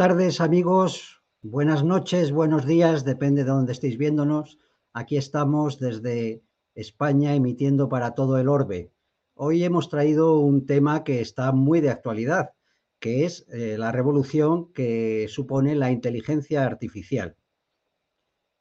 [0.00, 4.56] Tardes amigos, buenas noches, buenos días, depende de dónde estéis viéndonos.
[4.94, 6.42] Aquí estamos desde
[6.74, 8.94] España emitiendo para todo el orbe.
[9.34, 12.52] Hoy hemos traído un tema que está muy de actualidad,
[12.98, 17.36] que es eh, la revolución que supone la inteligencia artificial.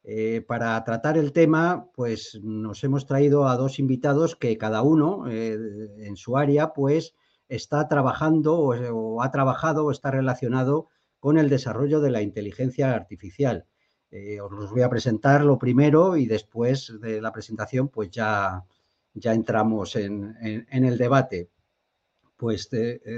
[0.04, 5.24] Eh, para tratar el tema, pues nos hemos traído a dos invitados que cada uno
[5.30, 5.58] eh,
[6.00, 7.16] en su área, pues
[7.48, 10.90] está trabajando o, ha trabajado o está relacionado
[11.20, 13.66] con el desarrollo de la inteligencia artificial.
[14.12, 18.64] Eh, os los voy a presentar lo primero y después de la presentación, pues ya,
[19.14, 20.36] ya entramos en,
[20.72, 21.50] el debate.
[22.36, 22.70] Pues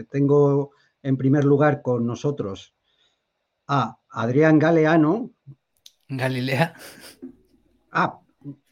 [0.10, 0.72] tengo
[1.04, 2.74] en primer lugar con nosotros
[3.68, 5.32] a Adrián Galeano,
[6.12, 6.74] Galilea.
[7.92, 8.20] Ah,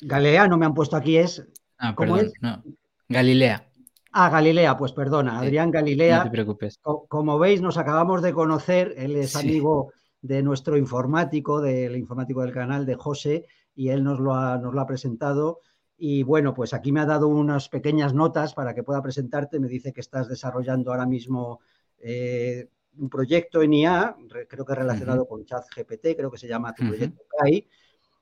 [0.01, 1.45] Galeano me han puesto aquí, es.
[1.77, 2.33] Ah, ¿Cómo es?
[2.41, 2.61] No.
[3.07, 3.68] Galilea.
[4.11, 6.17] Ah, Galilea, pues perdona, Adrián Galilea.
[6.17, 6.79] No te preocupes.
[6.81, 12.51] como veis, nos acabamos de conocer, él es amigo de nuestro informático, del informático del
[12.51, 15.59] canal, de José, y él nos lo ha, nos lo ha presentado.
[15.97, 19.59] Y bueno, pues aquí me ha dado unas pequeñas notas para que pueda presentarte.
[19.59, 21.59] Me dice que estás desarrollando ahora mismo
[21.99, 24.15] eh, un proyecto en IA,
[24.47, 27.67] creo que relacionado con ChatGPT, creo que se llama tu proyecto CAI.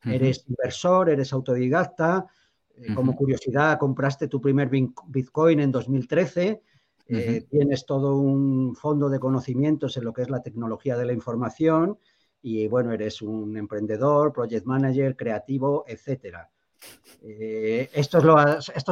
[0.04, 2.28] Eres inversor, eres autodidacta.
[2.82, 6.62] Eh, como curiosidad, compraste tu primer Bitcoin en 2013.
[7.10, 11.14] Eh, tienes todo un fondo de conocimientos en lo que es la tecnología de la
[11.14, 11.98] información
[12.42, 16.50] y bueno, eres un emprendedor, project manager, creativo, etcétera.
[17.22, 18.24] Eh, estos,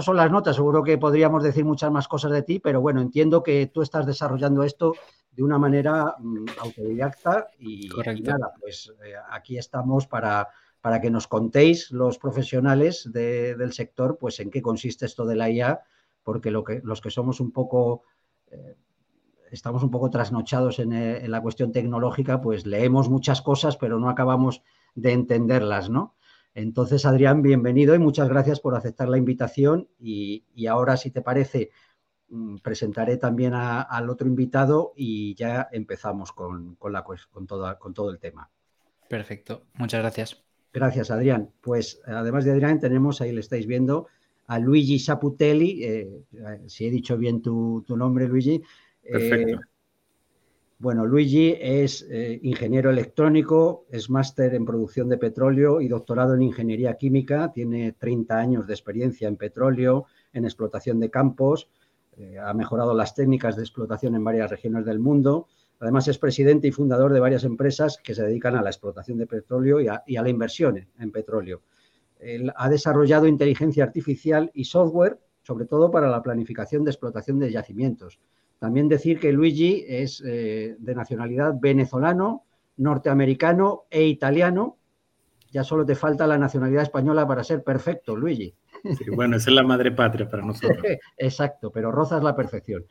[0.03, 3.43] son las notas, seguro que podríamos decir muchas más cosas de ti, pero bueno, entiendo
[3.43, 4.93] que tú estás desarrollando esto
[5.31, 7.89] de una manera mm, autodidacta y,
[8.23, 10.47] nada, pues eh, aquí estamos para,
[10.85, 15.49] para, que nos contéis los profesionales del sector, pues en qué consiste esto de la
[15.49, 15.81] IA,
[16.21, 18.03] porque lo que, los que somos un poco...
[18.51, 18.75] Eh,
[19.49, 24.09] estamos un poco trasnochados en, en la cuestión tecnológica, pues leemos muchas cosas, pero no
[24.09, 24.61] acabamos
[24.93, 26.15] de entenderlas, ¿no?
[26.53, 29.89] Entonces, Adrián, bienvenido y muchas gracias por aceptar la invitación.
[29.99, 31.71] Y, ahora, si te parece,
[32.29, 38.51] mm, presentaré también al otro invitado y ya empezamos con todo el tema.
[39.07, 40.45] Perfecto, muchas gracias.
[40.75, 41.49] Gracias, Adrián.
[41.61, 44.07] Pues además de Adrián, tenemos, ahí le estáis viendo,
[44.47, 46.21] a Luigi Saputelli, eh,
[46.67, 48.61] si he dicho bien tu, nombre, Luigi.
[49.01, 49.55] Perfecto.
[49.55, 49.59] Eh,
[50.77, 56.41] bueno, Luigi es eh, ingeniero electrónico, es máster en producción de petróleo y doctorado en
[56.41, 61.69] ingeniería química, tiene 30 años de experiencia en petróleo, en explotación de campos,
[62.17, 65.47] eh, ha mejorado las técnicas de explotación en varias regiones del mundo.
[65.79, 69.27] Además, es presidente y fundador de varias empresas que se dedican a la explotación de
[69.27, 71.61] petróleo y a, y a la inversión en petróleo.
[72.19, 77.51] Él ha desarrollado inteligencia artificial y software, sobre todo para la planificación de explotación de
[77.51, 78.19] yacimientos
[78.59, 82.45] también decir que Luigi es eh, de nacionalidad venezolano,
[82.77, 84.77] norteamericano e italiano.
[85.51, 88.53] Ya solo te falta la nacionalidad española para ser perfecto, Luigi.
[89.15, 90.77] bueno, esa es la madre patria para nosotros.
[91.17, 92.85] Exacto, pero rozas la perfección.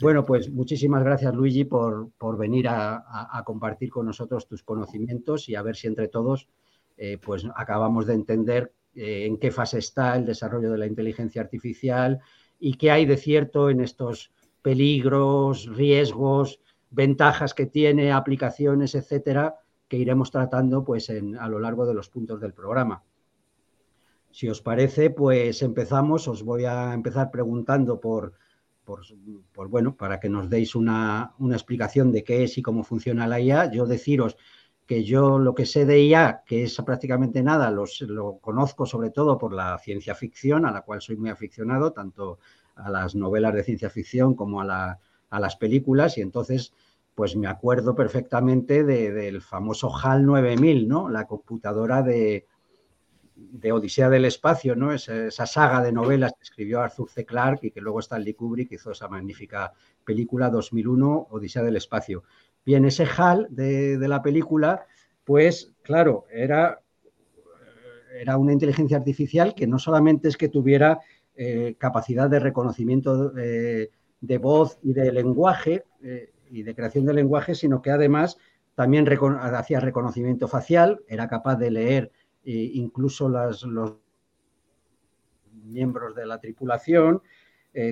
[0.00, 5.62] Bueno, pues muchísimas gracias, Luigi, por, venir a, compartir con nosotros tus conocimientos y a
[5.62, 6.48] ver si entre todos
[6.96, 11.42] eh, pues acabamos de entender eh, en qué fase está el desarrollo de la inteligencia
[11.42, 12.20] artificial
[12.58, 14.32] y qué hay de cierto en estos
[14.62, 16.60] peligros, riesgos,
[16.90, 19.56] ventajas que tiene, aplicaciones, etcétera,
[19.88, 23.02] que iremos tratando pues, a lo largo de los puntos del programa.
[24.30, 26.28] Si os parece, pues empezamos.
[26.28, 28.34] Os voy a empezar preguntando por,
[29.52, 33.40] por, bueno, para que nos deis una, explicación de qué es y cómo funciona la
[33.40, 33.70] IA.
[33.70, 34.36] Yo deciros
[34.86, 39.38] que yo lo que sé de IA, que es prácticamente nada, lo conozco sobre todo
[39.38, 42.40] por la ciencia ficción, a la cual soy muy aficionado, tanto
[42.74, 44.98] a las novelas de ciencia ficción como a,
[45.30, 46.72] las películas y entonces
[47.14, 51.08] pues me acuerdo perfectamente del famoso HAL 9000, ¿no?
[51.08, 52.46] La computadora de,
[53.52, 54.92] de Odisea del Espacio, ¿no?
[54.92, 57.24] Esa, saga de novelas que escribió Arthur C.
[57.24, 59.72] Clarke y que luego Stanley Kubrick hizo esa magnífica
[60.04, 62.22] película 2001, Odisea del Espacio.
[62.64, 64.86] Bien, ese HAL de, de la película,
[65.24, 66.80] pues claro, era,
[68.18, 71.00] era una inteligencia artificial que no solamente es que tuviera
[71.42, 73.90] eh, capacidad de reconocimiento de,
[74.38, 78.36] voz y de lenguaje eh, y de creación de lenguaje, sino que además
[78.74, 79.08] también
[79.40, 82.12] hacía reconocimiento facial, era capaz de leer
[82.44, 83.96] eh, incluso los
[85.64, 87.22] miembros de la tripulación,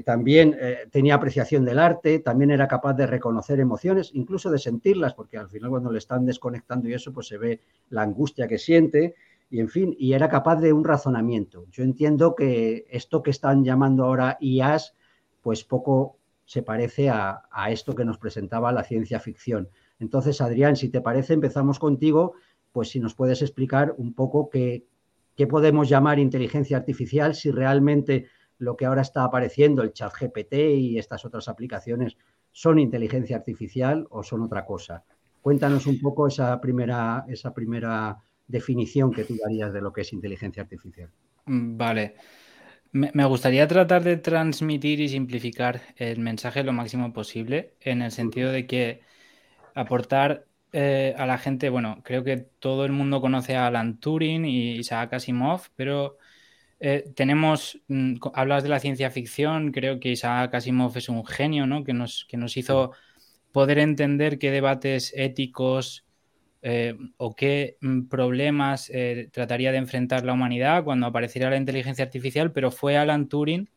[0.05, 0.57] también
[0.91, 5.49] tenía apreciación del arte, también era capaz de reconocer emociones, incluso de sentirlas, porque al
[5.49, 7.61] final cuando le están desconectando y eso, pues se ve
[7.91, 9.15] la angustia que siente,
[9.51, 11.67] y en fin, y era capaz de un razonamiento.
[11.71, 14.95] Yo entiendo que esto que están llamando ahora IAS,
[15.43, 19.69] pues poco se parece a, esto que nos presentaba la ciencia ficción.
[19.99, 22.35] Entonces, Adrián, si te parece, empezamos contigo,
[22.73, 24.87] pues si nos puedes explicar un poco qué,
[25.49, 28.27] podemos llamar inteligencia artificial, si realmente
[28.59, 32.17] lo que ahora está apareciendo, el chat GPT y estas otras aplicaciones,
[32.51, 35.05] son inteligencia artificial o son otra cosa.
[35.41, 38.19] Cuéntanos un poco esa primera, esa primera
[38.49, 41.11] definición que tú darías de lo que es inteligencia artificial.
[41.47, 42.15] Mm, vale.
[42.91, 48.51] Me gustaría tratar de transmitir y simplificar el mensaje lo máximo posible, en el sentido
[48.51, 49.03] de que
[49.75, 54.45] aportar eh, a la gente, bueno, creo que todo el mundo conoce a Alan Turing
[54.45, 56.19] y Isaac Asimov, pero
[56.81, 61.67] eh, tenemos, mm, hablas de la ciencia ficción, creo que Isaac Asimov es un genio,
[61.67, 61.85] ¿no?
[61.85, 62.93] Que nos, que nos hizo
[63.53, 66.07] poder entender qué debates éticos
[66.63, 68.91] eh, o qué mm, problemas
[69.33, 73.69] trataría de enfrentar la humanidad cuando apareciera la inteligencia artificial, pero fue Alan Turing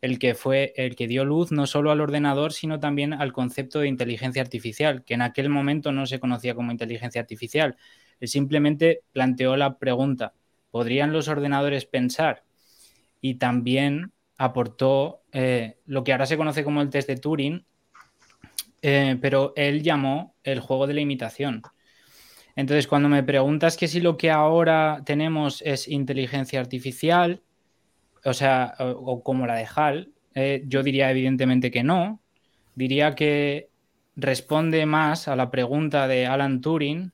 [0.00, 3.80] el que fue el que dio luz no solo al ordenador, sino también al concepto
[3.80, 7.76] de inteligencia artificial, que en aquel momento no se conocía como inteligencia artificial.
[8.18, 10.34] Él simplemente planteó la pregunta,
[10.70, 12.44] ¿podrían los ordenadores pensar?
[13.20, 17.64] Y también aportó eh, lo que ahora se conoce como el test de Turing,
[18.80, 21.62] pero él llamó el juego de la imitación.
[22.56, 27.42] Entonces, cuando me preguntas que si lo que ahora tenemos es inteligencia artificial,
[28.24, 32.22] o sea, o, como la de HAL, eh, yo diría evidentemente que no.
[32.74, 33.70] Diría que
[34.16, 37.12] responde más a la pregunta de Alan Turing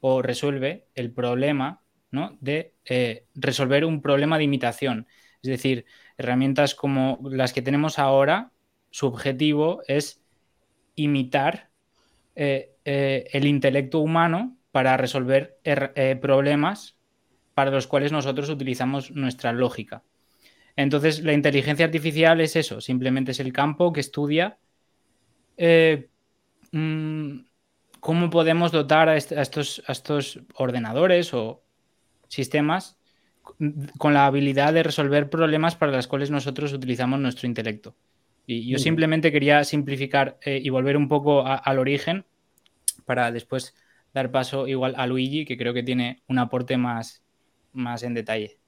[0.00, 2.36] o resuelve el problema ¿no?
[2.40, 5.06] de eh, resolver un problema de imitación.
[5.42, 5.86] Es decir,
[6.18, 8.52] herramientas como las que tenemos ahora,
[8.90, 10.22] su objetivo es
[10.96, 11.70] imitar
[12.34, 15.58] eh, el intelecto humano para resolver
[16.20, 16.96] problemas
[17.54, 20.02] para los cuales nosotros utilizamos nuestra lógica.
[20.82, 24.58] Entonces, la inteligencia artificial es eso, simplemente es el campo que estudia
[25.62, 26.08] eh,
[26.72, 27.40] mm,
[28.00, 31.62] cómo podemos dotar a, estos, a, estos, ordenadores o
[32.28, 32.98] sistemas
[33.98, 37.94] con la habilidad de resolver problemas para los cuales nosotros utilizamos nuestro intelecto.
[38.46, 42.24] Y yo simplemente quería simplificar eh, y volver un poco al origen
[43.04, 43.74] para después
[44.14, 47.22] dar paso igual a Luigi, que creo que tiene un aporte más,
[47.74, 48.58] más en detalle.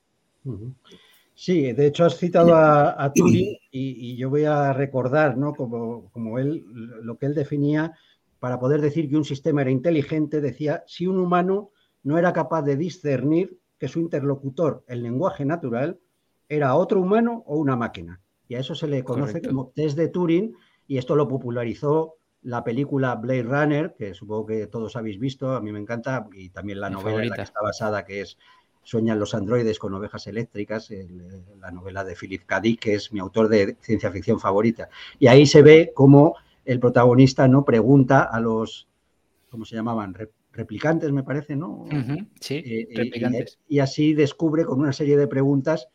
[1.34, 5.55] Sí, de hecho has citado a, Turing y, yo voy a recordar, ¿no?
[5.55, 6.64] Como, como él,
[7.02, 7.93] lo que él definía
[8.38, 11.70] para poder decir que un sistema era inteligente, decía, si un humano
[12.02, 15.99] no era capaz de discernir que su interlocutor, el lenguaje natural,
[16.49, 18.20] era otro humano o una máquina.
[18.49, 20.55] Y a eso se le conoce como test de Turing
[20.87, 25.60] y esto lo popularizó la película Blade Runner, que supongo que todos habéis visto, a
[25.60, 28.36] mí me encanta, y también la novela en la que está basada, que es
[28.82, 30.91] Sueñan los androides con ovejas eléctricas,
[31.60, 32.60] la novela de Philip K.
[32.60, 34.89] Dick, que es mi autor de ciencia ficción favorita.
[35.19, 38.89] Y ahí se ve cómo el protagonista no pregunta a los,
[39.51, 40.15] ¿cómo se llamaban?
[40.53, 41.86] replicantes, me parece, ¿no?
[42.41, 43.58] sí, eh, replicantes.
[43.69, 45.89] y, así descubre con una serie de preguntas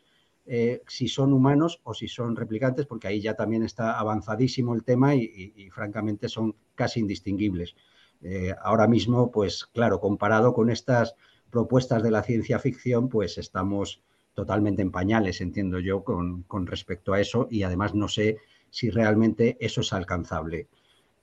[0.46, 4.82] eh, si son humanos o si son replicantes, porque ahí ya también está avanzadísimo el
[4.82, 7.74] tema y, francamente son casi indistinguibles.
[8.22, 11.14] Eh, ahora mismo, pues claro, comparado con estas
[11.50, 14.02] propuestas de la ciencia ficción, pues estamos
[14.34, 18.38] totalmente en pañales, entiendo yo, con, respecto a eso y además no sé
[18.70, 20.68] si realmente eso es alcanzable.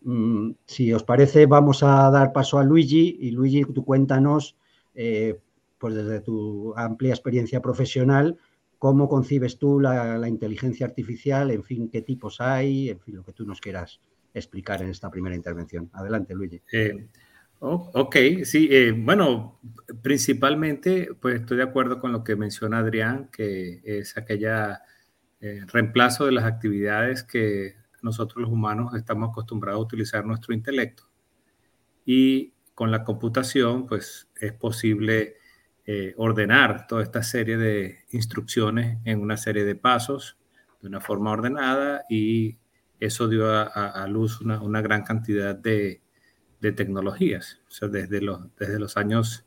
[0.01, 4.58] Mm, si os parece, vamos a dar paso a Luigi y Luigi, tú cuéntanos,
[4.94, 5.39] eh,
[5.77, 8.38] pues desde tu amplia experiencia profesional,
[8.79, 13.34] cómo concibes tú la, inteligencia artificial, en fin, qué tipos hay, en fin, lo que
[13.34, 14.01] tú nos quieras
[14.34, 15.89] explicar en esta primera intervención.
[15.94, 16.62] Adelante, Luigi.
[16.72, 17.08] Eh,
[17.69, 19.60] ok, sí, eh, bueno,
[20.01, 24.81] principalmente, pues estoy de acuerdo con lo que menciona Adrián, que es aquella
[25.41, 31.10] eh, reemplazo de las actividades que nosotros los humanos estamos acostumbrados a utilizar nuestro intelecto.
[32.05, 35.36] Y con la computación, pues es posible
[35.86, 40.38] eh, ordenar toda esta serie de instrucciones en una serie de pasos
[40.81, 42.57] de una forma ordenada y
[43.00, 46.01] eso dio a, luz una, gran cantidad de,
[46.72, 47.60] tecnologías.
[47.67, 49.45] O sea, desde los, desde los años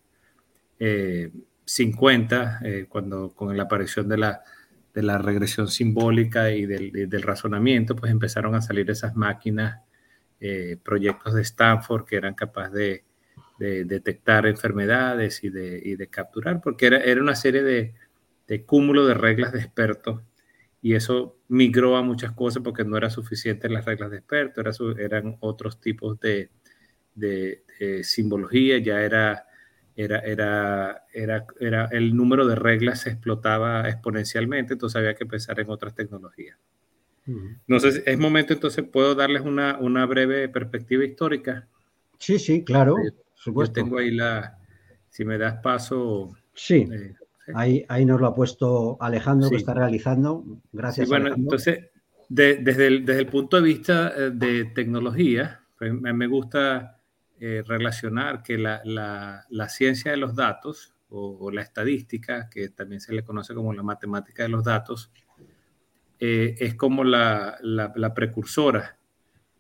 [1.64, 4.42] 50, eh, eh, cuando con la aparición de la,
[4.94, 9.82] de la regresión simbólica y del, razonamiento, pues empezaron a salir esas máquinas,
[10.84, 13.04] proyectos de Stanford que eran capaces de
[13.58, 19.52] de detectar enfermedades y de, capturar, porque era, era una serie de, cúmulo de reglas
[19.52, 20.22] de expertos
[20.80, 25.36] y eso migró a muchas cosas porque no era suficiente las reglas de expertos, eran
[25.40, 26.50] otros tipos de,
[28.02, 29.46] simbología, ya era,
[29.96, 35.60] era, era, era, era, el número de reglas se explotaba exponencialmente, entonces había que pensar
[35.60, 36.58] en otras tecnologías.
[37.66, 41.68] No sé, es momento entonces, puedo darles una, una breve perspectiva histórica
[42.18, 42.96] Sí, sí, claro.
[43.46, 44.58] Yo, tengo ahí la,
[45.08, 46.34] si me das paso.
[46.54, 46.86] Sí.
[46.92, 47.14] Eh,
[47.54, 50.44] ahí, ahí nos lo ha puesto Alejandro que está realizando.
[50.72, 51.08] Gracias.
[51.08, 51.86] bueno, entonces,
[52.28, 56.97] desde, el, desde, el, punto de vista eh, de tecnología, pues, me gusta
[57.40, 63.00] eh, relacionar que la, la, la, ciencia de los datos o, la estadística, que también
[63.00, 65.10] se le conoce como la matemática de los datos,
[66.20, 68.98] es como la, la precursora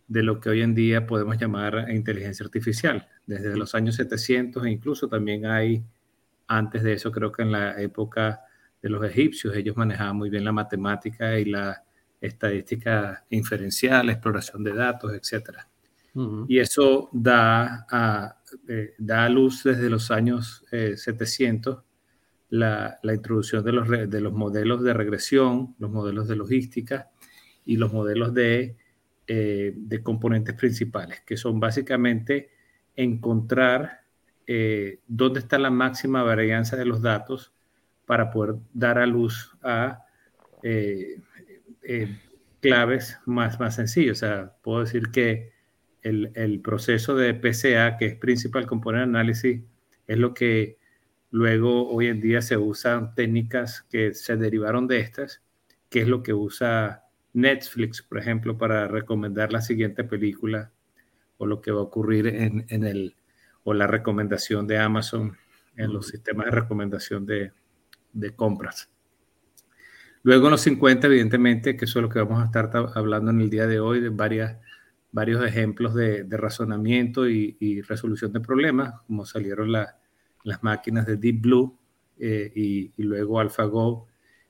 [0.08, 3.06] de lo que hoy en día podemos llamar inteligencia artificial.
[3.26, 5.84] Desde los años 700 e incluso también hay,
[6.48, 8.42] antes de eso, creo que en la época
[8.82, 11.84] de los egipcios, ellos manejaban muy bien la matemática y la
[12.20, 15.12] estadística inferencial, exploración de datos,
[16.48, 21.80] Y eso da a, eh, da luz desde los años 700 eh,
[22.50, 27.10] la, la, introducción de los, de los modelos de regresión, los modelos de logística
[27.64, 28.76] y los modelos de
[29.30, 32.48] eh, de componentes principales, que son básicamente
[32.96, 34.00] encontrar
[34.46, 37.52] eh, dónde está la máxima varianza de los datos
[38.06, 40.02] para poder dar a luz a
[42.60, 44.16] claves más, más sencillas.
[44.16, 45.52] O sea, puedo decir que
[46.08, 49.62] el, proceso de PCA, que es Principal Component Analysis,
[50.06, 50.78] es lo que
[51.30, 55.42] luego hoy en día se usan técnicas que se derivaron de estas,
[55.90, 60.72] que es lo que usa Netflix, por ejemplo, para recomendar la siguiente película
[61.36, 63.14] o lo que va a ocurrir en, el,
[63.64, 65.36] o la recomendación de Amazon
[65.76, 67.52] en los sistemas de recomendación de,
[68.34, 68.90] compras.
[70.24, 73.40] Luego en los 50, evidentemente, que eso es lo que vamos a estar hablando en
[73.40, 74.58] el día de hoy, de varias,
[75.12, 81.78] varios ejemplos de, razonamiento y, resolución de problemas, como salieron las máquinas de Deep Blue
[82.18, 84.06] eh, y, luego AlphaGo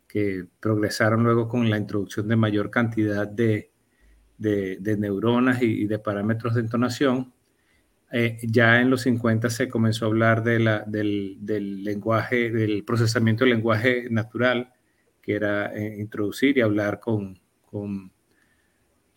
[0.06, 3.70] que progresaron luego con la introducción de mayor cantidad de,
[4.38, 7.32] neuronas y, de parámetros de entonación.
[8.10, 13.44] Eh, ya en los 50 se comenzó a hablar de la, del, lenguaje, del procesamiento
[13.44, 14.72] del lenguaje natural,
[15.20, 17.38] que era eh, introducir y hablar con,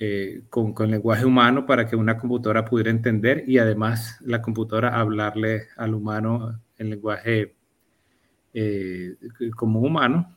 [0.04, 5.00] eh, con, con, lenguaje humano para que una computadora pudiera entender y además la computadora
[5.00, 7.56] hablarle al humano en lenguaje
[9.56, 10.36] como humano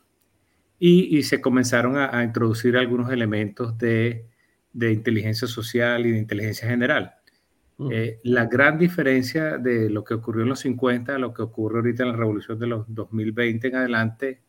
[0.78, 4.26] y, se comenzaron a, introducir algunos elementos de,
[4.74, 7.14] de, inteligencia social y de inteligencia general.
[7.90, 11.78] Eh, la gran diferencia de lo que ocurrió en los 50 a lo que ocurre
[11.78, 14.42] ahorita en la revolución de los 2020 en adelante,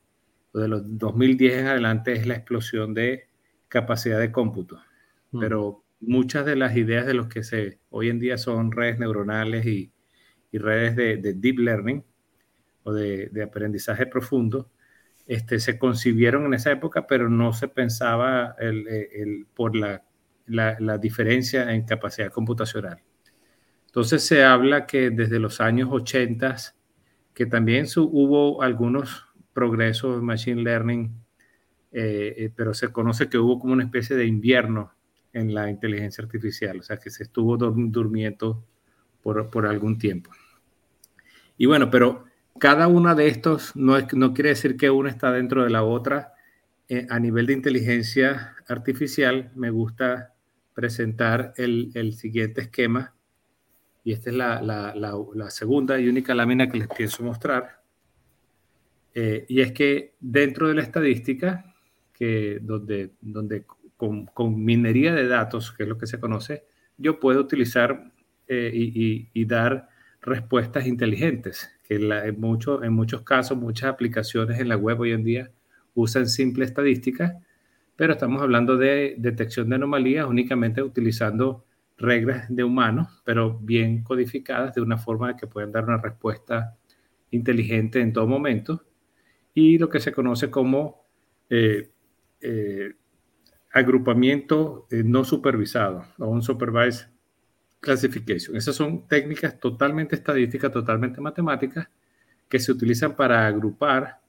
[0.52, 3.28] o de los 2010 en adelante, es la explosión de
[3.70, 4.80] capacidad de cómputo.
[5.40, 9.66] Pero muchas de las ideas de los que se hoy en día son redes neuronales
[9.66, 9.92] y,
[10.52, 12.04] y redes de, de, deep learning
[12.84, 14.70] o de, de aprendizaje profundo,
[15.28, 20.04] este, se concibieron en esa época, pero no se pensaba el, por la,
[20.46, 23.02] la, diferencia en capacidad computacional.
[23.88, 26.58] Entonces se habla que desde los años 80,
[27.34, 31.12] que también hubo algunos progresos en Machine Learning,
[31.92, 34.94] eh, eh, pero se conoce que hubo como una especie de invierno
[35.36, 38.66] en la inteligencia artificial, o sea que se estuvo durmiendo
[39.22, 40.32] por, por algún tiempo.
[41.58, 42.26] Y bueno, pero
[42.58, 45.84] cada una de estos no, es, no quiere decir que una está dentro de la
[45.84, 46.34] otra.
[46.88, 50.34] Eh, a nivel de inteligencia artificial, me gusta
[50.74, 53.14] presentar el, el siguiente esquema.
[54.04, 57.82] Y esta es la, la, segunda y única lámina que les pienso mostrar.
[59.14, 61.76] Eh, y es que dentro de la estadística,
[62.14, 63.66] que donde, donde
[63.98, 64.30] con,
[64.64, 66.66] minería de datos, que es lo que se conoce,
[66.98, 68.12] yo puedo utilizar
[68.48, 69.90] eh, y, y dar
[70.22, 75.24] respuestas inteligentes que en, mucho, en muchos casos, muchas aplicaciones en la web hoy en
[75.24, 75.52] día
[75.94, 77.40] usan simple estadística,
[77.96, 81.64] pero estamos hablando de detección de anomalías únicamente utilizando
[81.98, 86.76] reglas de humanos, pero bien codificadas de una forma que puedan dar una respuesta
[87.32, 88.84] inteligente en todo momento,
[89.54, 91.06] y lo que se conoce como
[91.50, 91.92] eh,
[92.42, 92.94] eh,
[93.76, 97.10] agrupamiento eh, no supervisado o un supervised
[97.82, 98.56] classification.
[98.56, 101.90] Esas son técnicas totalmente estadísticas, totalmente matemáticas,
[102.48, 104.22] que se utilizan para agrupar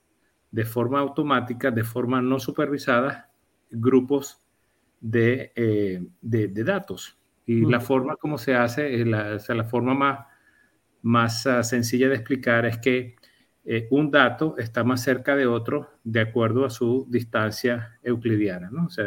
[0.51, 3.31] de forma automática, de forma no supervisada,
[3.71, 4.43] grupos
[5.01, 7.17] de, eh, de, datos.
[7.47, 10.27] Y la forma como se hace, la, la forma más,
[11.03, 13.15] más uh, sencilla de explicar es que
[13.69, 18.71] eh, un dato está más cerca de otro de acuerdo a su distancia euclidiana.
[18.71, 18.87] ¿no?
[18.87, 19.05] O sea,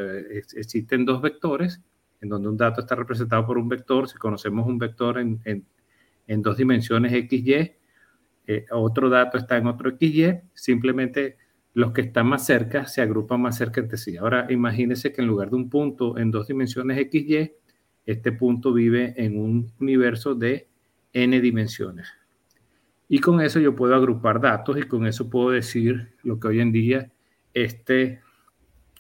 [0.54, 1.82] existen dos vectores
[2.20, 6.42] en donde un dato está representado por un vector, si conocemos un vector en, en,
[6.42, 7.72] dos dimensiones XY,
[8.48, 11.38] eh, otro dato está en otro XY, simplemente
[11.74, 14.18] los que están más cerca se agrupan más cerca entre sí.
[14.18, 17.54] Ahora imagínense que en lugar de un punto en dos dimensiones XY,
[18.06, 20.68] este punto vive en un universo de
[21.14, 22.19] n dimensiones.
[23.12, 26.60] Y con eso yo puedo agrupar datos y con eso puedo decir lo que hoy
[26.60, 27.12] en día
[27.54, 28.22] este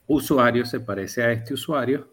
[0.07, 2.11] usuario se parece a este usuario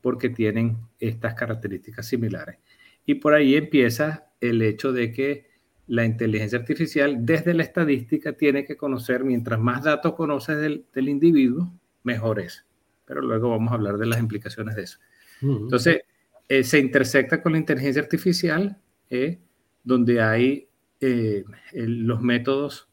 [0.00, 2.58] porque tienen estas características similares.
[3.04, 5.46] Y por ahí empieza el hecho de que
[5.86, 11.70] la inteligencia artificial desde la estadística tiene que conocer, mientras más datos conoces del, individuo,
[12.02, 12.64] mejor es.
[13.04, 14.98] Pero luego vamos a hablar de las implicaciones de eso.
[15.42, 16.00] Entonces,
[16.48, 19.38] eh, se intersecta con la inteligencia artificial, eh,
[19.82, 20.68] donde hay
[21.00, 22.88] eh, los métodos,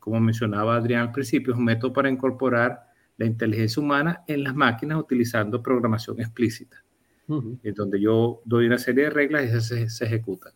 [0.00, 2.80] como mencionaba Adrián al principio, es un método para incorporar
[3.16, 6.84] la inteligencia humana en las máquinas utilizando programación explícita,
[7.28, 10.52] en donde yo doy una serie de reglas y esas se, se ejecutan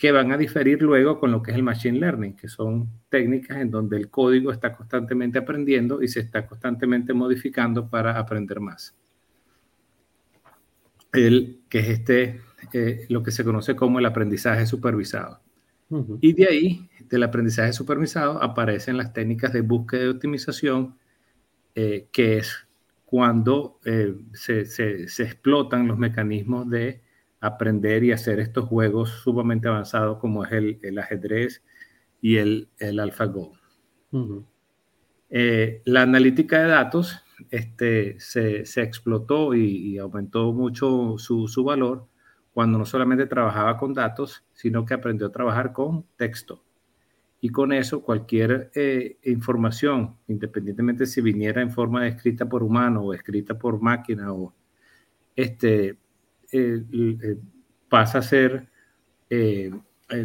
[0.00, 3.58] que van a diferir luego con lo que es el Machine Learning, que son técnicas
[3.58, 8.96] en donde el código está constantemente aprendiendo y se está constantemente modificando para aprender más.
[11.12, 12.40] El, que es este,
[12.72, 15.42] eh, lo que se conoce como el aprendizaje supervisado.
[16.20, 20.96] Y de ahí, del aprendizaje supervisado, aparecen las técnicas de búsqueda y optimización,
[21.74, 22.68] eh, que es
[23.04, 27.02] cuando eh, se, se, se explotan los mecanismos de
[27.40, 31.62] aprender y hacer estos juegos sumamente avanzados como es el, ajedrez
[32.20, 33.52] y el, el AlphaGo.
[35.30, 42.06] Eh, la analítica de datos este, se, explotó y, aumentó mucho su, valor
[42.52, 46.64] cuando no solamente trabajaba con datos, sino que aprendió a trabajar con texto.
[47.40, 53.14] Y con eso cualquier eh, información, independientemente si viniera en forma escrita por humano o
[53.14, 54.54] escrita por máquina o
[55.34, 55.96] este,
[56.52, 57.38] eh, eh,
[57.88, 58.68] pasa a ser,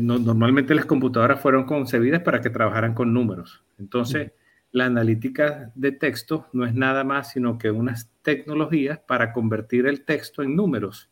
[0.01, 3.63] normalmente las computadoras fueron concebidas para que trabajaran con números.
[3.77, 4.31] Entonces,
[4.71, 10.03] la analítica de texto no es nada más sino que unas tecnologías para convertir el
[10.03, 11.09] texto en números.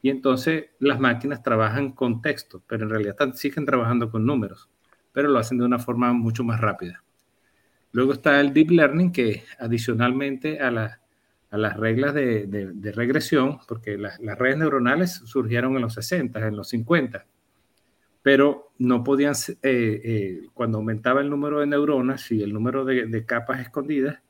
[0.00, 4.68] Y entonces las máquinas trabajan con texto, pero en realidad siguen trabajando con números,
[5.12, 7.02] pero lo hacen de una forma mucho más rápida.
[7.92, 11.00] Luego está el deep learning, que adicionalmente a la
[11.50, 16.68] a las reglas de, regresión, porque las redes neuronales surgieron en los 60, en los
[16.68, 17.26] 50,
[18.22, 23.24] pero no podían, eh, eh, cuando aumentaba el número de neuronas y el número de,
[23.24, 24.20] capas escondidas,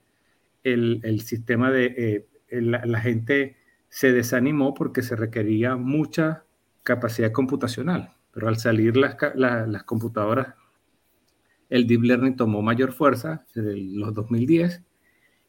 [0.62, 3.56] el, sistema de eh, la, gente
[3.88, 6.44] se desanimó porque se requería mucha
[6.82, 10.54] capacidad computacional, pero al salir las, las computadoras,
[11.68, 14.82] el deep learning tomó mayor fuerza en los 2010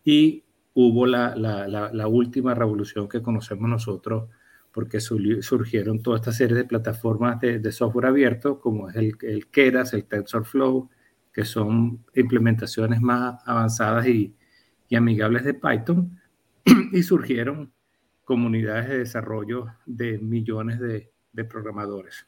[0.03, 4.29] y hubo la, la, la, última revolución que conocemos nosotros,
[4.71, 9.47] porque surgieron toda esta serie de plataformas de, de software abierto, como es el, el,
[9.47, 10.89] Keras, el TensorFlow,
[11.33, 14.35] que son implementaciones más avanzadas y,
[14.87, 16.19] y amigables de Python,
[16.93, 17.71] y surgieron
[18.29, 22.27] comunidades de desarrollo de millones de, de programadores.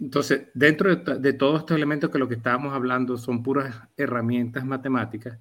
[0.00, 4.64] Entonces, dentro de, de, todos estos elementos que lo que estábamos hablando son puras herramientas
[4.64, 5.38] matemáticas,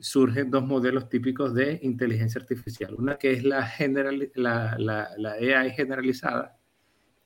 [0.00, 2.96] surgen dos modelos típicos de inteligencia artificial.
[2.98, 6.58] Una que es la, general, la, la, AI generalizada,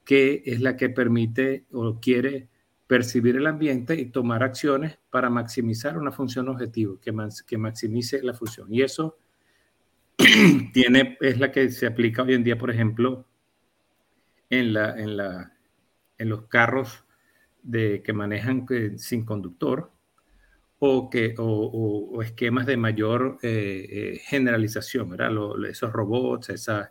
[0.05, 2.51] que es la que permite o quiere
[2.87, 7.15] percibir el ambiente y tomar acciones para maximizar una función objetivo, que,
[7.47, 8.75] que maximice la función.
[8.75, 9.17] Y eso
[10.73, 13.27] tiene, es la que se aplica hoy en día, por ejemplo,
[14.51, 15.53] en, la, en, la,
[16.19, 17.05] en los carros
[17.63, 19.91] de, que manejan eh, sin conductor,
[20.79, 25.31] o, que, o, esquemas de mayor eh, eh, generalización, ¿verdad?
[25.69, 26.91] esos robots, esas,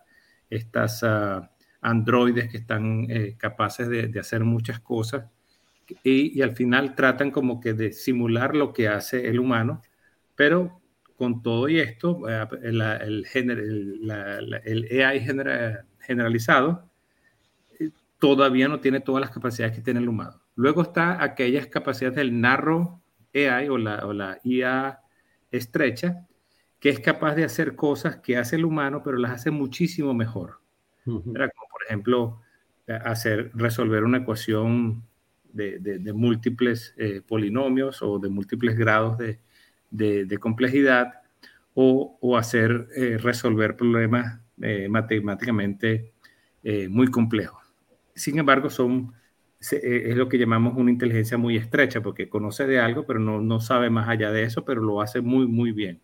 [0.49, 1.45] estas uh,
[1.81, 3.07] androides que están
[3.38, 5.25] capaces de, de, hacer muchas cosas
[6.03, 9.81] y, y, al final tratan como que de simular lo que hace el humano,
[10.36, 10.81] pero
[11.21, 13.27] con todo y esto, el, el,
[14.65, 15.19] el, AI
[15.99, 16.89] generalizado
[18.17, 20.41] todavía no tiene todas las capacidades que tiene el humano.
[20.55, 22.99] Luego está aquellas capacidades del narrow
[23.36, 24.99] AI o la, o la IA
[25.51, 26.27] estrecha,
[26.79, 30.60] que es capaz de hacer cosas que hace el humano, pero las hace muchísimo mejor.
[31.05, 32.41] Como por ejemplo,
[32.88, 35.03] hacer, resolver una ecuación
[35.53, 39.39] de, de, múltiples eh, polinomios o de múltiples grados de,
[39.91, 41.13] de complejidad,
[41.73, 46.12] o, o hacer eh, resolver problemas eh, matemáticamente
[46.89, 47.60] muy complejos.
[48.13, 49.13] Sin embargo, son
[49.71, 53.41] eh, es lo que llamamos una inteligencia muy estrecha, porque conoce de algo, pero no,
[53.41, 56.01] no sabe más allá de eso, pero lo hace muy, muy bien.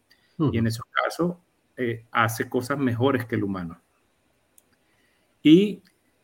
[0.52, 1.38] Y en esos casos
[1.76, 3.82] eh, hace cosas mejores que el humano.
[5.42, 5.82] Y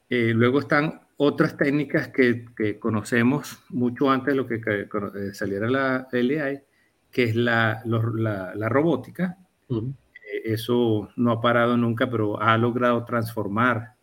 [0.07, 4.61] eh, luego están otras técnicas que, que, conocemos mucho antes de lo que,
[5.33, 6.61] saliera la LAI,
[7.13, 9.37] que es la, la, la robótica.
[10.43, 13.93] eso no ha parado nunca, pero ha logrado transformar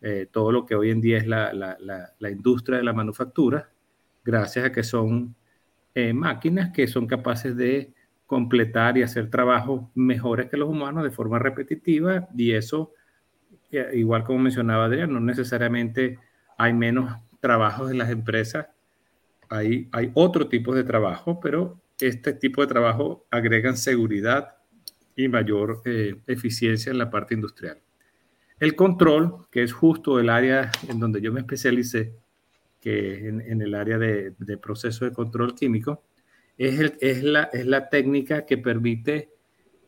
[0.00, 3.68] eh, todo lo que hoy en día es la, la, industria de la manufactura,
[4.24, 5.34] gracias a que son
[5.94, 7.92] eh, máquinas que son capaces de
[8.26, 12.92] completar y hacer trabajos mejores que los humanos de forma repetitiva y eso,
[13.92, 16.18] igual como mencionaba Adrián, no necesariamente
[16.56, 18.68] hay menos trabajos en las empresas,
[19.50, 24.56] hay, hay otro tipo de trabajo, pero este tipo de trabajo agregan seguridad
[25.16, 27.78] y mayor eh, eficiencia en la parte industrial.
[28.58, 32.14] El control, que es justo el área en donde yo me especialicé,
[32.80, 36.02] que en, en el área de, de, proceso de control químico,
[36.58, 39.30] es, el, es, la, es la, técnica que permite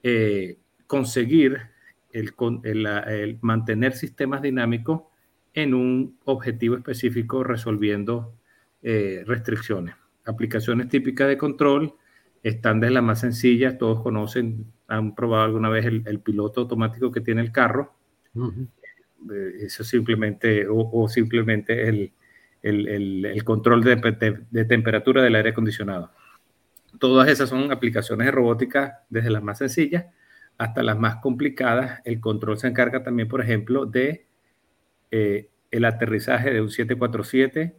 [0.02, 1.58] eh, conseguir
[2.12, 5.02] el, el, el, mantener sistemas dinámicos
[5.52, 8.34] en un objetivo específico resolviendo
[8.82, 9.94] eh, restricciones.
[10.24, 11.94] Aplicaciones típicas de control
[12.44, 17.22] están de las más sencillas, todos conocen, han probado alguna vez el, piloto automático que
[17.22, 17.94] tiene el carro.
[18.36, 22.12] Eh, eso simplemente, o, simplemente el,
[22.62, 23.96] el, el control de,
[24.50, 26.10] de, temperatura del aire acondicionado.
[27.00, 30.06] Todas esas son aplicaciones de robótica, desde las más sencillas
[30.58, 32.00] hasta las más complicadas.
[32.04, 34.26] El control se encarga también, por ejemplo, de
[35.10, 37.74] eh, el aterrizaje de un 747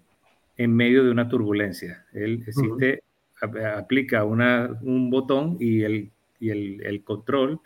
[0.57, 2.05] en medio de una turbulencia.
[2.13, 3.03] Él existe,
[3.41, 7.59] aplica una, un botón y el, y el, el control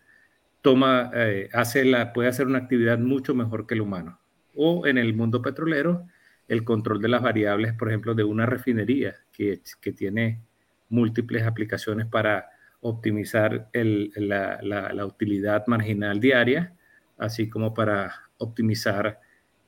[0.62, 4.20] toma, eh, hace la, puede hacer una actividad mucho mejor que el humano.
[4.56, 6.06] O en el mundo petrolero,
[6.48, 10.42] el control de las variables, por ejemplo, de una refinería que, que tiene
[10.90, 12.50] múltiples aplicaciones para
[12.82, 16.74] optimizar el, la, la, la, utilidad marginal diaria,
[17.18, 19.20] así como para optimizar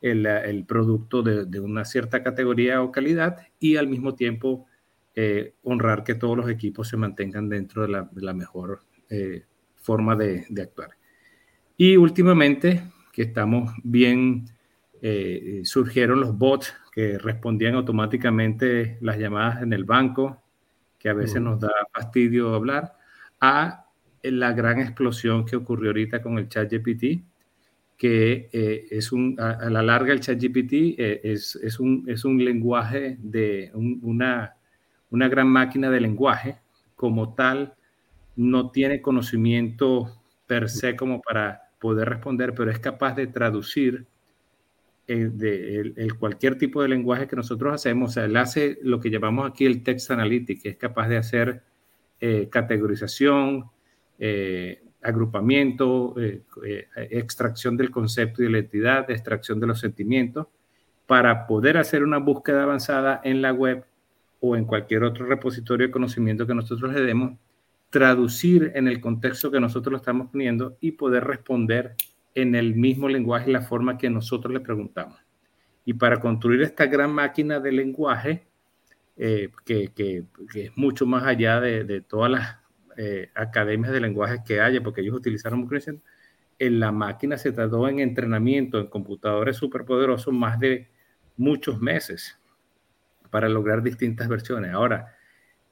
[0.02, 4.66] el, el producto de, de, una cierta categoría o calidad y al mismo tiempo
[5.16, 9.46] eh, honrar que todos los equipos se mantengan dentro de la, de la mejor eh,
[9.76, 10.92] forma de, de, actuar.
[11.78, 14.46] Y últimamente, que estamos bien,
[15.02, 20.42] eh, surgieron los bots que respondían automáticamente las llamadas en el banco,
[21.00, 22.94] que a veces nos da fastidio hablar,
[23.40, 23.86] a
[24.24, 27.24] la gran explosión que ocurrió ahorita con el chat GPT,
[28.02, 32.26] que eh, es un, a, a, la larga el ChatGPT eh, es, es, un, es
[32.26, 34.56] un lenguaje de un, una,
[35.12, 36.58] una gran máquina de lenguaje,
[36.96, 37.76] como tal,
[38.36, 44.06] no tiene conocimiento per se como para poder responder, pero es capaz de traducir
[45.08, 48.12] eh, el, cualquier tipo de lenguaje que nosotros hacemos.
[48.12, 51.64] O sea, él hace lo que llamamos aquí el text analytic, es capaz de hacer
[52.20, 53.66] eh, categorización,
[54.20, 56.16] eh, agrupamiento,
[57.10, 60.48] extracción del concepto y de la entidad, extracción de los sentimientos,
[61.08, 63.84] para poder hacer una búsqueda avanzada en la web
[64.42, 67.38] o en cualquier otro repositorio de conocimiento que nosotros le demos,
[67.92, 71.96] traducir en el contexto que nosotros lo estamos poniendo y poder responder
[72.34, 75.20] en el mismo lenguaje la forma que nosotros le preguntamos.
[75.86, 78.48] Y para construir esta gran máquina de lenguaje,
[79.16, 80.26] eh, que, que,
[80.56, 82.58] es mucho más allá de, de todas las
[82.98, 85.68] eh, academias de lenguaje que haya, porque ellos utilizaron
[86.58, 90.90] en la máquina se tardó en entrenamiento en computadores superpoderosos más de
[91.38, 92.41] muchos meses
[93.32, 94.72] para lograr distintas versiones.
[94.72, 95.16] Ahora,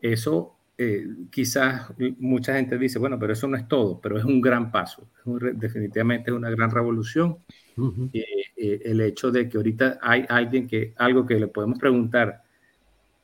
[0.02, 4.40] eso eh, quizás mucha gente dice, bueno, pero eso no es todo, pero es un
[4.40, 7.38] gran paso, es un, definitivamente es una gran revolución.
[7.76, 8.10] Uh -huh.
[8.14, 12.44] eh, el hecho de que ahorita hay alguien que, algo que le podemos preguntar,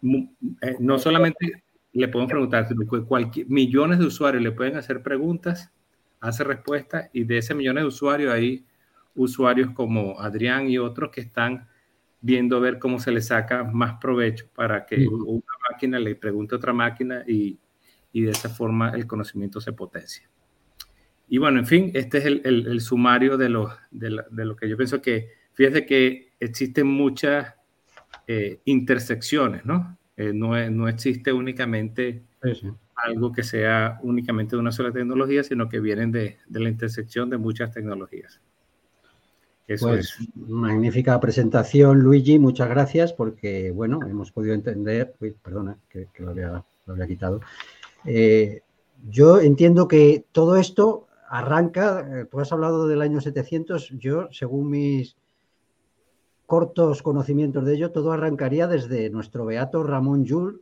[0.04, 2.68] eh, no solamente le podemos preguntar,
[3.08, 5.72] cualquier, millones de usuarios le pueden hacer preguntas,
[6.20, 8.66] hace respuestas, y de ese millones de usuarios hay
[9.16, 11.68] usuarios como Adrián y otros que están
[12.26, 16.56] viendo a ver cómo se le saca más provecho para que una máquina le pregunte
[16.56, 17.60] a otra máquina y,
[18.12, 20.28] y, de esa forma el conocimiento se potencia.
[21.30, 24.44] Y bueno, en fin, este es el, el, el sumario de lo, de, la, de,
[24.44, 27.54] lo que yo pienso que, fíjate que existen muchas
[28.26, 29.96] eh, intersecciones, ¿no?
[30.18, 32.68] Eh, no, no, existe únicamente sí, sí.
[32.96, 37.30] algo que sea únicamente de una sola tecnología, sino que vienen de, de la intersección
[37.30, 38.42] de muchas tecnologías.
[39.68, 40.30] Eso pues, es.
[40.36, 42.38] Magnífica presentación, Luigi.
[42.38, 45.16] Muchas gracias porque, bueno, hemos podido entender.
[45.20, 47.42] Uy, perdona, que, que lo, había, lo, había, quitado.
[48.06, 48.62] Eh,
[49.10, 52.08] yo entiendo que todo esto arranca.
[52.22, 53.90] Eh, tú has hablado del año 700.
[53.98, 55.18] Yo, según mis
[56.46, 60.62] cortos conocimientos de ello, todo arrancaría desde nuestro beato Ramón Llull,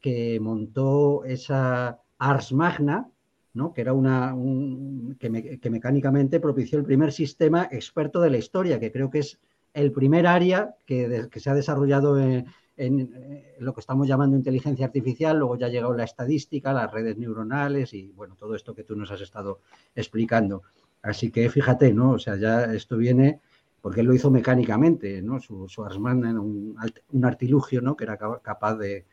[0.00, 3.10] que montó esa Ars Magna,
[3.54, 3.72] ¿no?
[3.72, 8.38] que era una un, que, me, que, mecánicamente propició el primer sistema experto de la
[8.38, 9.38] historia, que creo que es
[9.74, 14.36] el primer área que, de, que se ha desarrollado en, en, lo que estamos llamando
[14.36, 18.74] inteligencia artificial, luego ya ha llegado la estadística, las redes neuronales y bueno, todo esto
[18.74, 19.60] que tú nos has estado
[19.94, 20.62] explicando.
[21.02, 22.12] Así que fíjate, ¿no?
[22.12, 23.40] O sea, ya esto viene
[23.80, 25.40] porque él lo hizo mecánicamente, ¿no?
[25.40, 26.76] Su, su en un,
[27.12, 27.96] un, artilugio, ¿no?
[27.96, 29.06] Que era capaz de,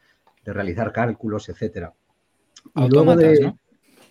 [0.46, 1.94] realizar cálculos, etcétera.
[2.74, 3.58] Autómatas, ¿no?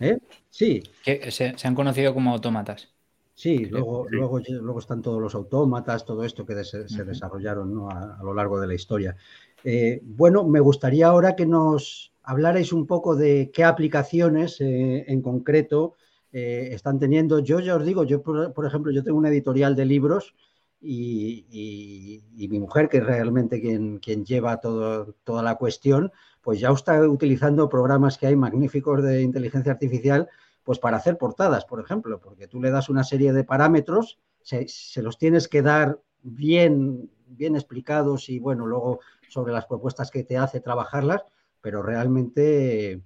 [0.01, 0.19] ¿Eh?
[0.51, 0.83] Sí.
[1.05, 2.89] Que se, han conocido como autómatas.
[3.35, 8.33] Sí, luego, luego, luego están todos los autómatas, todo esto que se, desarrollaron a, lo
[8.33, 9.15] largo de la historia.
[9.63, 15.21] Eh, bueno, me gustaría ahora que nos hablarais un poco de qué aplicaciones eh, en
[15.21, 15.95] concreto
[16.33, 17.39] están teniendo.
[17.39, 20.35] Yo ya os digo, yo por, ejemplo, yo tengo una editorial de libros
[20.83, 26.13] y, mi mujer, que es realmente quien, quien lleva todo, toda la cuestión,
[26.47, 30.29] pues ya está utilizando programas que hay magníficos de inteligencia artificial,
[30.63, 34.69] pues para hacer portadas, por ejemplo, porque tú le das una serie de parámetros, se,
[35.03, 40.37] los tienes que dar bien, bien explicados y bueno, luego sobre las propuestas que te
[40.37, 41.25] hace trabajarlas,
[41.61, 43.03] pero realmente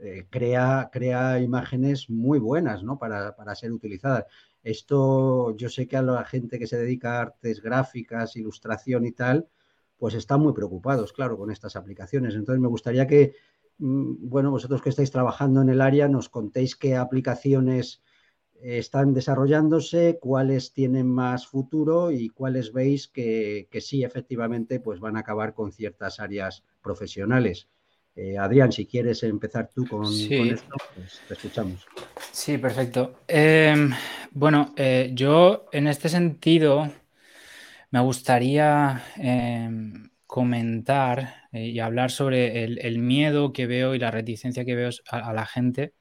[0.00, 2.98] eh, crea, crea imágenes muy buenas ¿no?
[2.98, 4.24] para, para, ser utilizadas.
[4.64, 9.12] Esto yo sé que a la gente que se dedica a artes gráficas, ilustración y
[9.12, 9.46] tal,
[10.00, 12.34] pues están muy preocupados, claro, con estas aplicaciones.
[12.34, 13.34] Entonces me gustaría que,
[13.78, 18.02] mm, bueno, vosotros que estáis trabajando en el área, nos contéis qué aplicaciones
[18.62, 25.20] están desarrollándose, cuáles tienen más futuro y cuáles veis que, sí, efectivamente, pues van a
[25.20, 27.68] acabar con ciertas áreas profesionales.
[28.16, 31.86] Eh, Adrián, si quieres empezar tú con, esto, pues te escuchamos.
[32.32, 33.20] Sí, perfecto.
[33.28, 33.92] Em,
[34.32, 36.90] bueno, eh, yo en este sentido
[37.90, 44.64] me gustaría em, comentar eh, y hablar sobre el, miedo que veo y la reticencia
[44.64, 45.94] que veo a, la gente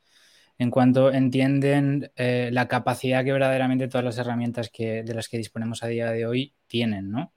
[0.59, 5.37] en cuanto entienden eh, la capacidad que verdaderamente todas las herramientas que, de las que
[5.37, 7.33] disponemos a día de hoy tienen, ¿no?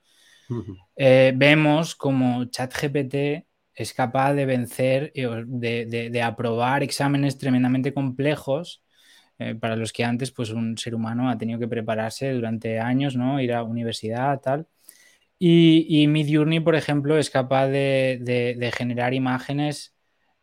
[0.95, 8.82] Eh, vemos como ChatGPT es capaz de vencer, de, de aprobar exámenes tremendamente complejos
[9.39, 13.15] eh, para los que antes pues un ser humano ha tenido que prepararse durante años,
[13.15, 13.41] ¿no?
[13.41, 14.67] Ir a universidad, tal.
[15.39, 19.95] Y, y Midjourney, por ejemplo, es capaz de, generar imágenes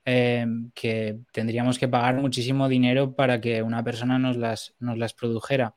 [0.05, 5.14] eh, que tendríamos que pagar muchísimo dinero para que una persona nos las, nos las
[5.14, 5.74] produjera.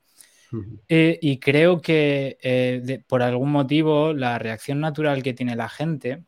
[0.88, 6.24] Eh, y creo que por algún motivo la reacción natural que tiene la gente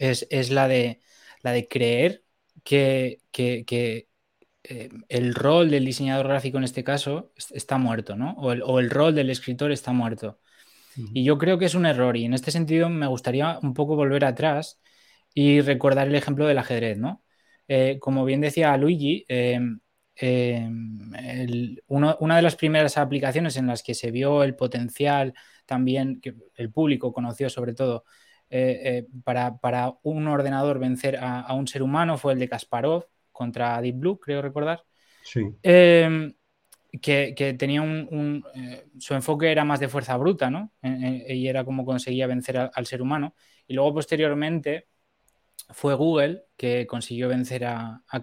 [0.00, 1.00] es, la, de,
[1.42, 2.24] la de creer
[2.64, 4.08] que, que,
[4.62, 8.32] eh, el rol del diseñador gráfico en este caso está muerto, ¿no?
[8.32, 10.40] O el, rol del escritor está muerto.
[11.14, 13.96] Y yo creo que es un error y en este sentido me gustaría un poco
[13.96, 14.80] volver atrás
[15.32, 17.24] y recordar el ejemplo del ajedrez, ¿no?
[17.68, 19.80] Eh, como bien decía Luigi, em,
[20.16, 21.10] em,
[21.88, 26.70] una de las primeras aplicaciones en las que se vio el potencial también, que el
[26.72, 28.04] público conoció sobre todo,
[28.50, 33.06] eh, para, un ordenador vencer a, un ser humano fue el de Kasparov,
[33.40, 34.84] contra Deep Blue, creo recordar.
[35.22, 35.46] Sí.
[35.62, 36.34] Em,
[37.00, 40.72] que, tenía un, eh, su enfoque era más de fuerza bruta, ¿no?
[40.82, 43.34] y era como conseguía vencer al ser humano.
[43.66, 44.88] Y luego posteriormente
[45.70, 48.22] fue Google que consiguió vencer a, a,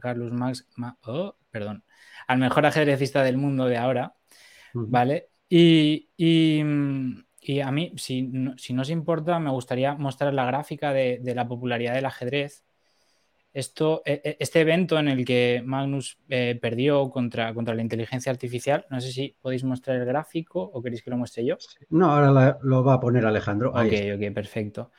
[0.00, 0.68] Carlos Max,
[1.02, 1.82] oh, perdón,
[2.28, 4.14] al mejor ajedrecista del mundo de ahora,
[4.74, 5.30] ¿vale?
[5.48, 6.60] Y,
[7.62, 11.48] a mí, si no, si os importa, me gustaría mostrar la gráfica de, de la
[11.48, 12.67] popularidad del ajedrez
[13.52, 18.30] esto, e, e, este evento en el que Magnus eh, perdió contra, contra la inteligencia
[18.30, 21.56] artificial, no sé si podéis mostrar el gráfico o queréis que lo muestre yo.
[21.90, 23.70] No, ahora lo va a poner Alejandro.
[23.70, 24.90] ok, ok, perfecto.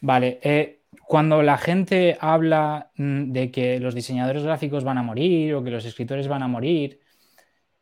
[0.00, 5.54] Vale, eh, cuando la gente habla mm, de que los diseñadores gráficos van a morir
[5.54, 7.00] o que los escritores van a morir,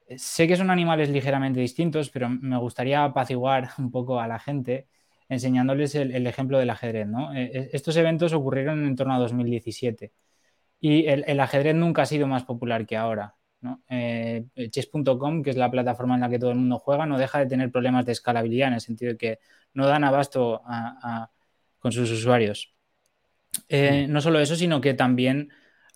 [0.07, 4.39] eh, sé que son animales ligeramente distintos, pero me gustaría apaciguar un poco a la
[4.39, 4.89] gente
[5.33, 7.07] enseñándoles el, ejemplo del ajedrez.
[7.09, 7.35] ¿no?
[7.35, 10.13] Eh, eh, estos eventos ocurrieron en torno a 2017
[10.79, 13.37] y el, ajedrez nunca ha sido más popular que ahora.
[13.61, 13.83] ¿no?
[13.89, 17.39] Eh, chess.com, que es la plataforma en la que todo el mundo juega, no deja
[17.39, 19.39] de tener problemas de escalabilidad en el sentido de que
[19.73, 20.63] no dan abasto
[21.79, 22.75] con sus usuarios.
[24.09, 25.51] no solo eso, sino que también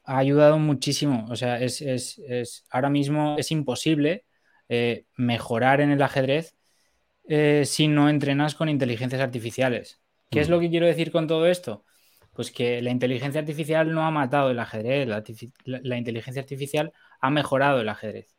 [0.04, 1.26] ha ayudado muchísimo.
[1.28, 4.24] O sea, es, ahora mismo es imposible
[5.16, 6.56] mejorar en el ajedrez
[7.28, 10.00] eh, si no entrenas con inteligencias artificiales.
[10.30, 10.52] ¿Qué es mm.
[10.52, 11.84] lo que quiero decir con todo esto?
[12.32, 15.08] Pues que la inteligencia artificial no ha matado el ajedrez,
[15.64, 18.36] la, inteligencia artificial ha mejorado el ajedrez.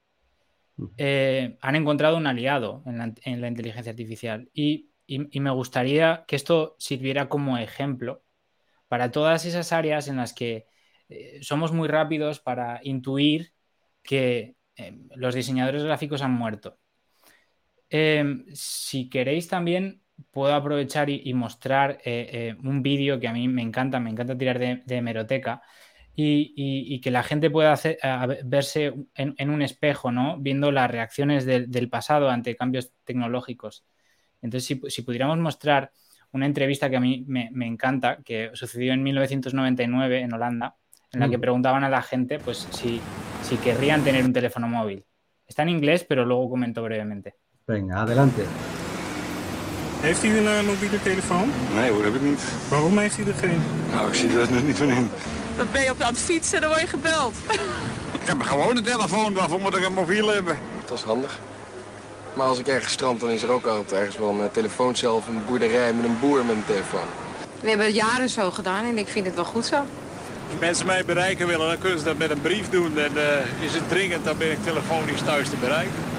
[0.77, 0.85] Mm.
[0.97, 7.29] Eh, han encontrado un aliado en la, inteligencia artificial y, me gustaría que esto sirviera
[7.29, 8.23] como ejemplo
[8.89, 10.65] para todas esas áreas en las que
[11.07, 13.53] eh, somos muy rápidos para intuir
[14.03, 14.55] que
[15.15, 16.77] los diseñadores gráficos han muerto
[17.89, 23.47] Em, si queréis también, puedo aprovechar y, mostrar eh, eh, un vídeo que a mí
[23.47, 25.61] me encanta, me encanta tirar de, hemeroteca
[26.15, 27.99] y, que la gente pueda hacer,
[28.43, 30.37] verse en, un espejo, ¿no?
[30.39, 33.85] Viendo las reacciones del, pasado ante cambios tecnológicos.
[34.41, 35.91] Entonces, si, pudiéramos mostrar
[36.31, 40.75] una entrevista que a mí me, encanta, que sucedió en 1999 en Holanda,
[41.13, 41.41] en la que mm.
[41.41, 42.99] preguntaban a la gente pues, si,
[43.43, 45.05] si querrían tener un teléfono móvil.
[45.47, 47.35] Está en inglés, pero luego comento brevemente.
[47.71, 48.41] Venga, adelante.
[49.99, 51.51] Heeft hij een uh, mobiele telefoon?
[51.75, 52.41] Nee hoor, heb ik niet.
[52.69, 53.61] Waarom heeft hij er geen?
[53.91, 55.09] Nou, ik zie er nog niet van in.
[55.57, 57.35] Dan ben je op aan het fietsen en dan word je gebeld.
[58.21, 60.57] ik heb gewoon een telefoon, waarvoor moet ik een mobiel hebben?
[60.85, 61.39] Dat is handig.
[62.33, 65.27] Maar als ik ergens strand, dan is er ook altijd ergens wel een telefooncel of
[65.27, 67.07] een boerderij met een boer met een telefoon.
[67.59, 69.75] We hebben het jaren zo gedaan en ik vind het wel goed zo.
[69.75, 72.97] Als mensen mij bereiken willen, dan kunnen ze dat met een brief doen.
[72.97, 76.16] En uh, is het dringend, dan ben ik telefonisch thuis te bereiken.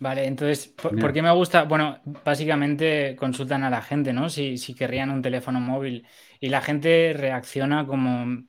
[0.00, 1.64] Vale, entonces, ¿por, qué me gusta?
[1.64, 4.28] Bueno, básicamente consultan a la gente, ¿no?
[4.28, 6.06] Si, si querrían un teléfono móvil
[6.40, 8.44] y la gente reacciona como,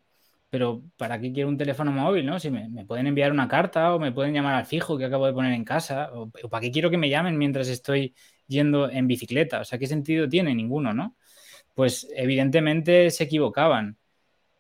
[0.50, 2.40] pero ¿para qué quiero un teléfono móvil, no?
[2.40, 5.34] Si me, pueden enviar una carta o me pueden llamar al fijo que acabo de
[5.34, 8.16] poner en casa, o, ¿para qué quiero que me llamen mientras estoy
[8.48, 9.62] yendo en bicicleta?
[9.62, 10.56] O sea, ¿qué sentido tiene?
[10.56, 11.16] Ninguno, ¿no?
[11.74, 13.97] Pues evidentemente se equivocaban.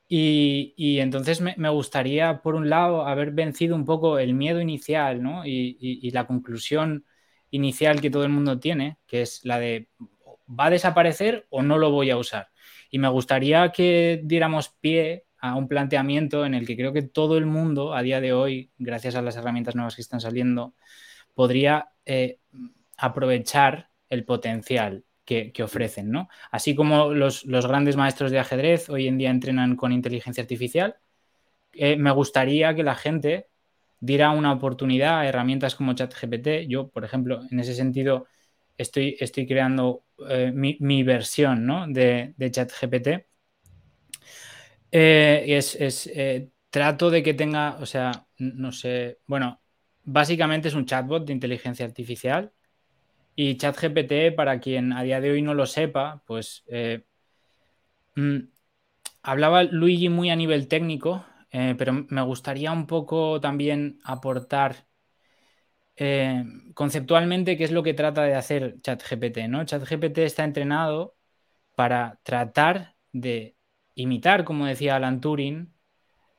[0.10, 5.46] Y, entonces me, gustaría, por un lado, haber vencido un poco el miedo inicial ¿no?
[5.46, 7.06] y, la conclusión
[7.52, 9.89] inicial que todo el mundo tiene, que es la de
[10.48, 12.50] ¿va a desaparecer o no lo voy a usar?
[12.89, 17.38] Y me gustaría que diéramos pie a un planteamiento en el que creo que todo
[17.38, 20.74] el mundo a día de hoy, gracias a las herramientas nuevas que están saliendo,
[21.36, 22.39] podría eh,
[22.98, 26.30] aprovechar el potencial que, ofrecen, ¿no?
[26.52, 30.96] Así como los, grandes maestros de ajedrez hoy en día entrenan con inteligencia artificial,
[31.74, 33.50] eh, me gustaría que la gente
[34.00, 36.68] diera una oportunidad a herramientas como ChatGPT.
[36.70, 38.28] Yo, por ejemplo, en ese sentido,
[38.78, 43.08] estoy, estoy creando eh, mi, versión de, ChatGPT.
[44.92, 46.10] Eh, es,
[46.70, 49.62] trato de que tenga, o sea, no sé, bueno,
[50.04, 52.54] básicamente es un chatbot de inteligencia artificial
[53.39, 57.06] y ChatGPT, para quien a día de hoy no lo sepa, pues eh,
[58.15, 58.39] mm,
[59.21, 64.88] hablaba Luigi muy a nivel técnico, eh, pero me gustaría un poco también aportar
[65.97, 69.47] eh, conceptualmente qué es lo que trata de hacer ChatGPT.
[69.50, 69.63] ¿no?
[69.65, 71.15] ChatGPT está entrenado
[71.76, 73.56] para tratar de
[73.93, 75.73] imitar, como decía Alan Turing,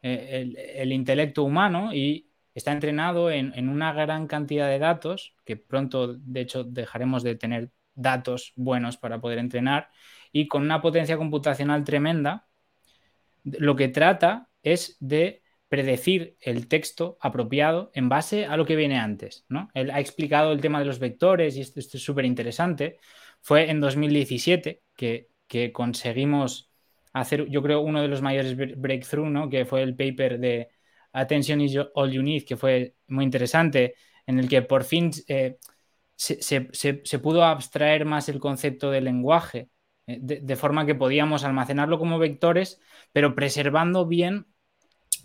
[0.03, 2.28] el intelecto humano y
[2.59, 7.71] está entrenado en, una gran cantidad de datos, que pronto, de hecho, dejaremos de tener
[7.95, 9.89] datos buenos para poder entrenar,
[10.33, 12.49] y con una potencia computacional tremenda,
[13.45, 18.99] lo que trata es de predecir el texto apropiado en base a lo que viene
[18.99, 19.45] antes.
[19.49, 19.71] ¿no?
[19.75, 22.99] Él ha explicado el tema de los vectores y esto, es súper interesante.
[23.41, 26.71] Fue en 2017 que, que, conseguimos
[27.13, 29.49] hacer, yo creo, uno de los mayores breakthroughs, ¿no?
[29.49, 30.71] que fue el paper de
[31.13, 33.95] Attention is All You Need, que fue muy interesante,
[34.27, 35.59] en el que por fin eh,
[36.17, 39.71] se, pudo abstraer más el concepto del lenguaje,
[40.07, 42.81] eh, de, forma que podíamos almacenarlo como vectores,
[43.13, 44.47] pero preservando bien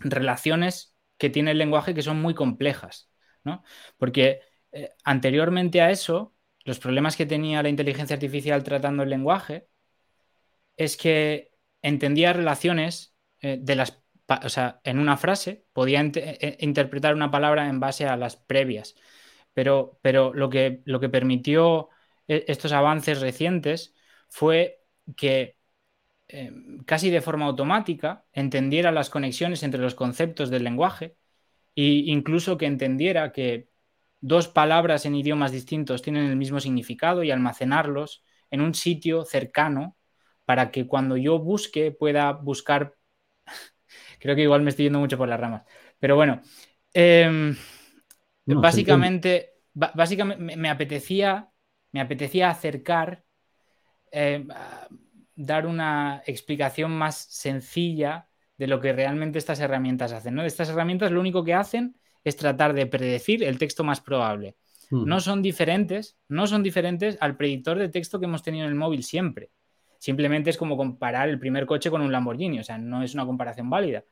[0.00, 3.10] relaciones que tiene el lenguaje que son muy complejas,
[3.44, 3.62] ¿no?
[3.98, 4.40] Porque
[4.72, 9.68] eh, anteriormente a eso, los problemas que tenía la inteligencia artificial tratando el lenguaje
[10.76, 17.14] es que entendía relaciones de las o sea, en una frase podía eh, eh, interpretar
[17.14, 18.94] una palabra en base a las previas,
[19.52, 21.90] pero, pero lo, que, lo que permitió
[22.28, 23.94] eh, estos avances recientes
[24.28, 24.82] fue
[25.16, 25.58] que
[26.86, 31.16] casi de forma automática entendiera las conexiones entre los conceptos del lenguaje
[31.76, 33.68] e incluso que entendiera que
[34.20, 39.96] dos palabras en idiomas distintos tienen el mismo significado y almacenarlos en un sitio cercano
[40.46, 42.96] para que cuando yo busque pueda buscar
[44.18, 45.62] Creo que igual me estoy yendo mucho por las ramas.
[45.98, 46.40] Pero bueno,
[46.92, 47.56] em,
[48.46, 51.50] básicamente, básicamente me, apetecía,
[51.92, 53.24] me apetecía acercar,
[54.10, 54.48] em,
[55.34, 60.34] dar una explicación más sencilla de lo que realmente estas herramientas hacen.
[60.34, 60.44] ¿no?
[60.44, 64.56] Estas herramientas lo único que hacen es tratar de predecir el texto más probable.
[64.90, 65.04] Hmm.
[65.06, 68.76] No son diferentes, no son diferentes al predictor de texto que hemos tenido en el
[68.76, 69.50] móvil siempre.
[70.04, 73.24] Simplemente es como comparar el primer coche con un Lamborghini, o sea, no es una
[73.24, 74.04] comparación válida.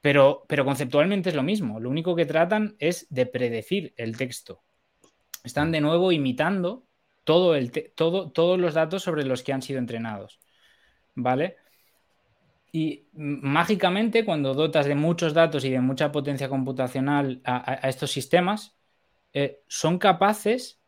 [0.00, 1.78] pero, pero conceptualmente es lo mismo.
[1.78, 4.64] Lo único que tratan es de predecir el texto.
[5.44, 6.84] Están de nuevo imitando
[7.22, 10.40] todo el todo, todos los datos sobre los que han sido entrenados.
[11.14, 11.58] ¿Vale?
[12.72, 18.76] Y mágicamente, cuando dotas de muchos datos y de mucha potencia computacional a, estos sistemas,
[19.32, 20.80] eh, son capaces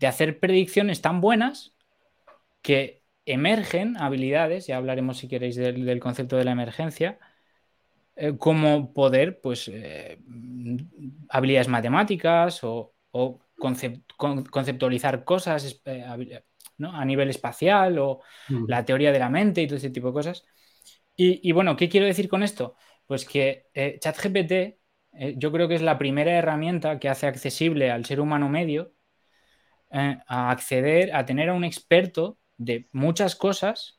[0.00, 1.74] de hacer predicciones tan buenas
[2.62, 2.97] que
[3.32, 7.18] emergen habilidades, ya hablaremos si queréis del, concepto de la emergencia,
[8.16, 10.18] eh, como poder, pues, eh,
[11.28, 12.94] habilidades matemáticas o,
[14.50, 16.04] conceptualizar cosas eh,
[16.80, 18.66] a nivel espacial o mm.
[18.68, 20.44] la teoría de la mente y todo ese tipo de cosas.
[21.16, 22.76] Y, bueno, ¿qué quiero decir con esto?
[23.06, 23.66] Pues que
[24.00, 24.78] ChatGPT
[25.36, 28.92] yo creo que es la primera herramienta que hace accesible al ser humano medio
[29.90, 33.98] a acceder a tener a un experto de muchas cosas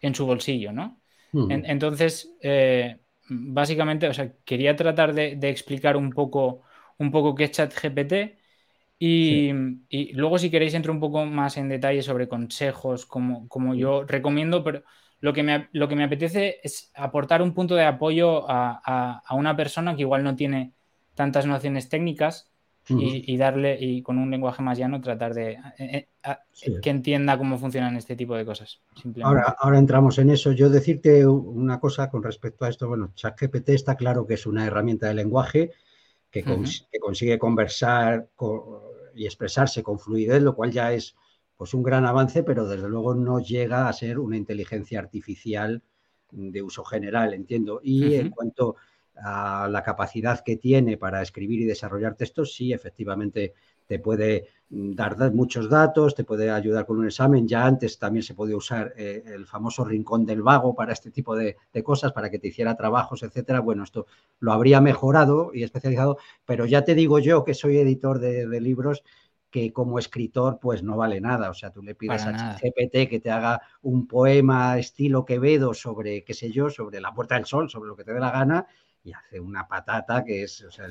[0.00, 1.00] en su bolsillo, ¿no?
[1.32, 2.96] entonces, eh,
[3.28, 6.62] básicamente, o sea, quería tratar de, explicar un poco,
[6.96, 8.38] un poco qué es ChatGPT
[8.98, 9.50] y,
[9.90, 14.04] y, luego si queréis entro un poco más en detalle sobre consejos, como, como yo
[14.04, 14.82] recomiendo, pero
[15.20, 19.34] lo que, me, lo que me apetece es aportar un punto de apoyo a, a
[19.34, 20.72] una persona que igual no tiene
[21.14, 22.50] tantas nociones técnicas
[22.88, 27.58] y, darle, y con un lenguaje más llano, tratar de eh, eh, que entienda cómo
[27.58, 28.80] funcionan este tipo de cosas.
[29.22, 30.52] Ahora, ahora entramos en eso.
[30.52, 32.88] Yo decirte una cosa con respecto a esto.
[32.88, 35.72] Bueno, ChatGPT está claro que es una herramienta de lenguaje
[36.30, 36.44] que,
[37.00, 38.28] consigue conversar
[39.14, 41.16] y expresarse con fluidez, lo cual ya es
[41.56, 45.82] pues un gran avance, pero desde luego no llega a ser una inteligencia artificial
[46.30, 47.80] de uso general, entiendo.
[47.82, 48.76] Y en cuanto
[49.22, 53.54] a la capacidad que tiene para escribir y desarrollar textos, sí, efectivamente
[53.88, 57.48] te puede mm, dar muchos datos, te puede ayudar con un examen.
[57.48, 61.34] Ya antes también se podía usar eh, el famoso rincón del vago para este tipo
[61.34, 63.60] de, cosas, para que te hiciera trabajos, etcétera.
[63.60, 64.06] Bueno, esto
[64.38, 69.02] lo habría mejorado y especializado, pero ya te digo yo que soy editor de, libros
[69.50, 71.48] que como escritor pues no vale nada.
[71.48, 76.22] O sea, tú le pides a GPT que te haga un poema estilo Quevedo sobre,
[76.24, 78.66] qué sé yo, sobre la Puerta del Sol, sobre lo que te dé la gana,
[79.04, 80.86] y hace una patata que es, o sea,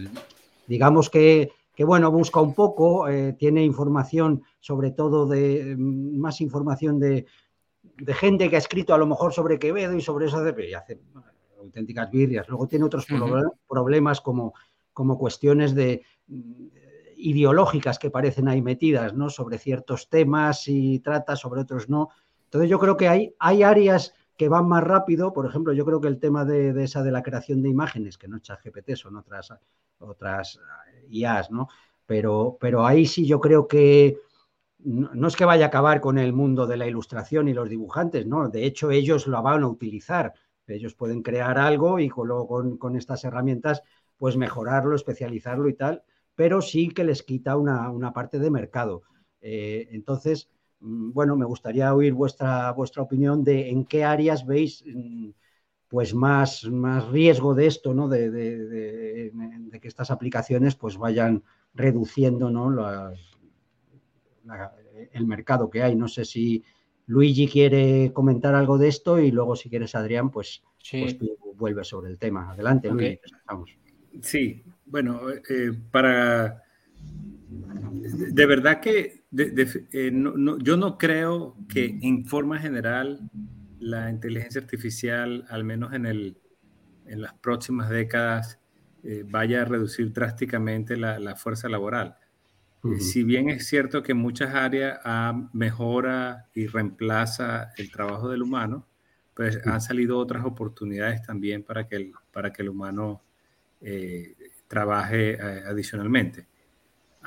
[0.68, 6.42] digamos que, que, bueno, busca un poco, eh, tiene información sobre todo de, mm, más
[6.42, 7.26] información de,
[7.98, 11.00] de, gente que ha escrito a lo mejor sobre Quevedo y sobre eso, y hace
[11.60, 12.48] auténticas birrias.
[12.48, 13.06] Luego tiene otros
[13.68, 14.54] problemas como,
[14.94, 16.68] como cuestiones de mm,
[17.18, 19.30] ideológicas que parecen ahí metidas, ¿no?
[19.30, 22.10] Sobre ciertos temas y trata, sobre otros no.
[22.46, 25.34] Entonces yo creo que hay, hay áreas que van más rápido.
[25.34, 28.28] Por ejemplo, yo creo que el tema de, esa de la creación de imágenes, que
[28.28, 29.54] no es ChatGPT, son otras,
[30.00, 30.60] otras
[30.94, 31.68] eh, IAs, ¿no?
[32.06, 34.18] Pero, pero ahí sí yo creo que
[34.80, 38.26] no, es que vaya a acabar con el mundo de la ilustración y los dibujantes,
[38.26, 38.48] ¿no?
[38.50, 40.34] De hecho, ellos lo van a utilizar.
[40.68, 43.82] Ellos pueden crear algo y con, con, estas herramientas,
[44.18, 46.04] pues mejorarlo, especializarlo y tal,
[46.36, 49.04] pero sí que les quita una, una parte de mercado.
[49.42, 55.30] Eh, entonces, bueno, me gustaría oír vuestra, vuestra opinión de en qué áreas veis mm,
[55.88, 58.08] pues más, más riesgo de esto, ¿no?
[58.08, 59.32] De,
[59.82, 62.70] que estas aplicaciones pues vayan reduciendo ¿no?
[65.14, 65.96] el mercado que hay.
[65.96, 66.64] No sé si
[67.06, 70.62] Luigi quiere comentar algo de esto y luego si quieres Adrián, pues,
[70.92, 72.52] pues tú vuelves sobre el tema.
[72.52, 73.20] Adelante, Luigi.
[74.22, 76.64] Sí, bueno, eh, para
[77.50, 80.12] de verdad que eh,
[80.62, 83.30] yo no creo que en forma general
[83.80, 86.38] la inteligencia artificial, al menos en, el,
[87.06, 88.60] en las próximas décadas,
[89.04, 92.18] eh, vaya a reducir drásticamente la, fuerza laboral.
[92.84, 95.00] Eh, si bien es cierto que en muchas áreas
[95.54, 98.88] mejora y reemplaza el trabajo del humano,
[99.34, 103.22] pues han salido otras oportunidades también para que el, para que el humano
[104.68, 106.48] trabaje adicionalmente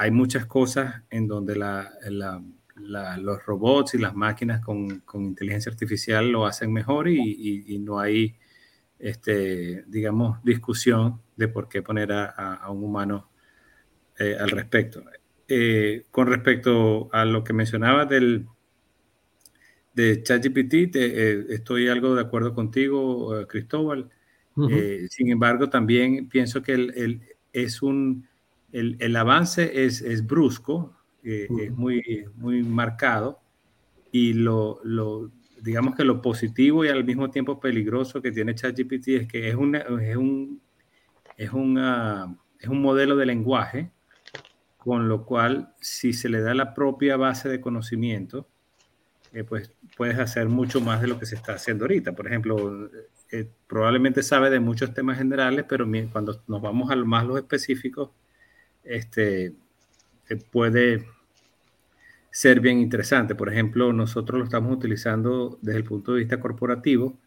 [0.00, 6.72] hay muchas cosas en donde los robots y las máquinas con, inteligencia artificial lo hacen
[6.72, 8.34] mejor y, no hay,
[8.98, 13.28] este, digamos, discusión de por qué poner a, un humano
[14.18, 15.04] eh, al respecto.
[15.46, 18.46] Eh, con respecto a lo que mencionaba del
[19.92, 24.08] de ChatGPT, eh, estoy algo de acuerdo contigo, Cristóbal.
[25.10, 27.20] sin embargo, también pienso que él
[27.52, 28.29] es un
[28.72, 33.40] el, avance es, brusco, eh, es muy, muy marcado
[34.12, 34.80] y lo,
[35.60, 39.54] digamos que lo positivo y al mismo tiempo peligroso que tiene ChatGPT es que es,
[39.54, 40.60] un, es, un,
[41.36, 43.90] es un modelo de lenguaje
[44.80, 48.48] con lo cual si se le da la propia base de conocimiento,
[49.32, 52.12] eh, pues puedes hacer mucho más de lo que se está haciendo ahorita.
[52.12, 52.90] Por ejemplo,
[53.30, 57.36] eh, probablemente sabe de muchos temas generales, pero cuando nos vamos a lo más los
[57.36, 58.10] específicos,
[58.84, 59.54] este,
[60.28, 61.06] eh, puede
[62.30, 63.34] ser bien interesante.
[63.34, 67.18] Por ejemplo, nosotros lo estamos utilizando desde el punto de vista corporativo,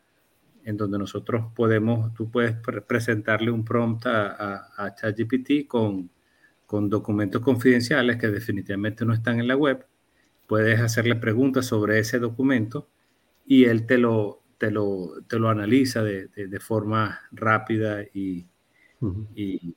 [0.64, 2.56] en donde nosotros podemos, tú puedes
[2.88, 6.10] presentarle un prompt a, ChatGPT con,
[6.66, 9.86] con documentos confidenciales que definitivamente no están en la web,
[10.48, 12.90] puedes hacerle preguntas sobre ese documento
[13.46, 18.48] y él te lo, te lo, te lo analiza de, de, forma rápida y,
[19.36, 19.76] y,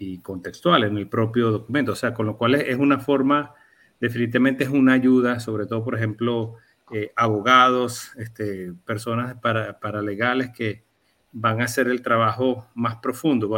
[0.00, 1.92] y, contextual en el propio documento.
[1.92, 3.54] O sea, con lo cual es, una forma,
[4.00, 6.56] definitivamente es una ayuda, sobre todo, por ejemplo,
[6.92, 10.84] eh, abogados, este, personas para, paralegales que
[11.32, 13.48] van a hacer el trabajo más profundo.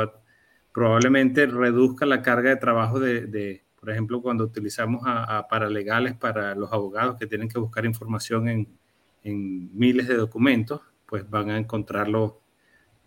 [0.72, 6.14] probablemente reduzca la carga de trabajo de, de por ejemplo, cuando utilizamos a, a, paralegales
[6.14, 8.68] para los abogados que tienen que buscar información en,
[9.24, 12.40] en miles de documentos, pues van a encontrarlo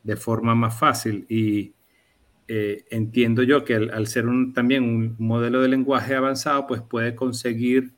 [0.03, 1.25] de forma más fácil.
[1.29, 1.73] Y
[2.47, 7.15] eh, entiendo yo que al, ser un, también un modelo de lenguaje avanzado, pues puede
[7.15, 7.93] conseguir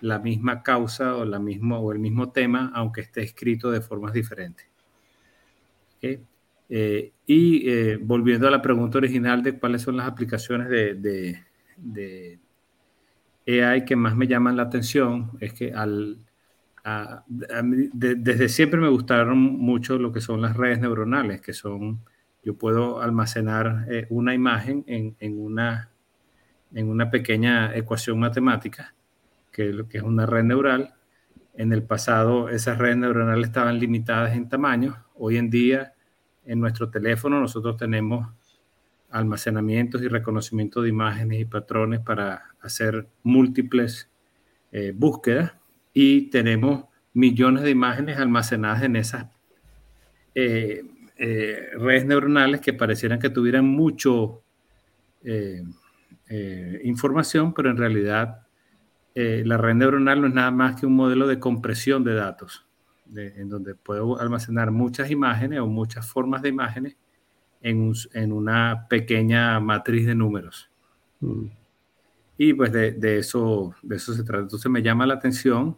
[0.00, 4.12] la misma causa o, la misma, o el mismo tema, aunque esté escrito de formas
[4.12, 4.66] diferentes.
[6.72, 11.42] Eh, y eh, volviendo a la pregunta original de cuáles son las aplicaciones de, de,
[11.76, 16.18] de AI que más me llaman la atención, es que al,
[17.92, 22.00] desde siempre me gustaron mucho lo que son las redes neuronales, que son,
[22.42, 25.90] yo puedo almacenar eh, una imagen en, en, una,
[26.74, 28.94] en una pequeña ecuación matemática,
[29.52, 30.94] que, que es una red neural.
[31.54, 35.04] En el pasado esas redes neuronales estaban limitadas en tamaño.
[35.16, 35.94] Hoy en día
[36.46, 38.28] en nuestro teléfono nosotros tenemos
[39.10, 44.08] almacenamientos y reconocimiento de imágenes y patrones para hacer múltiples
[44.72, 45.52] eh, búsquedas
[45.92, 49.26] y tenemos millones de imágenes almacenadas en esas
[50.34, 50.84] eh,
[51.22, 54.42] eh, redes neuronales que parecieran que tuvieran mucho
[55.22, 55.62] eh,
[56.84, 58.46] información, pero en realidad
[59.14, 62.66] la red neuronal no es nada más que un modelo de compresión de datos,
[63.14, 66.96] en donde puedo almacenar muchas imágenes o muchas formas de imágenes
[67.60, 70.70] en, en una pequeña matriz de números.
[71.20, 71.46] Mm.
[72.38, 74.44] Y pues de, de, eso, de eso se trata.
[74.44, 75.76] Entonces me llama la atención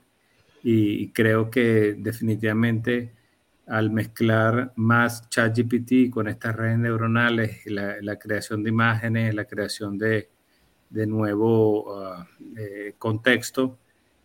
[0.62, 3.12] y creo que definitivamente
[3.66, 9.98] al mezclar más ChatGPT con estas redes neuronales, la, la creación de imágenes, la creación
[9.98, 10.30] de,
[10.90, 12.24] de nuevo uh,
[12.56, 13.78] eh, contexto,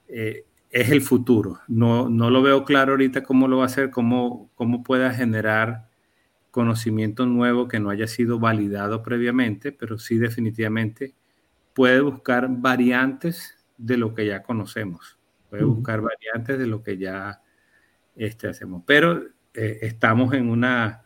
[0.07, 1.59] eh, es el futuro.
[1.67, 5.87] No, no lo veo claro ahorita cómo lo va a hacer, cómo, cómo pueda generar
[6.51, 11.13] conocimiento nuevo que no haya sido validado previamente, pero sí definitivamente
[11.73, 15.19] puede buscar variantes de lo que ya conocemos,
[15.49, 17.41] puede buscar variantes de lo que ya
[18.17, 18.83] este, hacemos.
[18.85, 21.05] Pero eh, estamos en una,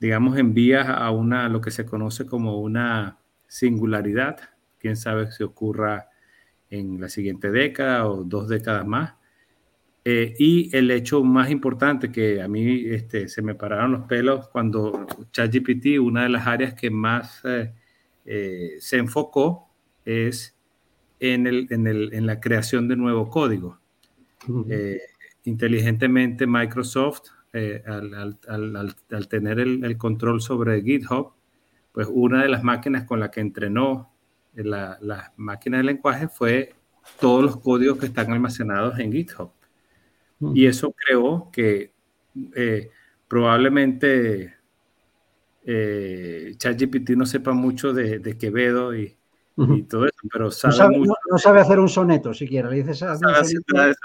[0.00, 4.38] digamos, en vías a una, lo que se conoce como una singularidad.
[4.78, 6.08] Quién sabe si ocurra
[6.70, 9.14] en la siguiente década o dos décadas más.
[10.04, 14.48] Eh, y el hecho más importante que a mí este, se me pararon los pelos
[14.48, 19.68] cuando ChatGPT, una de las áreas que más eh, se enfocó
[20.04, 20.56] es
[21.20, 23.80] en, el, en, el, en la creación de nuevo código.
[24.68, 25.00] Eh,
[25.46, 31.32] inteligentemente Microsoft, eh, al, al, al, tener el, el, control sobre GitHub,
[31.92, 34.12] pues una de las máquinas con la que entrenó
[34.54, 36.74] la, la máquina de lenguaje fue
[37.20, 39.50] todos los códigos que están almacenados en GitHub.
[40.54, 41.92] Y eso creó que
[42.54, 42.90] eh,
[43.26, 44.54] probablemente
[45.64, 49.15] ChatGPT no sepa mucho de, de Quevedo y,
[49.56, 51.08] y todo eso, pero sabe, no sabe, mucho.
[51.08, 53.60] No, no, sabe hacer un soneto siquiera, le dices sabe eso,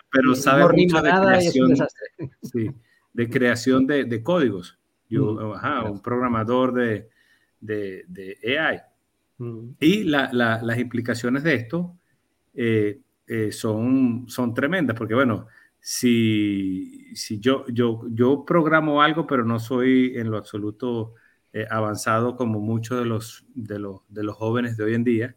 [0.10, 1.76] pero sabe mucho de creación,
[2.42, 2.72] sí,
[3.14, 4.80] de creación de, de códigos.
[5.10, 5.54] Yo, mm.
[5.54, 7.10] ajá, un programador de,
[7.60, 8.82] de, de AI.
[9.40, 9.70] Mm.
[9.80, 11.98] Y la, la, las implicaciones de esto
[12.54, 15.48] eh, eh, son, son tremendas, porque bueno,
[15.80, 21.16] si, si yo, yo, yo programo algo, pero no soy en lo absoluto
[21.54, 25.36] eh, avanzado como muchos de los, de, los, de los jóvenes de hoy en día,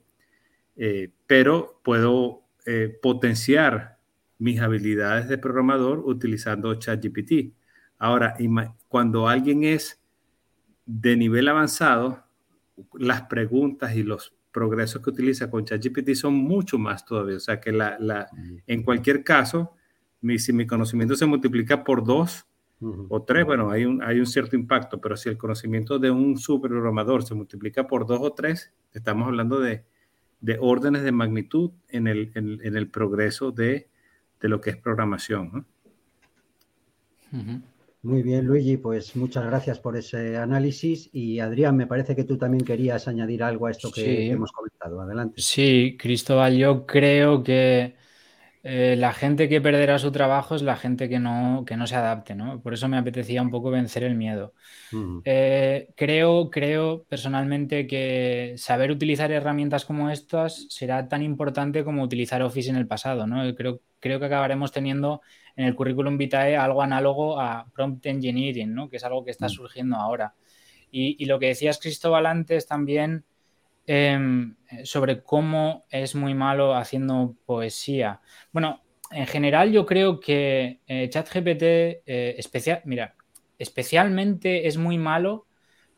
[0.76, 3.98] eh, pero puedo eh, potenciar
[4.38, 7.54] mis habilidades de programador utilizando ChatGPT.
[7.98, 8.34] Ahora,
[8.88, 10.02] cuando alguien es
[10.86, 12.24] de nivel avanzado,
[12.94, 17.36] las preguntas y los progresos que utiliza con ChatGPT son mucho más todavía.
[17.36, 18.28] O sea que la, la,
[18.66, 19.72] en cualquier caso,
[20.20, 22.46] mi, si mi conocimiento se multiplica por dos
[22.80, 23.06] uh -huh.
[23.10, 26.36] o tres, bueno, hay un, hay un cierto impacto, pero si el conocimiento de un
[26.38, 29.84] superprogramador se multiplica por dos o tres, estamos hablando de
[30.44, 33.88] de órdenes de magnitud en el, en, en el progreso de,
[34.40, 35.50] de, lo que es programación.
[35.52, 35.64] ¿no?
[37.32, 37.62] Uh -huh.
[38.02, 41.08] Muy bien, Luigi, pues muchas gracias por ese análisis.
[41.14, 44.30] Y Adrián, me parece que tú también querías añadir algo a esto que, sí.
[44.30, 45.00] hemos comentado.
[45.00, 45.40] Adelante.
[45.40, 47.96] Sí, Cristóbal, yo creo que
[48.66, 51.96] eh, la gente que perderá su trabajo es la gente que no, que no se
[51.96, 52.62] adapte, ¿no?
[52.62, 54.54] Por eso me apetecía un poco vencer el miedo.
[55.26, 62.40] Eh, creo, creo personalmente que saber utilizar herramientas como estas será tan importante como utilizar
[62.40, 63.54] Office en el pasado, ¿no?
[63.54, 65.20] Creo, creo que acabaremos teniendo
[65.56, 68.88] en el currículum vitae algo análogo a prompt engineering, ¿no?
[68.88, 69.50] Que es algo que está mm.
[69.50, 70.32] surgiendo ahora.
[70.90, 73.26] Y, y lo que decías, Cristóbal, antes también
[73.86, 78.22] Em, sobre cómo es muy malo haciendo poesía.
[78.50, 78.80] Bueno,
[79.10, 83.14] en general yo creo que eh, ChatGPT, eh, especial, mira,
[83.58, 85.46] especialmente es muy malo.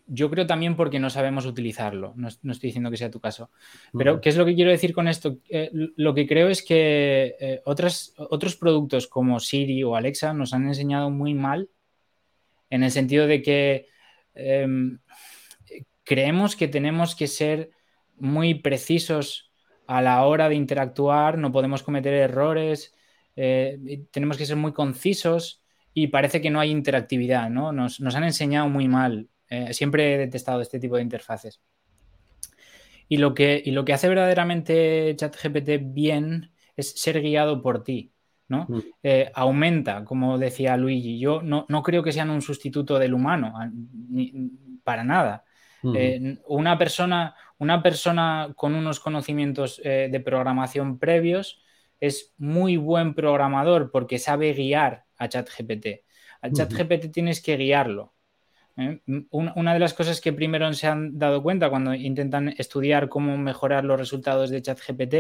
[0.09, 2.13] Yo creo también porque no sabemos utilizarlo.
[2.17, 3.51] No, estoy diciendo que sea tu caso.
[3.97, 5.39] Pero, ¿qué es lo que quiero decir con esto?
[5.49, 10.67] Eh, lo que creo es que otras, otros productos como Siri o Alexa nos han
[10.67, 11.71] enseñado muy mal
[12.69, 13.87] en el sentido de que
[14.35, 14.99] em,
[16.05, 17.71] creemos que tenemos que ser
[18.19, 19.51] muy precisos
[19.87, 22.95] a la hora de interactuar, no podemos cometer errores,
[23.37, 25.63] eh, tenemos que ser muy concisos
[25.93, 27.73] y parece que no hay interactividad, ¿no?
[27.73, 29.29] Nos, han enseñado muy mal.
[29.49, 31.61] Eh, siempre he detestado este tipo de interfaces.
[33.09, 38.13] Y lo que, lo que hace verdaderamente ChatGPT bien es ser guiado por ti.
[38.49, 38.67] ¿no?
[38.69, 38.79] Mm.
[39.03, 41.19] Eh, aumenta, como decía Luigi.
[41.19, 43.55] Yo no, no, creo que sean un sustituto del humano,
[44.83, 45.45] para nada.
[46.47, 51.63] una, persona, una persona con unos conocimientos eh, de programación previos
[52.01, 56.05] es muy buen programador porque sabe guiar a ChatGPT.
[56.43, 58.15] A ChatGPT tienes que guiarlo.
[58.77, 59.01] ¿eh?
[59.31, 63.85] Una de las cosas que primero se han dado cuenta cuando intentan estudiar cómo mejorar
[63.85, 65.15] los resultados de ChatGPT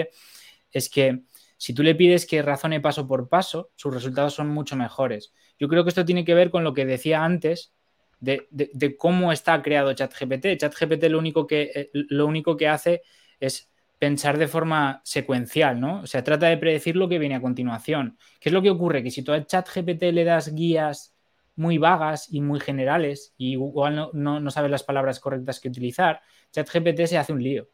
[0.72, 1.22] es que
[1.56, 5.32] si tú le pides que razone paso por paso, sus resultados son mucho mejores.
[5.58, 7.72] Yo creo que esto tiene que ver con lo que decía antes
[8.20, 10.56] de, cómo está creado ChatGPT.
[10.58, 13.02] ChatGPT lo único, que, eh, lo único que hace
[13.40, 16.02] es pensar de forma secuencial, ¿no?
[16.02, 18.18] O sea, trata de predecir lo que viene a continuación.
[18.40, 19.02] ¿Qué es lo que ocurre?
[19.02, 21.14] Que si tú a ChatGPT le das guías
[21.56, 26.20] muy vagas y muy generales y igual no, sabes las palabras correctas que utilizar,
[26.52, 27.68] ChatGPT se hace un lío.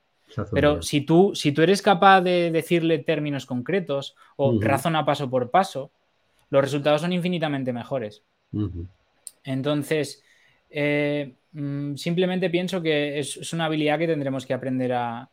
[0.53, 5.51] Pero si tú, si tú eres capaz de decirle términos concretos o razona paso por
[5.51, 5.93] paso,
[6.49, 8.23] los resultados son infinitamente mejores.
[9.45, 10.23] Entonces,
[10.73, 15.31] eh, mm, simplemente pienso que es, una habilidad que tendremos que aprender a,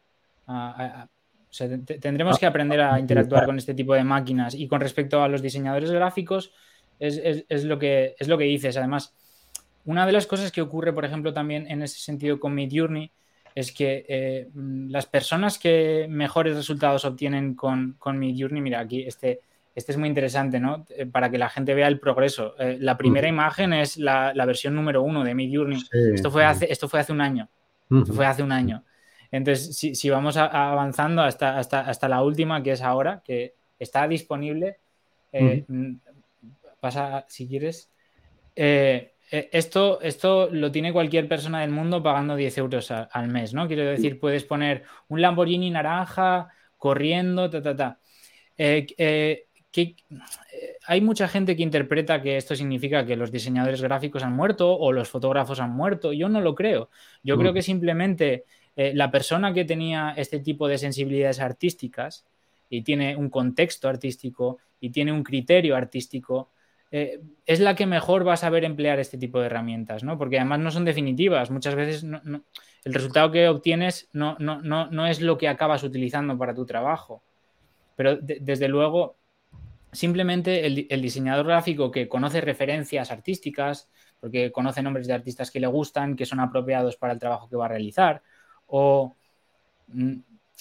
[2.01, 5.41] tendremos que aprender a interactuar con este tipo de máquinas y con respecto a los
[5.41, 6.51] diseñadores gráficos
[6.99, 8.75] es, lo, que, es lo que dices.
[8.77, 9.15] Además,
[9.85, 13.11] una de las cosas que ocurre, por ejemplo, también en ese sentido con Midjourney
[13.55, 19.03] es que eh, mm, las personas que mejores resultados obtienen con, con Midjourney, mira, aquí
[19.03, 19.41] este,
[19.75, 20.85] este es muy interesante, ¿no?
[20.89, 22.55] Eh, para que la gente vea el progreso.
[22.59, 25.81] Eh, la primera imagen es la, versión número uno de Midjourney.
[26.13, 27.49] esto, fue hace, esto fue hace un año.
[27.89, 28.83] Esto fue hace un año.
[29.31, 34.77] Entonces, si, vamos avanzando hasta, hasta, hasta, la última, que es ahora, que está disponible,
[35.31, 35.93] eh, mm,
[36.79, 37.89] pasa, si quieres.
[38.55, 43.67] esto, esto lo tiene cualquier persona del mundo pagando 10 euros al mes, ¿no?
[43.67, 47.99] Quiero decir, puedes poner un Lamborghini naranja corriendo, ta, ta, ta
[49.71, 49.95] que eh,
[50.87, 54.91] hay mucha gente que interpreta que esto significa que los diseñadores gráficos han muerto o
[54.91, 56.11] los fotógrafos han muerto.
[56.13, 56.89] Yo no lo creo.
[57.23, 57.55] Yo creo mm.
[57.55, 58.45] que simplemente
[58.75, 62.25] eh, la persona que tenía este tipo de sensibilidades artísticas
[62.69, 66.49] y tiene un contexto artístico y tiene un criterio artístico,
[66.91, 70.17] eh, es la que mejor va a saber emplear este tipo de herramientas, ¿no?
[70.17, 71.51] Porque además no son definitivas.
[71.51, 76.65] Muchas veces el resultado que obtienes no, no, es lo que acabas utilizando para tu
[76.65, 77.21] trabajo.
[77.95, 79.18] Pero desde luego
[79.91, 85.67] Simplemente el, diseñador gráfico que conoce referencias artísticas, porque conoce nombres de artistas que le
[85.67, 88.21] gustan, que son apropiados para el trabajo que va a realizar,
[88.67, 89.15] o
[89.87, 90.13] mm,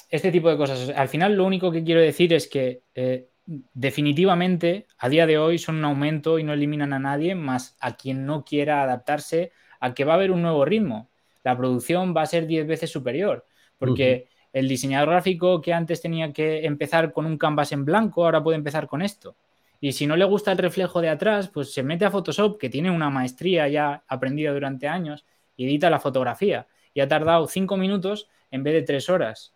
[0.09, 0.91] este tipo de cosas.
[0.97, 3.29] Al final lo único que quiero decir es que eh,
[3.75, 7.97] definitivamente a día de hoy son un aumento y no eliminan a nadie, más a
[7.97, 11.11] quien no quiera adaptarse a que va a haber un nuevo ritmo.
[11.45, 13.45] La producción va a ser 10 veces superior,
[13.79, 18.43] porque el diseñador gráfico que antes tenía que empezar con un canvas en blanco, ahora
[18.43, 19.37] puede empezar con esto.
[19.81, 22.69] Y si no le gusta el reflejo de atrás, pues se mete a Photoshop, que
[22.69, 25.25] tiene una maestría ya aprendida durante años,
[25.57, 26.67] y edita la fotografía.
[26.95, 29.53] Y ha tardado cinco minutos en vez de tres horas.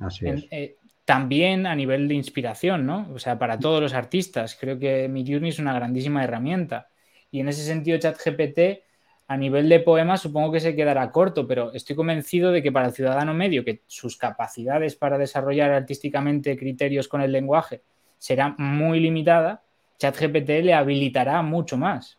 [0.00, 0.46] Así es.
[0.50, 3.08] Eh, también a nivel de inspiración, ¿no?
[3.14, 6.88] O sea, para todos los artistas, creo que Midjourney es una grandísima herramienta.
[7.30, 8.82] Y en ese sentido, ChatGPT
[9.28, 12.86] a nivel de poemas supongo que se quedará corto, pero estoy convencido de que para
[12.86, 17.82] el ciudadano medio, que sus capacidades para desarrollar artísticamente criterios con el lenguaje
[18.18, 19.62] será muy limitada,
[19.98, 22.18] ChatGPT le habilitará mucho más.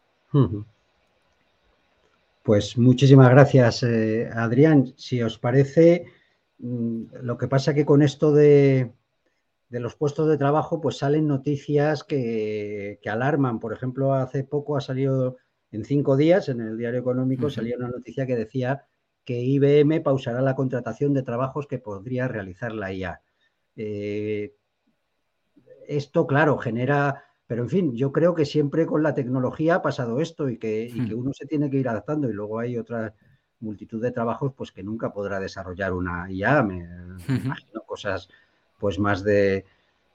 [2.44, 4.94] Pues muchísimas gracias, eh, Adrián.
[4.98, 6.06] Si os parece,
[6.60, 8.92] mm, lo que pasa que con esto de,
[9.70, 13.60] de los puestos de trabajo, pues salen noticias que, que, alarman.
[13.60, 15.38] Por ejemplo, hace poco ha salido
[15.74, 17.56] en cinco días en el diario económico, uh -huh.
[17.56, 18.86] salió una noticia que decía
[19.26, 23.22] que IBM pausará la contratación de trabajos que podría realizar la IA.
[23.76, 24.54] Eh,
[25.88, 30.22] esto, claro, genera, pero en fin, yo creo que siempre con la tecnología ha pasado
[30.22, 33.14] esto y que, y que uno se tiene que ir adaptando y luego hay otra
[33.60, 36.88] multitud de trabajos pues que nunca podrá desarrollar una IA, me,
[37.28, 38.30] me imagino cosas
[38.78, 39.66] pues más de,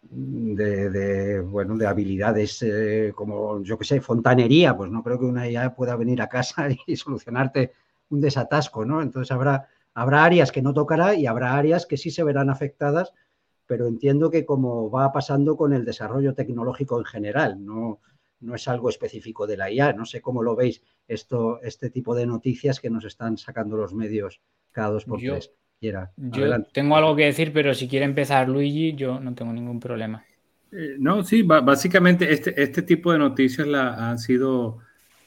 [0.02, 5.24] de, de, bueno, de habilidades eh, como, yo que sé, fontanería, pues no creo que
[5.24, 7.72] una IA pueda venir a casa y solucionarte
[8.10, 9.02] un desatasco, ¿no?
[9.02, 13.12] Entonces habrá, habrá áreas que no tocará y habrá áreas que sí se verán afectadas,
[13.66, 18.00] pero entiendo que como va pasando con el desarrollo tecnológico en general, no,
[18.40, 19.92] no es algo específico de la IA.
[19.92, 23.94] No sé cómo lo veis esto, este tipo de noticias que nos están sacando los
[23.94, 24.40] medios
[24.72, 25.52] cada dos por yo, tres.
[25.80, 26.10] Quiera.
[26.16, 26.70] Yo Adelante.
[26.72, 30.24] tengo algo que decir, pero si quiere empezar Luigi, yo no tengo ningún problema.
[30.72, 34.78] Eh, no, sí, básicamente este, este tipo de noticias la, han sido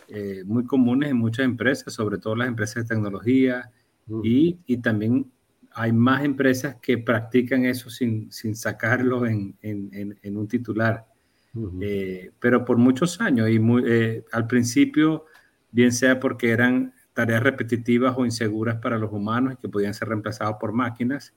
[0.08, 3.72] eh, muy comunes en muchas empresas, sobre todo las empresas de tecnología,
[4.08, 5.32] uh y, y, también
[5.74, 11.06] hay más empresas que practican eso sin, sin sacarlo en, en, en, un titular.
[11.54, 11.80] Uh -huh.
[11.82, 15.26] eh, pero por muchos años, y muy, eh, al principio,
[15.72, 20.10] bien sea porque eran tareas repetitivas o inseguras para los humanos y que podían ser
[20.10, 21.34] reemplazados por máquinas,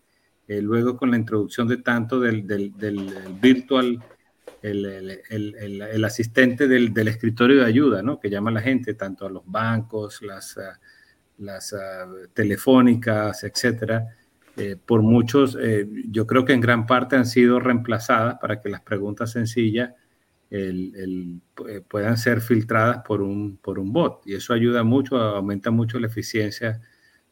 [0.46, 4.02] eh, luego con la introducción de tanto del, del, del virtual
[4.64, 8.18] el, el, el, asistente del, escritorio de ayuda, ¿no?
[8.18, 10.62] que llama a la gente, tanto a los bancos, las, uh,
[11.38, 14.16] las uh, telefónicas, etcétera.
[14.56, 18.70] Eh, por muchos, eh, yo creo que en gran parte han sido reemplazadas para que
[18.70, 19.92] las preguntas sencillas
[21.88, 24.22] puedan ser filtradas por un, por un bot.
[24.26, 26.80] Y eso ayuda mucho, aumenta mucho la eficiencia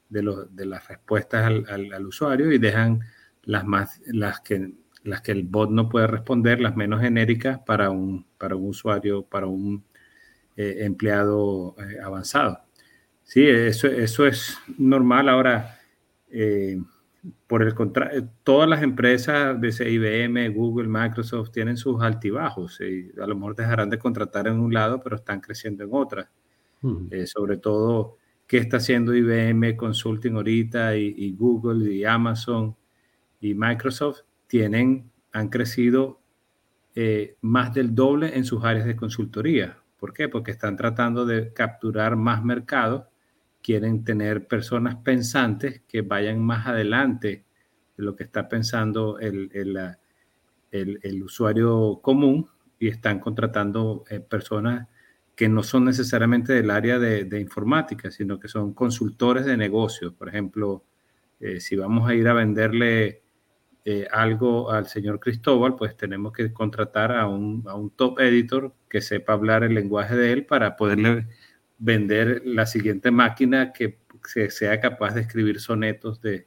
[0.09, 3.01] de, lo, de las respuestas al, al, usuario y dejan
[3.43, 7.91] las, más, las que las que el bot no puede responder, las menos genéricas para
[7.91, 9.85] un, para un usuario, para un
[10.57, 12.61] eh, empleado eh, avanzado.
[13.25, 15.29] Sí, eso, eso es normal.
[15.29, 15.79] Ahora,
[16.31, 16.79] eh,
[17.47, 23.27] por el contrario, todas las empresas de IBM, Google, Microsoft tienen sus altibajos y a
[23.27, 26.29] lo mejor dejarán de contratar en un lado, pero están creciendo en otras.
[26.85, 27.07] Hmm.
[27.27, 28.17] sobre todo,
[28.49, 32.75] ¿qué está haciendo IBM Consulting ahorita y, y Google y Amazon
[33.41, 34.23] y Microsoft?
[34.53, 36.21] tienen, han crecido
[36.95, 39.79] eh, más del doble en sus áreas de consultoría.
[39.99, 40.29] ¿Por qué?
[40.29, 43.09] Porque están tratando de capturar más mercado,
[43.63, 47.45] quieren tener personas pensantes que vayan más adelante
[47.97, 52.49] de lo que está pensando el, el, el, usuario común
[52.79, 54.89] y están contratando eh, personas
[55.37, 60.13] que no son necesariamente del área de, de, informática, sino que son consultores de negocios.
[60.13, 60.85] Por ejemplo,
[61.41, 63.23] eh, si vamos a ir a venderle
[63.85, 68.73] eh, algo al señor Cristóbal, pues tenemos que contratar a un, a un, top editor
[68.89, 71.27] que sepa hablar el lenguaje de él para poderle
[71.83, 73.99] vender la siguiente máquina que
[74.51, 76.47] sea capaz de escribir sonetos de,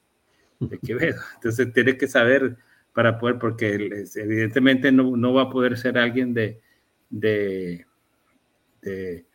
[0.62, 1.22] de Quevedo.
[1.36, 2.56] Entonces tiene que saber
[2.94, 6.62] para poder, porque evidentemente no, no va a poder ser alguien de,
[7.10, 7.86] de,
[8.82, 9.26] de,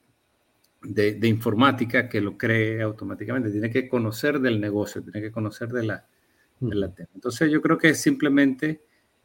[0.83, 5.69] de, de informática que lo cree automáticamente, tiene que conocer del negocio, tiene que conocer
[5.69, 6.07] de la,
[7.15, 8.83] entonces yo creo que es simplemente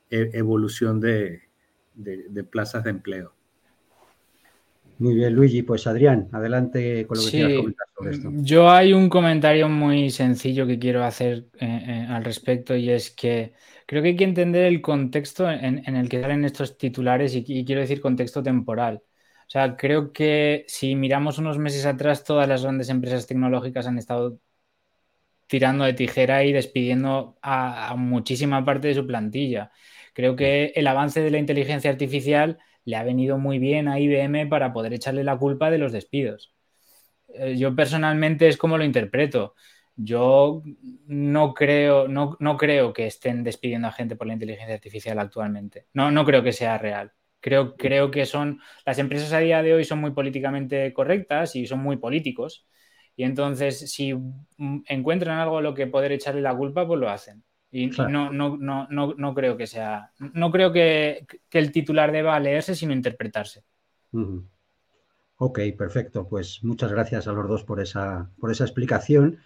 [0.10, 1.42] e, evolución de,
[1.94, 3.34] de, de, plazas de empleo.
[4.98, 5.62] Muy bien, Luigi.
[5.64, 8.30] Pues Adrián, adelante con lo que sí, quieras comentar sobre esto.
[8.34, 13.12] Yo hay un comentario muy sencillo que quiero hacer eh, eh, al respecto y es
[13.12, 13.54] que
[13.86, 17.44] creo que hay que entender el contexto en, en el que salen estos titulares y,
[17.46, 19.04] y quiero decir contexto temporal.
[19.48, 23.98] O sea, creo que si miramos unos meses atrás, todas las grandes empresas tecnológicas han
[24.00, 24.40] estado
[25.48, 29.72] tirando de tijera y despidiendo a, a, muchísima parte de su plantilla.
[30.14, 34.48] Creo que el avance de la inteligencia artificial le ha venido muy bien a IBM
[34.48, 36.54] para poder echarle la culpa de los despidos.
[37.30, 39.56] Eh, yo personalmente es como lo interpreto.
[39.96, 40.64] Yo
[41.08, 45.88] no creo, no, no creo que estén despidiendo a gente por la inteligencia artificial actualmente.
[45.94, 47.14] No, no creo que sea real.
[47.40, 51.68] Creo, creo que son las empresas a día de hoy son muy políticamente correctas y
[51.68, 52.68] son muy políticos
[53.16, 54.14] y entonces, si
[54.88, 57.44] encuentran algo a lo que poder echarle la culpa, pues lo hacen.
[57.78, 58.10] Y claro.
[58.10, 60.10] no, no, no, no, no creo que sea.
[60.34, 63.66] No creo que, que, el titular deba leerse, sino interpretarse.
[64.14, 64.44] Uh -huh.
[65.40, 66.26] Ok, perfecto.
[66.26, 69.40] Pues muchas gracias a los dos por esa, por esa explicación.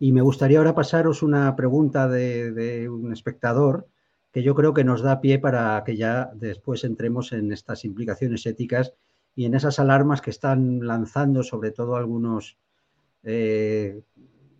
[0.00, 3.86] Y me gustaría ahora pasaros una pregunta de, de un espectador
[4.32, 8.46] que yo creo que nos da pie para que ya después entremos en estas implicaciones
[8.46, 8.94] éticas
[9.36, 12.58] y en esas alarmas que están lanzando sobre todo algunos
[13.22, 14.02] eh,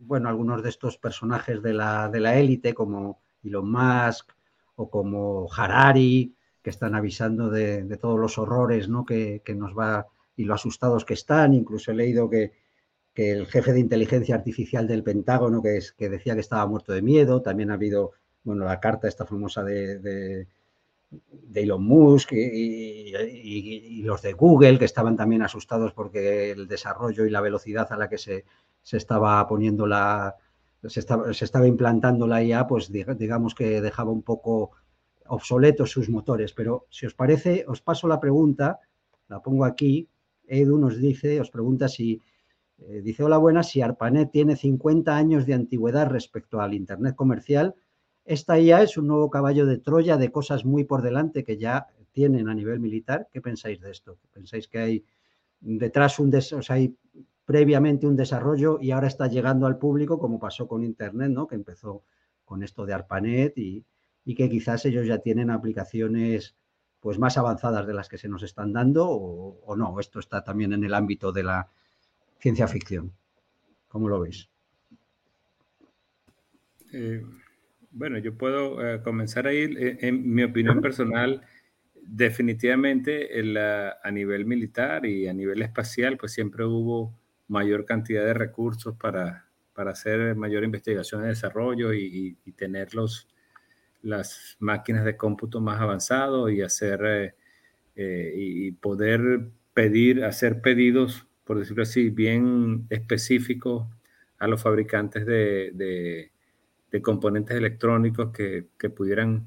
[0.01, 4.33] bueno, algunos de estos personajes de la, de la élite como Elon Musk
[4.77, 9.05] o como Harari, que están avisando de, todos los horrores ¿no?
[9.05, 11.55] que, nos va y lo asustados que están.
[11.55, 12.53] Incluso he leído que,
[13.15, 17.03] el jefe de inteligencia artificial del Pentágono, que, es, que decía que estaba muerto de
[17.03, 18.13] miedo, también ha habido
[18.45, 20.47] bueno, la carta esta famosa de, de,
[21.55, 27.41] Elon Musk y, los de Google, que estaban también asustados porque el desarrollo y la
[27.41, 28.45] velocidad a la que se,
[28.87, 30.37] se estaba poniendo la,
[30.85, 34.71] se estaba, se estaba, implantando la IA, pues digamos que dejaba un poco
[35.27, 36.53] obsoletos sus motores.
[36.53, 38.79] Pero si os parece, os paso la pregunta,
[39.27, 40.09] la pongo aquí.
[40.47, 42.23] Edu nos dice, os pregunta si,
[42.79, 47.75] eh, dice, hola buenas, si ARPANET tiene 50 años de antigüedad respecto al Internet comercial,
[48.25, 51.89] esta IA es un nuevo caballo de Troya de cosas muy por delante que ya
[52.13, 53.27] tienen a nivel militar.
[53.33, 54.19] ¿Qué pensáis de esto?
[54.33, 55.05] ¿Pensáis que hay
[55.59, 56.97] detrás un, sea, hay
[57.47, 61.47] previamente un desarrollo y ahora está llegando al público, como pasó con Internet, ¿no?
[61.47, 62.03] que empezó
[62.45, 63.85] con esto de ARPANET y,
[64.35, 66.57] que quizás ellos ya tienen aplicaciones
[66.99, 70.01] pues más avanzadas de las que se nos están dando o, no.
[70.01, 71.71] Esto está también en el ámbito de la
[72.41, 73.13] ciencia ficción.
[73.87, 74.51] ¿Cómo lo veis?
[76.93, 77.25] Eh,
[77.93, 79.59] bueno, yo puedo eh, comenzar ahí.
[79.59, 81.43] Eh, en mi opinión personal,
[81.95, 83.31] definitivamente
[84.03, 87.15] a nivel militar y a nivel espacial, pues siempre hubo
[87.49, 93.29] mayor cantidad de recursos para, para hacer mayor investigación y desarrollo y, tener los,
[94.03, 97.35] las máquinas de cómputo más avanzados y hacer eh,
[97.97, 103.87] eh, y poder pedir, hacer pedidos, por decirlo así, bien específicos
[104.39, 106.31] a los fabricantes de, de,
[107.03, 109.47] componentes electrónicos que, que, pudieran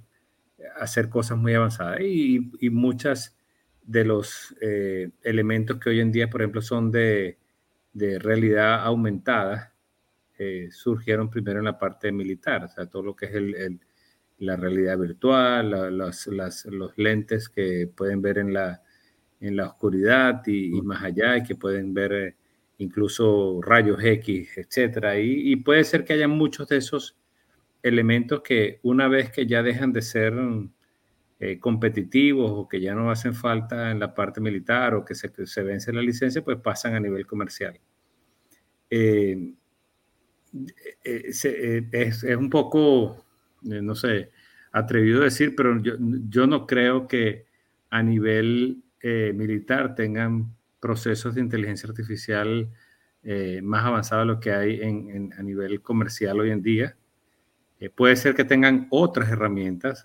[0.80, 2.00] hacer cosas muy avanzadas.
[2.02, 3.36] Y, y muchas
[3.90, 7.40] de los eh, elementos que hoy en día, por ejemplo, son de,
[8.00, 9.76] de realidad aumentada
[10.40, 13.80] eh, surgieron primero en la parte militar, o sea, todo lo que es el,
[14.40, 18.82] la realidad virtual, los lentes que pueden ver en la,
[19.42, 22.36] en la oscuridad y, más allá, y que pueden ver eh,
[22.78, 25.20] incluso rayos X, etcétera.
[25.20, 27.18] Y, puede ser que haya muchos de esos
[27.84, 30.34] elementos que una vez que ya dejan de ser
[31.40, 35.32] eh, competitivos o que ya no hacen falta en la parte militar o que se,
[35.46, 37.80] se vence la licencia, pues pasan a nivel comercial.
[38.90, 39.54] Eh,
[41.04, 43.26] eh, es, un poco,
[43.62, 44.32] no sé,
[44.72, 45.94] atrevido a decir, pero yo,
[46.30, 47.46] yo no creo que
[47.90, 52.70] a nivel militar tengan procesos de inteligencia artificial
[53.64, 56.98] más avanzados de lo que hay en, a nivel comercial hoy en día.
[57.96, 60.04] puede ser que tengan otras herramientas.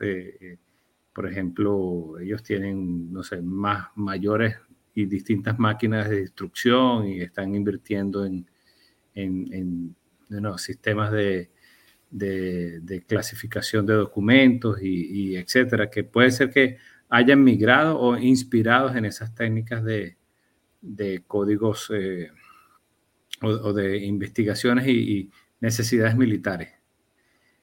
[1.12, 4.56] Por ejemplo, ellos tienen, no sé, más mayores
[4.94, 8.46] y distintas máquinas de destrucción y están invirtiendo en,
[9.14, 9.94] en,
[10.56, 11.50] sistemas de,
[12.10, 19.04] de, clasificación de documentos y, etcétera, que puede ser que hayan migrado o inspirados en
[19.04, 20.16] esas técnicas de,
[20.80, 22.30] de códigos eh,
[23.42, 26.74] o, de investigaciones y, necesidades militares.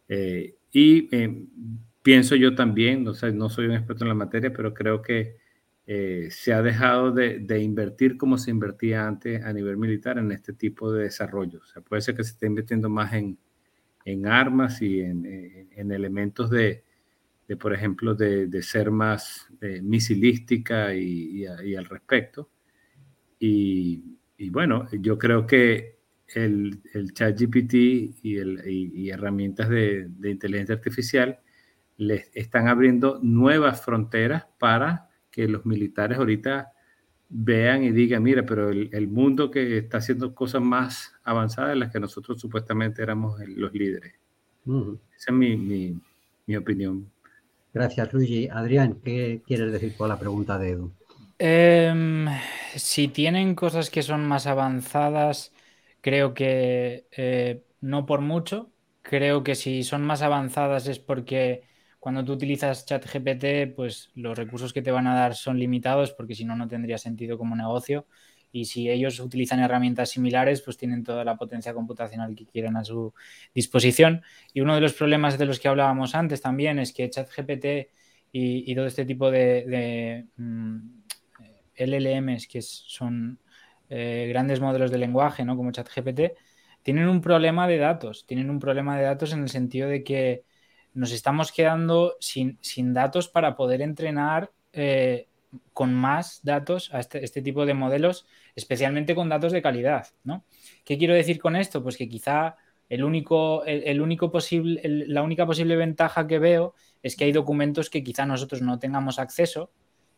[0.08, 1.46] Eh, y eh,
[2.02, 5.38] pienso yo también, no, sé, no soy un experto en la materia, pero creo que
[5.94, 10.54] eh, se ha dejado de, invertir como se invertía antes a nivel militar en este
[10.54, 11.60] tipo de desarrollo.
[11.76, 13.38] O puede ser que se esté invirtiendo más en,
[14.26, 16.86] armas y en, elementos de,
[17.60, 22.50] por ejemplo, de, ser más eh, misilística y, al respecto.
[23.38, 24.02] Y,
[24.50, 25.98] bueno, yo creo que
[26.34, 31.38] el, el chat GPT y, y herramientas de inteligencia artificial
[31.98, 36.74] les están abriendo nuevas fronteras para que los militares ahorita
[37.30, 41.92] vean y digan, mira, pero el, mundo que está haciendo cosas más avanzadas de las
[41.92, 44.14] que nosotros supuestamente éramos los líderes.
[44.66, 45.96] Esa es mi,
[46.56, 47.10] opinión.
[47.74, 48.50] Gracias, Luigi.
[48.50, 50.92] Adrián, ¿qué quieres decir con la pregunta de Edu?
[51.40, 52.28] Em,
[52.76, 55.54] si tienen cosas que son más avanzadas,
[56.02, 58.70] creo que eh, no por mucho.
[59.02, 61.64] Creo que si son más avanzadas es porque
[62.02, 66.34] cuando tú utilizas ChatGPT, pues los recursos que te van a dar son limitados porque
[66.34, 68.08] si no, no tendría sentido como negocio.
[68.52, 72.84] Y si ellos utilizan herramientas similares, pues tienen toda la potencia computacional que quieran a
[72.84, 73.14] su
[73.54, 74.24] disposición.
[74.52, 77.92] Y uno de los problemas de los que hablábamos antes también es que ChatGPT
[78.32, 80.78] y, todo este tipo de, mm,
[81.76, 83.38] LLMs, que son
[83.90, 85.56] eh, grandes modelos de lenguaje, ¿no?
[85.56, 86.36] como ChatGPT,
[86.82, 88.26] tienen un problema de datos.
[88.26, 90.46] Tienen un problema de datos en el sentido de que
[90.94, 92.58] nos estamos quedando sin,
[92.94, 95.28] datos para poder entrenar eh,
[95.74, 98.26] con más datos a este, este, tipo de modelos,
[98.56, 100.46] especialmente con datos de calidad, ¿no?
[100.86, 101.84] ¿Qué quiero decir con esto?
[101.84, 102.56] Pues que quizá
[102.90, 107.90] El único, el, único posible, la única posible ventaja que veo es que hay documentos
[107.90, 109.72] que quizá nosotros no tengamos acceso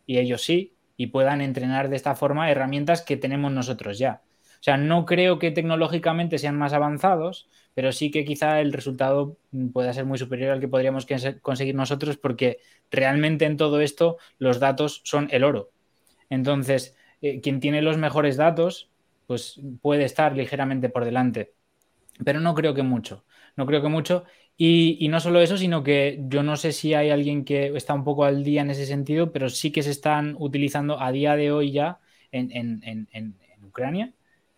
[0.06, 4.22] y ellos sí, y puedan entrenar de esta forma herramientas que tenemos nosotros ya.
[4.64, 9.36] O sea, no creo que tecnológicamente sean más avanzados, pero sí que quizá el resultado
[9.74, 11.06] pueda ser muy superior al que podríamos
[11.42, 12.60] conseguir nosotros porque
[12.90, 15.70] realmente en todo esto los datos son el oro.
[16.30, 18.88] Entonces, eh, quien tiene los mejores datos,
[19.26, 21.52] pues puede estar ligeramente por delante.
[22.24, 23.26] Pero no creo que mucho.
[23.56, 24.24] No creo que mucho.
[24.56, 28.04] Y, no solo eso, sino que yo no sé si hay alguien que está un
[28.04, 31.52] poco al día en ese sentido, pero sí que se están utilizando a día de
[31.52, 32.00] hoy ya
[32.32, 32.80] en,
[33.62, 34.14] Ucrania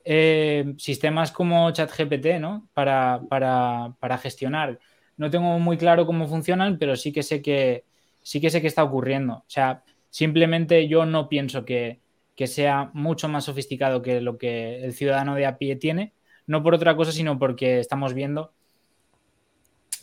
[0.09, 2.69] eh, sistemas como ChatGPT, ¿no?
[2.75, 4.79] Para, para, gestionar.
[5.17, 7.85] No tengo muy claro cómo funcionan, pero sí que sé que
[8.23, 9.35] sí que sé que está ocurriendo.
[9.35, 12.01] O sea, simplemente yo no pienso que,
[12.37, 16.15] que sea mucho más sofisticado que lo que el ciudadano de a pie tiene,
[16.47, 18.53] no por otra cosa, sino porque estamos viendo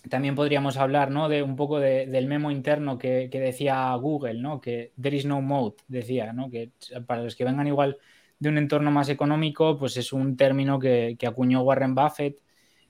[0.10, 1.30] también podríamos hablar ¿no?
[1.30, 4.60] de un poco del memo interno que, decía Google, ¿no?
[4.60, 6.50] que there is no mode, decía, ¿no?
[6.50, 6.72] que
[7.08, 7.98] para los que vengan igual
[8.44, 12.38] de un entorno más económico, pues es un término que, acuñó Warren Buffett,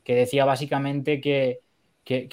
[0.03, 1.61] que decía básicamente que,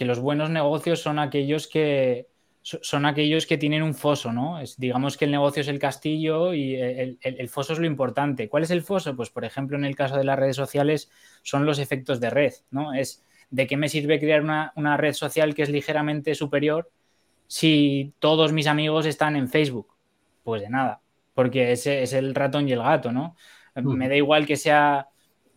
[0.00, 2.26] los buenos negocios son aquellos que
[2.62, 4.60] son aquellos que tienen un foso, ¿no?
[4.60, 8.50] Es, digamos que el negocio es el castillo y el, el, foso es lo importante.
[8.50, 9.16] ¿Cuál es el foso?
[9.16, 11.10] Pues, por ejemplo, en el caso de las redes sociales,
[11.42, 12.92] son los efectos de red, ¿no?
[12.92, 16.90] Es ¿de qué me sirve crear una, red social que es ligeramente superior
[17.46, 19.94] si todos mis amigos están en Facebook?
[20.44, 21.02] Pues de nada,
[21.34, 23.36] porque ese es el ratón y el gato, ¿no?
[23.74, 25.08] Me da igual que sea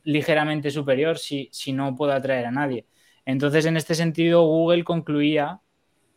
[0.04, 2.86] ligeramente superior si, si no puedo atraer a nadie.
[3.26, 5.62] Entonces, en este sentido, Google concluía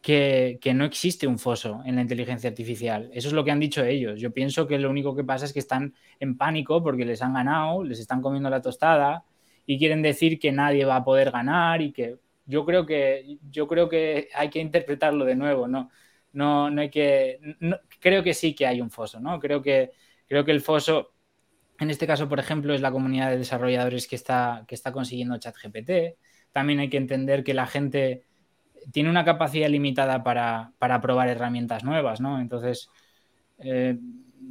[0.03, 3.11] que, que, no existe un foso en la inteligencia artificial.
[3.13, 4.21] Eso es lo que han dicho ellos.
[4.21, 7.35] Yo pienso que lo único que pasa es que están en pánico porque les han
[7.35, 9.25] ganado, les están comiendo la tostada
[9.67, 13.67] y quieren decir que nadie va a poder ganar y que yo creo que yo
[13.67, 15.91] creo que hay que interpretarlo de nuevo, no
[16.37, 17.41] no, no hay que
[18.01, 19.39] creo que sí que hay un foso, ¿no?
[19.41, 19.93] Creo que
[20.29, 21.13] creo que el foso
[21.79, 25.39] en este caso, por ejemplo, es la comunidad de desarrolladores que está que está consiguiendo
[25.39, 26.19] ChatGPT.
[26.53, 28.25] También hay que entender que la gente
[28.93, 30.73] tiene una capacidad limitada para,
[31.03, 32.41] probar herramientas nuevas, ¿no?
[32.41, 32.89] Entonces,
[33.59, 33.99] eh,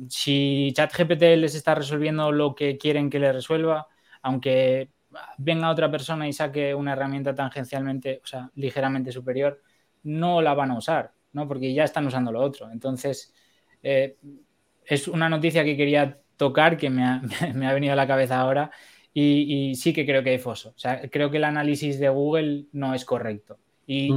[0.09, 3.88] si ChatGPT les está resolviendo lo que quieren que le resuelva,
[4.21, 4.91] aunque
[5.38, 9.61] venga otra persona y saque una herramienta tangencialmente, o sea, ligeramente superior,
[10.03, 11.47] no la van a usar, ¿no?
[11.47, 12.71] Porque ya están usando lo otro.
[12.71, 13.33] Entonces,
[13.83, 14.17] eh,
[14.86, 17.21] es una noticia que quería tocar que me ha,
[17.73, 18.71] venido a la cabeza ahora
[19.13, 20.69] y, sí que creo que hay foso.
[20.69, 23.59] O sea, creo que el análisis de Google no es correcto.
[23.88, 24.11] Y,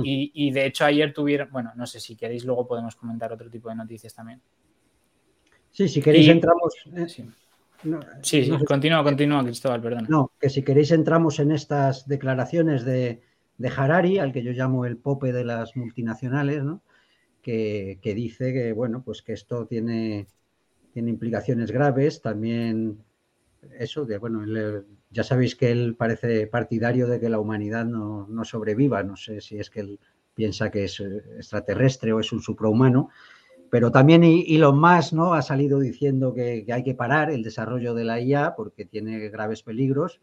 [0.51, 0.55] mm.
[0.55, 3.75] de hecho ayer tuvieron, bueno, no sé si queréis, luego podemos comentar otro tipo de
[3.75, 4.41] noticias también.
[5.71, 6.75] Sí, si queréis entramos.
[6.97, 7.29] Eh, sí
[8.23, 10.07] sí, continúa, continúa, Cristóbal, perdón.
[10.09, 13.21] No, que si queréis entramos en estas declaraciones de,
[13.77, 16.83] Harari, al que yo llamo el pope de las multinacionales, ¿no?
[17.43, 20.27] Que, dice que, bueno, pues que esto tiene,
[20.93, 22.99] tiene implicaciones graves, también
[23.79, 24.45] eso, de, bueno,
[25.11, 29.41] ya sabéis que él parece partidario de que la humanidad no, no sobreviva, no sé
[29.41, 30.01] si es que él
[30.35, 33.09] piensa que es eh, extraterrestre o es un suprahumano,
[33.71, 35.35] pero también Elon Musk ¿no?
[35.35, 39.63] ha salido diciendo que, hay que parar el desarrollo de la IA porque tiene graves
[39.63, 40.21] peligros.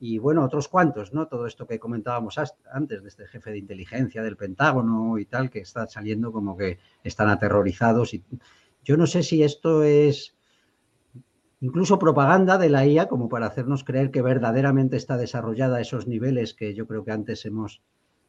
[0.00, 1.26] Y bueno, otros cuantos, ¿no?
[1.26, 2.38] Todo esto que comentábamos
[2.72, 6.78] antes de este jefe de inteligencia del Pentágono y tal, que está saliendo como que
[7.02, 8.14] están aterrorizados.
[8.14, 8.24] Y
[8.84, 10.36] yo no sé si esto es
[11.60, 16.06] incluso propaganda de la IA como para hacernos creer que verdaderamente está desarrollada a esos
[16.06, 17.82] niveles que yo creo que antes hemos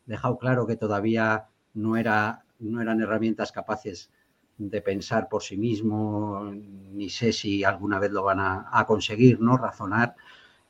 [0.08, 1.46] dejado claro que todavía
[1.76, 4.10] no, era, no eran herramientas capaces
[4.58, 9.58] de pensar por sí mismo, ni sé si alguna vez lo van a, conseguir, ¿no?
[9.58, 10.16] Razonar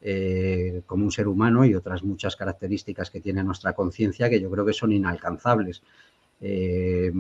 [0.02, 4.50] eh, como un ser humano y otras muchas características que tiene nuestra conciencia que yo
[4.50, 5.84] creo que son inalcanzables.
[6.39, 7.12] Eh,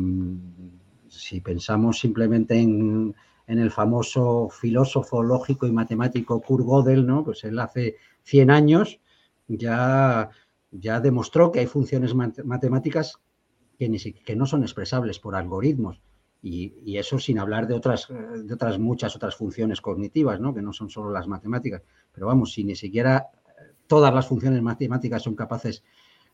[1.09, 3.15] si pensamos simplemente en,
[3.47, 7.23] el famoso filósofo lógico y matemático Kurt Gödel, ¿no?
[7.23, 8.99] Pues él hace 100 años
[9.47, 10.29] ya,
[10.71, 13.19] ya demostró que hay funciones matemáticas
[13.79, 15.99] que, ni que no son expresables por algoritmos
[16.41, 20.53] y, eso sin hablar de otras, de otras muchas otras funciones cognitivas, ¿no?
[20.53, 21.81] que no son solo las matemáticas.
[22.11, 23.27] Pero vamos, si ni siquiera
[23.87, 25.83] todas las funciones matemáticas son capaces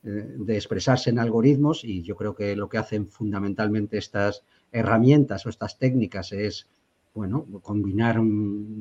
[0.03, 5.45] eh, de expresarse en algoritmos, y yo creo que lo que hacen fundamentalmente estas herramientas
[5.45, 6.67] o estas técnicas es
[7.13, 8.19] bueno, combinar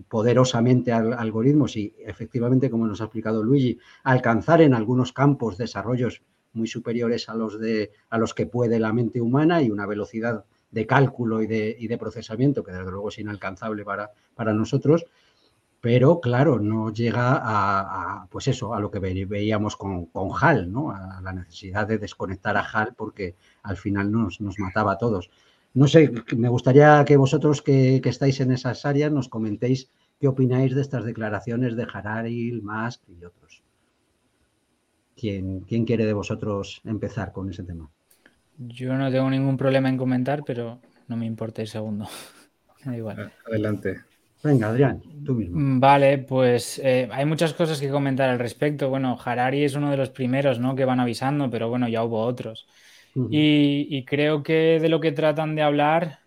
[0.09, 6.21] poderosamente algoritmos y efectivamente, como nos ha explicado Luigi, alcanzar en algunos campos desarrollos
[6.53, 10.45] muy superiores a los, de, a los que puede la mente humana y una velocidad
[10.75, 15.07] de cálculo y de, procesamiento, que desde luego es inalcanzable para, para nosotros,
[15.81, 20.91] pero claro, no llega a, pues eso, a lo que veíamos con, con, HAL, ¿no?
[20.91, 25.31] A la necesidad de desconectar a HAL porque al final nos, nos mataba a todos.
[25.75, 30.27] No sé, me gustaría que vosotros que, que, estáis en esas áreas nos comentéis qué
[30.27, 33.63] opináis de estas declaraciones de Harari, Musk y otros.
[35.17, 37.91] ¿Quién, ¿Quién quiere de vosotros empezar con ese tema?
[38.59, 42.09] Yo no tengo ningún problema en comentar, pero no me importa el segundo.
[42.85, 43.33] da igual.
[43.47, 44.01] Adelante.
[44.43, 45.59] Venga, Adrián, tú mismo.
[45.59, 48.91] Mm, vale, pues eh, hay muchas cosas que comentar al respecto.
[48.91, 50.77] Bueno, Harari es uno de los primeros ¿no?
[50.77, 52.67] que van avisando, pero bueno, ya hubo otros.
[53.31, 56.19] y, y, creo que de lo que tratan de hablar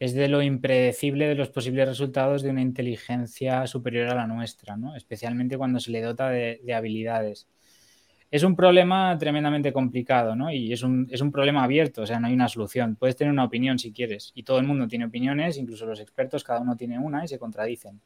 [0.00, 4.76] es de lo impredecible de los posibles resultados de una inteligencia superior a la nuestra,
[4.76, 4.96] ¿no?
[4.96, 7.46] especialmente cuando se le dota de, de habilidades
[8.34, 10.50] es un problema tremendamente complicado, ¿no?
[10.50, 12.96] Y es un, es un, problema abierto, o sea, no hay una solución.
[12.96, 16.42] Puedes tener una opinión si quieres, y todo el mundo tiene opiniones, incluso los expertos,
[16.42, 18.00] cada uno tiene una y se contradicen.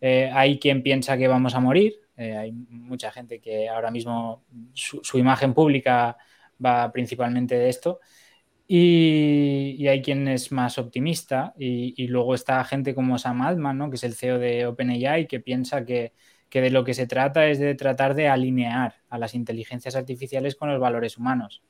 [0.00, 4.44] Eh, hay quien piensa que vamos a morir, eh, hay mucha gente que ahora mismo
[4.74, 6.16] su, imagen pública
[6.64, 7.98] va principalmente de esto,
[8.68, 13.76] y, y, hay quien es más optimista, y, y, luego está gente como Sam Altman,
[13.76, 13.90] ¿no?
[13.90, 16.12] que es el CEO de OpenAI, que piensa que
[16.48, 20.56] que de lo que se trata es de tratar de alinear a las inteligencias artificiales
[20.56, 21.62] con los valores humanos.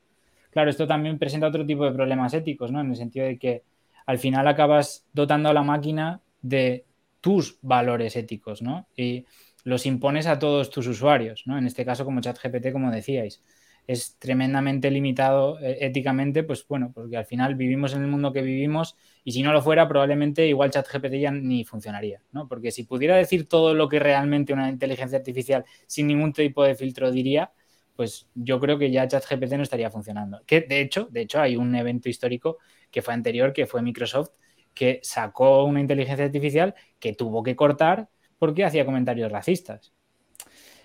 [0.51, 2.81] Claro, esto también presenta otro tipo de problemas éticos, ¿no?
[2.81, 3.63] En el sentido de que
[4.07, 6.85] al final acabas dotando a la máquina de
[7.21, 8.87] tus valores éticos, ¿no?
[8.97, 9.27] Y
[9.65, 11.59] los impones a todos tus usuarios, ¿no?
[11.59, 13.43] En este caso como ChatGPT, como decíais
[13.89, 18.43] es tremendamente limitado eh, éticamente, pues bueno, porque al final vivimos en el mundo que
[18.43, 22.47] vivimos y si no lo fuera, probablemente igual ChatGPT ya ni funcionaría, ¿no?
[22.47, 26.75] Porque si pudiera decir todo lo que realmente una inteligencia artificial sin ningún tipo de
[26.75, 27.51] filtro diría,
[27.97, 30.43] pues yo creo que ya ChatGPT no estaría funcionando.
[30.45, 32.59] Que de hecho, de hecho hay un evento histórico
[32.91, 34.33] que fue anterior, que fue Microsoft,
[34.75, 39.95] que sacó una inteligencia artificial que tuvo que cortar porque hacía comentarios racistas.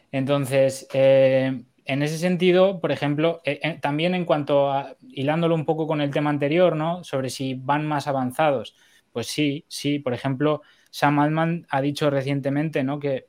[0.09, 5.65] Entonces, eh, en ese sentido, por ejemplo, eh, eh, también en cuanto a, hilándolo un
[5.65, 7.03] poco con el tema anterior, ¿no?
[7.03, 8.75] Sobre si van más avanzados.
[9.11, 10.61] Pues sí, sí, por ejemplo,
[10.91, 12.99] Sam Altman ha dicho recientemente, ¿no?
[12.99, 13.27] Que,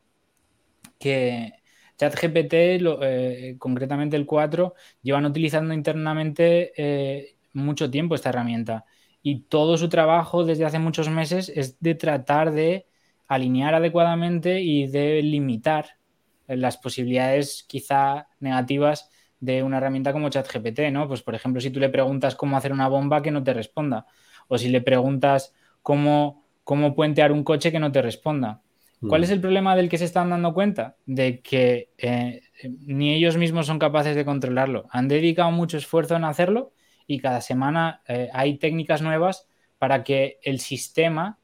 [0.98, 1.52] que
[1.98, 8.84] ChatGPT, eh, concretamente el 4, llevan utilizando internamente mucho tiempo esta herramienta.
[9.22, 12.86] Y todo su trabajo desde hace muchos meses es de tratar de
[13.26, 15.98] alinear adecuadamente y de limitar
[16.46, 21.06] las posibilidades quizá negativas de una herramienta como ChatGPT, ¿no?
[21.08, 24.06] Pues por ejemplo, si tú le preguntas cómo hacer una bomba, que no te responda.
[24.48, 28.62] O si le preguntas cómo, cómo puentear un coche, que no te responda.
[29.00, 29.24] ¿Cuál mm.
[29.24, 30.96] es el problema del que se están dando cuenta?
[31.04, 32.40] De que eh,
[32.86, 34.86] ni ellos mismos son capaces de controlarlo.
[34.90, 36.72] Han dedicado mucho esfuerzo en hacerlo
[37.06, 39.46] y cada semana eh, hay técnicas nuevas
[39.78, 41.38] para que el sistema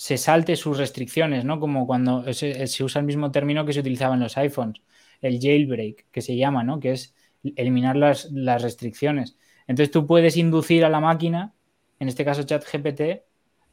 [0.00, 1.60] se salte sus restricciones, ¿no?
[1.60, 4.80] Como cuando se, se, usa el mismo término que se utilizaba en los iPhones,
[5.20, 6.80] el jailbreak, que se llama, ¿no?
[6.80, 7.14] Que es
[7.54, 9.36] eliminar las, las restricciones.
[9.66, 11.52] Entonces tú puedes inducir a la máquina,
[11.98, 13.26] en este caso ChatGPT,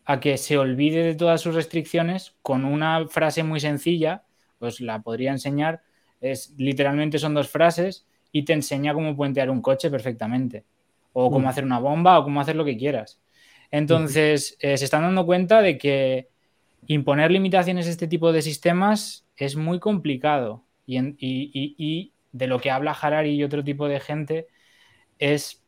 [0.04, 4.26] a que se olvide de todas sus restricciones con una frase muy sencilla,
[4.60, 5.82] pues la podría enseñar,
[6.20, 10.66] es literalmente son dos frases y te enseña cómo puentear un coche perfectamente,
[11.14, 11.50] o cómo mm.
[11.50, 13.22] hacer una bomba, o cómo hacer lo que quieras.
[13.72, 16.30] Entonces, eh, se están dando cuenta de que
[16.88, 22.92] imponer limitaciones a este tipo de sistemas es muy complicado y, de lo que habla
[22.92, 24.48] Harari y otro tipo de gente
[25.20, 25.64] es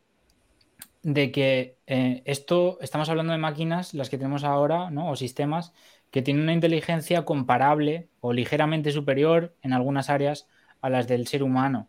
[1.02, 5.10] de que eh, esto, estamos hablando de máquinas, las que tenemos ahora, ¿no?
[5.10, 5.72] o sistemas,
[6.10, 10.48] que tienen una inteligencia comparable o ligeramente superior en algunas áreas
[10.80, 11.88] a las del ser humano.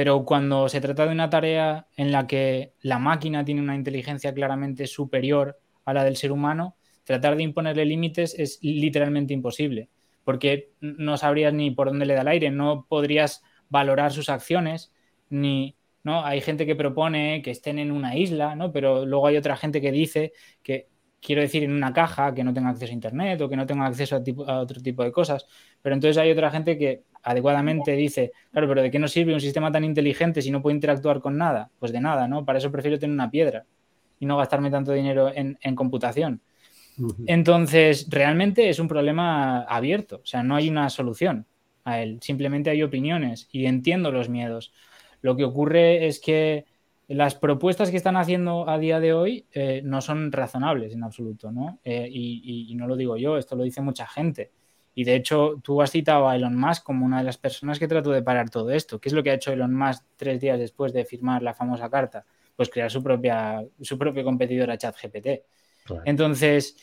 [0.00, 4.32] Pero cuando se trata de una tarea en la que la máquina tiene una inteligencia
[4.32, 6.74] claramente superior a la del ser humano,
[7.04, 9.90] tratar de imponerle límites es literalmente imposible,
[10.24, 14.90] porque no sabrías ni por dónde le da el aire, no podrías valorar sus acciones,
[15.28, 16.24] ni, ¿no?
[16.24, 18.72] Hay gente que propone que estén en una isla, ¿no?
[18.72, 20.32] Pero luego hay otra gente que dice
[20.62, 20.88] que,
[21.20, 23.84] quiero decir, en una caja, que no tenga acceso a Internet o que no tenga
[23.84, 25.46] acceso a, a otro tipo de cosas.
[25.82, 29.40] Pero entonces hay otra gente que adecuadamente dice, claro, pero ¿de qué nos sirve un
[29.40, 31.70] sistema tan inteligente si no puede interactuar con nada?
[31.78, 32.44] Pues de nada, ¿no?
[32.44, 33.64] Para eso prefiero tener una piedra
[34.18, 36.40] y no gastarme tanto dinero en, en computación.
[37.26, 41.46] Entonces, realmente es un problema abierto, o sea, no hay una solución
[41.84, 44.72] a él, simplemente hay opiniones y entiendo los miedos.
[45.22, 46.66] Lo que ocurre es que
[47.08, 51.50] las propuestas que están haciendo a día de hoy eh, no son razonables en absoluto,
[51.50, 51.80] ¿no?
[51.84, 54.50] Eh, y, y, y, no lo digo yo, esto lo dice mucha gente.
[54.94, 57.88] Y de hecho, tú has citado a Elon Musk como una de las personas que
[57.88, 59.00] trató de parar todo esto.
[59.00, 61.88] ¿Qué es lo que ha hecho Elon Musk tres días después de firmar la famosa
[61.88, 62.24] carta?
[62.56, 65.28] Pues crear su, propia, su propio competidor a ChatGPT.
[65.84, 66.02] Claro.
[66.04, 66.76] Entonces,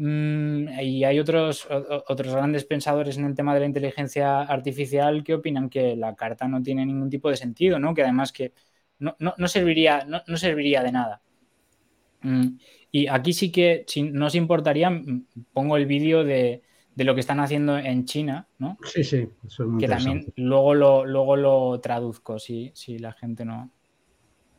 [0.00, 1.66] Mm, y hay otros,
[2.06, 6.46] otros grandes pensadores en el tema de la inteligencia artificial que opinan que la carta
[6.46, 7.94] no tiene ningún tipo de sentido, ¿no?
[7.94, 8.52] Que además que
[9.00, 9.16] no,
[9.48, 11.20] serviría, no, serviría de nada.
[12.22, 12.58] Mm,
[12.92, 16.62] y aquí sí que, si no os importaría, mm, pongo el vídeo de,
[17.04, 18.78] lo que están haciendo en China, ¿no?
[18.84, 23.12] Sí, sí, eso es muy Que también luego lo, luego lo traduzco, si, si la
[23.12, 23.70] gente no...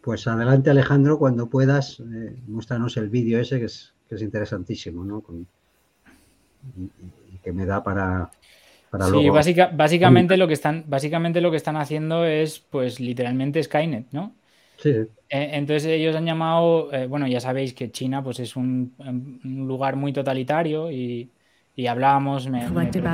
[0.01, 5.05] Pues adelante Alejandro, cuando puedas, eh, muéstranos el vídeo ese que es que es interesantísimo,
[5.05, 5.23] ¿no?
[7.31, 8.31] y, que me da para,
[8.89, 14.07] para sí, básicamente, lo que están, básicamente lo que están haciendo es, pues, literalmente Skynet,
[14.11, 14.33] ¿no?
[14.77, 14.89] Sí.
[14.89, 19.67] Eh, entonces ellos han llamado, eh, bueno, ya sabéis que China, pues, es un, un
[19.67, 21.29] lugar muy totalitario y,
[21.79, 22.47] y hablábamos.
[22.49, 23.05] Me, este hmm,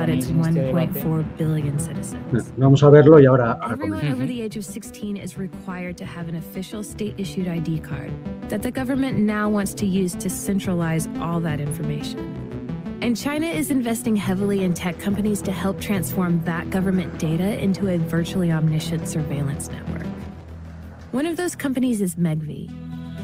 [2.56, 3.60] Vamos a verlo y ahora.
[3.70, 8.10] Everyone over the age of 16 is required to have an official state-issued ID card
[8.48, 12.18] that the government now wants to use to centralize all that information.
[13.02, 17.88] And China is investing heavily in tech companies to help transform that government data into
[17.88, 20.06] a virtually omniscient surveillance network.
[21.12, 22.68] One of those companies is Megvii.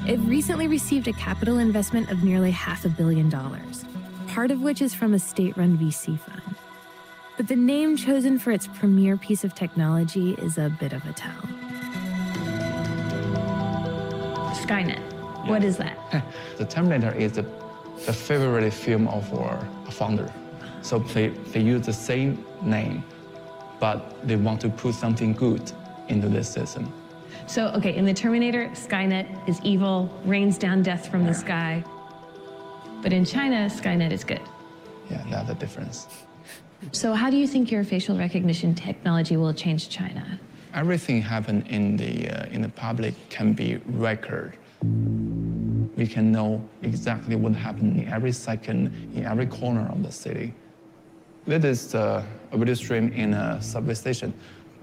[0.09, 3.85] It recently received a capital investment of nearly half a billion dollars
[4.33, 6.57] part of which is from a state run VC fund.
[7.37, 11.13] But the name chosen for its premier piece of technology is a bit of a
[11.13, 11.43] tell.
[14.65, 15.03] Skynet.
[15.45, 15.51] Yeah.
[15.51, 15.99] What is that?
[16.57, 17.43] the Terminator is the,
[18.07, 20.33] the favorite film of our founder.
[20.81, 23.05] So they, they use the same name,
[23.81, 25.71] but they want to put something good
[26.09, 26.91] into this system.
[27.47, 31.85] So, okay, in the Terminator, Skynet is evil, rains down death from the sky.
[33.03, 34.41] But in China, Skynet is good.
[35.11, 36.07] Yeah, that's the difference.
[36.93, 40.39] So how do you think your facial recognition technology will change China?
[40.73, 44.55] Everything happen in the uh, in the public can be record.
[45.97, 50.55] We can know exactly what happened in every second, in every corner of the city.
[51.47, 54.33] This is uh, a video stream in a subway station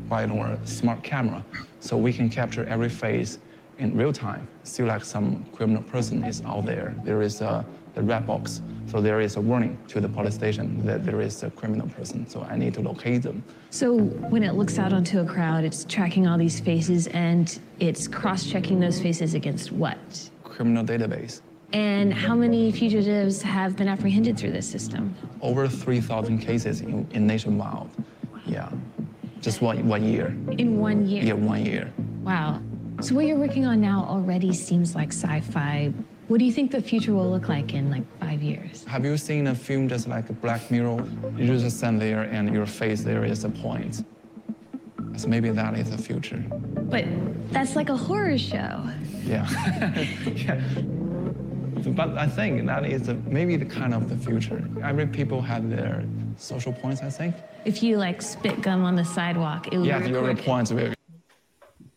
[0.07, 1.43] by our smart camera,
[1.79, 3.39] so we can capture every face
[3.79, 4.47] in real time.
[4.63, 6.93] Still like some criminal person is out there.
[7.03, 7.65] There is a
[7.99, 8.61] the red box.
[8.87, 12.27] So there is a warning to the police station that there is a criminal person.
[12.27, 13.43] So I need to locate them.
[13.69, 13.97] So
[14.33, 18.79] when it looks out onto a crowd, it's tracking all these faces and it's cross-checking
[18.79, 20.29] those faces against what?
[20.43, 21.41] Criminal database.
[21.73, 25.13] And how many fugitives have been apprehended through this system?
[25.41, 27.89] Over 3,000 cases in, in nationwide.
[28.47, 28.71] Yeah,
[29.41, 30.35] just one, one year.
[30.57, 31.23] In one year?
[31.23, 31.93] Yeah, one year.
[32.23, 32.59] Wow.
[33.01, 35.93] So what you're working on now already seems like sci-fi,
[36.29, 38.85] what do you think the future will look like in like five years?
[38.85, 41.03] Have you seen a film just like a Black Mirror?
[41.35, 44.05] You just stand there and your face there is a point.
[45.17, 46.43] So maybe that is the future.
[46.93, 47.05] But
[47.49, 48.87] that's like a horror show.
[49.23, 49.49] Yeah.
[50.35, 50.61] yeah.
[51.79, 54.61] But I think that is a, maybe the kind of the future.
[54.83, 56.03] Every people have their
[56.35, 57.35] social points, I think.
[57.63, 60.73] If you like spit gum on the sidewalk, it would yeah, be your points.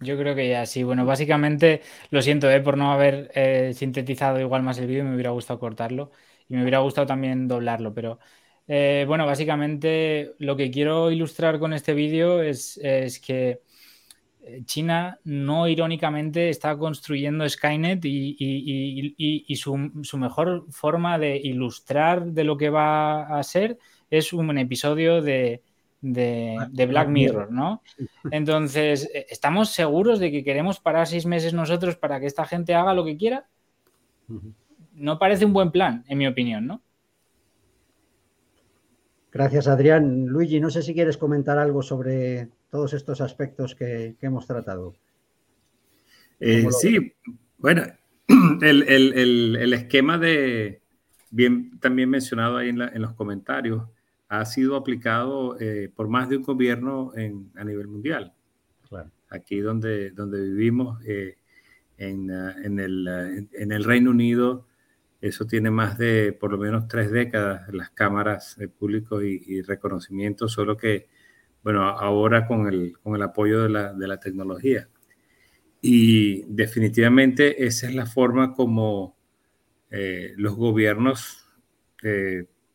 [0.02, 0.82] Yo creo que ya sí.
[0.82, 5.14] Bueno, básicamente lo siento eh, por no haber eh, sintetizado igual más el vídeo, me
[5.14, 6.10] hubiera gustado cortarlo
[6.48, 8.18] y me hubiera gustado también doblarlo, pero
[8.66, 12.80] eh, bueno, básicamente lo que quiero ilustrar con este vídeo es,
[13.24, 13.60] que
[14.64, 22.56] China no irónicamente está construyendo Skynet y, su, su, mejor forma de ilustrar de lo
[22.56, 23.78] que va a ser
[24.10, 25.62] es un episodio de,
[26.02, 27.82] de, Black Mirror, ¿no?
[28.30, 32.74] Entonces, eh, ¿estamos seguros de que queremos parar seis meses nosotros para que esta gente
[32.74, 33.46] haga lo que quiera?
[34.94, 36.82] No parece un buen plan, en mi opinión, ¿no?
[39.30, 40.26] Gracias, Adrián.
[40.26, 44.94] Luigi, no sé si quieres comentar algo sobre todos estos aspectos que, hemos tratado.
[46.40, 47.14] Eh, sí,
[47.58, 47.84] bueno,
[48.60, 50.82] el, esquema de,
[51.30, 53.84] bien también mencionado ahí en los comentarios,
[54.32, 58.32] ha sido aplicado eh, por más de un gobierno en, a nivel mundial.
[59.28, 61.36] Aquí donde, donde vivimos, eh,
[61.98, 64.66] en, ah, en, el, ah, en, el, Reino Unido,
[65.20, 70.48] eso tiene más de por lo menos tres décadas, las cámaras de público y, reconocimiento,
[70.48, 71.08] solo que,
[71.62, 74.88] bueno, ahora con el, con el apoyo de la, de la tecnología.
[75.82, 79.14] Y definitivamente esa es la forma como
[79.90, 81.46] eh, los gobiernos,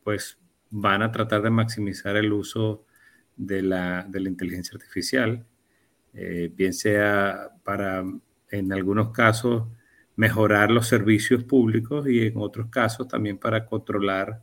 [0.04, 0.38] pues,
[0.70, 2.84] van a tratar de maximizar el uso
[3.36, 5.46] de la, de la inteligencia artificial,
[6.12, 8.04] eh, bien sea para,
[8.50, 9.68] en algunos casos,
[10.16, 14.42] mejorar los servicios públicos y en otros casos también para controlar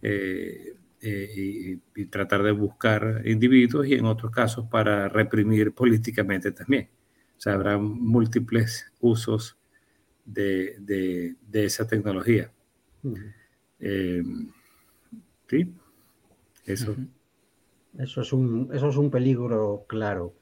[0.00, 6.88] eh, eh, y, tratar de buscar individuos y en otros casos para reprimir políticamente también.
[7.36, 9.56] O sea, habrá múltiples usos
[10.24, 12.52] de, de, esa tecnología.
[15.48, 15.74] Sí,
[16.64, 16.94] eso.
[17.98, 20.34] Eso es, un, eso es un peligro claro.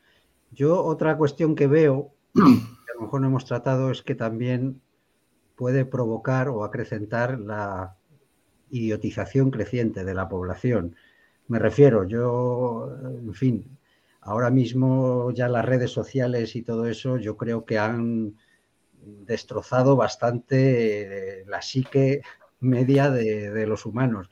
[0.53, 4.81] Yo otra cuestión que veo, que a lo mejor no hemos tratado, es que también
[5.55, 7.97] puede provocar o acrecentar la
[8.71, 10.97] idiotización creciente de la población.
[11.49, 13.79] Me refiero, yo, en fin,
[14.21, 18.35] ahora mismo ya las redes sociales y todo eso, yo creo que han
[19.25, 22.23] destrozado bastante la psique
[22.61, 24.29] media de, los humanos.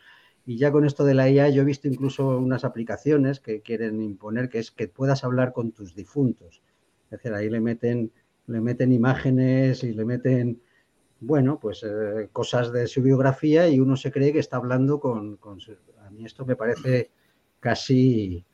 [0.47, 4.03] Y ya con esto de la IA, yo he visto incluso unas aplicaciones que quieren
[4.03, 6.61] imponer que es que puedas hablar con tus difuntos.
[7.07, 8.13] Es decir, ahí le meten,
[8.47, 10.61] le meten imágenes y le meten,
[11.21, 15.39] bueno, pues eh, cosas de su biografía y uno se cree que está hablando con,
[16.05, 17.11] A mí esto me parece
[17.61, 18.45] casi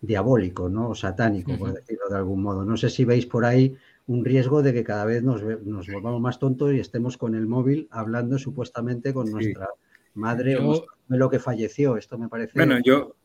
[0.00, 0.90] diabólico, ¿no?
[0.90, 2.64] O satánico, por decirlo de algún modo.
[2.64, 3.76] No sé si veis por ahí
[4.08, 7.46] un riesgo de que cada vez nos, nos volvamos más tontos y estemos con el
[7.46, 9.68] móvil hablando supuestamente con nuestra
[10.14, 10.84] madre o
[11.18, 11.96] lo que falleció.
[11.96, 12.52] Esto me parece.
[12.54, 13.16] Bueno, yo,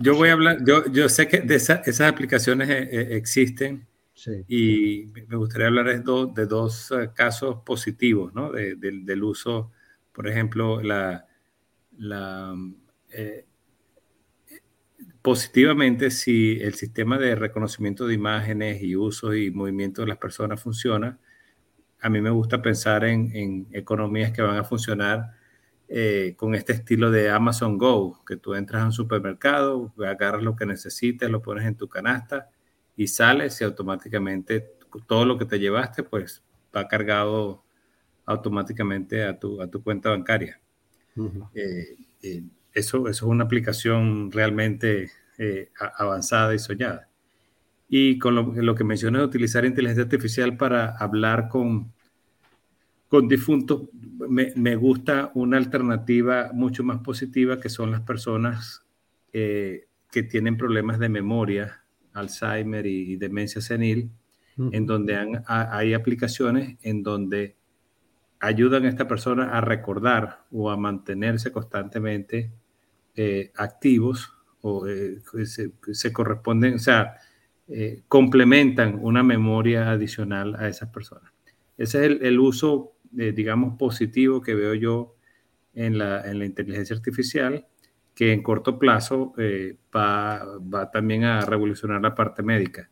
[0.00, 3.86] yo voy a hablar, yo, yo sé que de esas aplicaciones eh, eh, existen
[4.48, 8.50] y me gustaría hablar de, dos, de dos eh, casos positivos ¿no?
[8.50, 9.72] del uso,
[10.12, 11.26] por ejemplo, la,
[11.98, 12.54] la
[15.26, 20.62] positivamente si el sistema de reconocimiento de imágenes y usos y movimientos de las personas
[20.62, 21.18] funciona.
[22.00, 25.32] A mí me gusta pensar en, economías que van a funcionar
[25.88, 30.56] eh, con este estilo de Amazon Go, que tú entras a un supermercado, agarras lo
[30.56, 32.50] que necesites, lo pones en tu canasta
[32.96, 34.76] y sales y automáticamente
[35.06, 36.42] todo lo que te llevaste pues
[36.74, 37.62] va cargado
[38.24, 40.60] automáticamente a tu, a tu cuenta bancaria.
[42.72, 47.08] Eso, es una aplicación realmente eh, avanzada y soñada.
[47.88, 51.92] Y con lo, que mencioné de utilizar inteligencia artificial para hablar con,
[53.08, 53.82] con difuntos,
[54.18, 58.84] me, gusta una alternativa mucho más positiva que son las personas
[59.32, 61.82] eh, que tienen problemas de memoria,
[62.12, 64.10] Alzheimer y, demencia senil,
[64.72, 67.56] en donde hay aplicaciones en donde
[68.40, 72.50] ayudan a esta persona a recordar o a mantenerse constantemente
[73.14, 74.32] eh, activos
[74.62, 77.16] o eh, se, corresponden, o sea,
[78.08, 81.36] complementan una memoria adicional a esas personas.
[81.76, 85.14] Ese es el, uso, digamos, positivo que veo yo
[85.74, 87.66] en la, en la inteligencia artificial,
[88.14, 89.34] que en corto plazo
[89.94, 92.90] va, va, también a revolucionar la parte médica.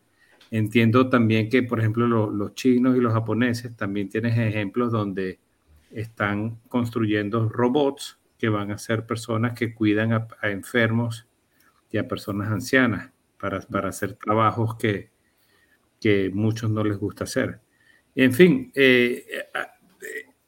[0.50, 5.40] Entiendo también que, por ejemplo, los chinos y los japoneses también tienen ejemplos donde
[5.90, 11.26] están construyendo robots que van a ser personas que cuidan a, enfermos
[11.90, 15.10] y a personas ancianas para, para hacer trabajos que,
[16.00, 17.60] que muchos no les gusta hacer.
[18.14, 19.44] En fin, eh, eh,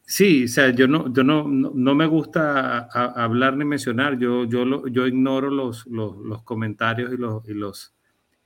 [0.06, 4.86] sí, o sea, yo no, yo no, no, me gusta hablar ni mencionar, yo, yo,
[4.86, 7.94] yo ignoro los, los, los comentarios y los, y los,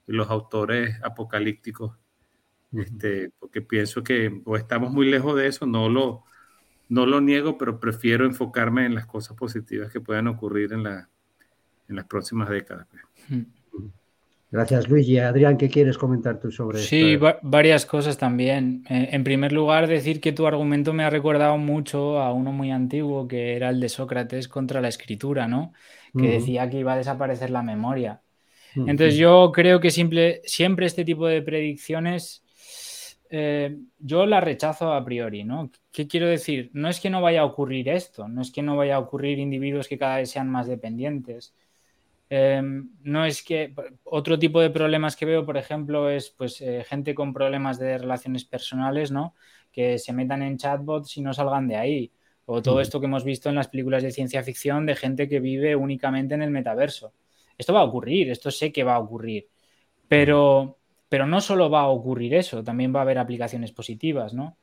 [0.06, 1.96] los autores apocalípticos,
[2.72, 6.24] este, porque pienso que o estamos muy lejos de eso, no lo,
[6.88, 11.08] no lo niego, pero prefiero enfocarme en las cosas positivas que puedan ocurrir en, la,
[11.88, 12.86] en las próximas décadas.
[12.90, 13.44] Pues.
[14.50, 15.18] Gracias, Luigi.
[15.18, 16.88] Adrián, ¿qué quieres comentar tú sobre esto?
[16.88, 18.84] Sí, varias cosas también.
[18.88, 22.70] Eh, en primer lugar, decir que tu argumento me ha recordado mucho a uno muy
[22.70, 25.72] antiguo, que era el de Sócrates contra la escritura, ¿no?
[26.12, 28.22] Que decía que iba a desaparecer la memoria.
[28.74, 30.42] Entonces, yo creo que siempre
[30.86, 32.42] este tipo de predicciones
[33.32, 35.70] eh, yo la rechazo a priori, ¿no?
[35.92, 36.70] ¿Qué quiero decir?
[36.72, 39.38] No es que no vaya a ocurrir esto, no es que no vaya a ocurrir
[39.38, 41.54] individuos que cada vez sean más dependientes.
[42.30, 43.74] Em, no es que
[44.04, 47.98] otro tipo de problemas que veo, por ejemplo, es pues eh, gente con problemas de
[47.98, 49.34] relaciones personales, ¿no?
[49.72, 52.12] Que se metan en chatbots y no salgan de ahí.
[52.46, 55.40] O todo esto que hemos visto en las películas de ciencia ficción de gente que
[55.40, 57.12] vive únicamente en el metaverso.
[57.58, 59.48] Esto va a ocurrir, esto sé que va a ocurrir.
[60.08, 60.78] Pero
[61.10, 64.56] pero no solo va a ocurrir eso, también va a haber aplicaciones positivas, ¿no?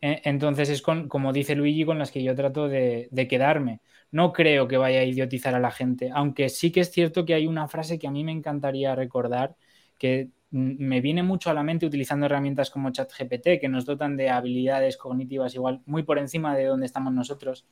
[0.00, 3.80] Entonces es con, como dice Luigi, con las que yo trato de, quedarme.
[4.10, 7.34] No creo que vaya a idiotizar a la gente, aunque sí que es cierto que
[7.34, 9.56] hay una frase que a mí me encantaría recordar,
[9.98, 14.30] que me viene mucho a la mente utilizando herramientas como ChatGPT, que nos dotan de
[14.30, 17.66] habilidades cognitivas igual muy por encima de donde estamos nosotros,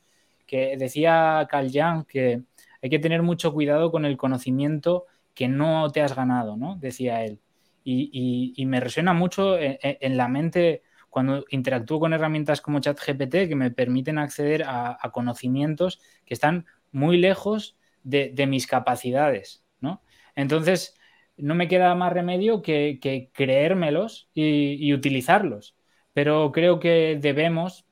[0.46, 2.42] que decía Carl Jung que
[2.82, 6.76] hay que tener mucho cuidado con el conocimiento que no te has ganado, ¿no?
[6.76, 7.40] Decía él
[7.86, 10.82] y, me resuena mucho en, la mente
[11.16, 17.16] cuando interactúo con herramientas como ChatGPT que me permiten acceder a, conocimientos que están muy
[17.16, 20.02] lejos de, mis capacidades, ¿no?
[20.34, 20.94] Entonces,
[21.38, 25.74] no me queda más remedio que, creérmelos y, utilizarlos.
[26.12, 27.86] Pero creo que debemos,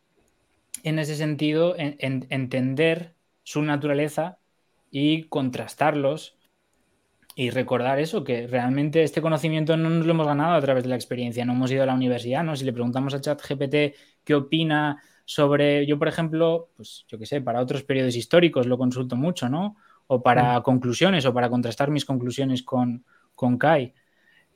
[0.82, 4.36] en ese sentido, entender su naturaleza
[4.90, 6.36] y contrastarlos
[7.34, 10.90] y recordar eso, que realmente este conocimiento no nos lo hemos ganado a través de
[10.90, 12.54] la experiencia, no hemos ido a la universidad, ¿no?
[12.54, 17.40] Si le preguntamos a ChatGPT qué opina sobre, yo por ejemplo, pues yo qué sé,
[17.40, 19.76] para otros periodos históricos lo consulto mucho, ¿no?
[20.06, 20.62] O para mm.
[20.62, 23.04] conclusiones o para contrastar mis conclusiones con,
[23.34, 23.92] con Kai.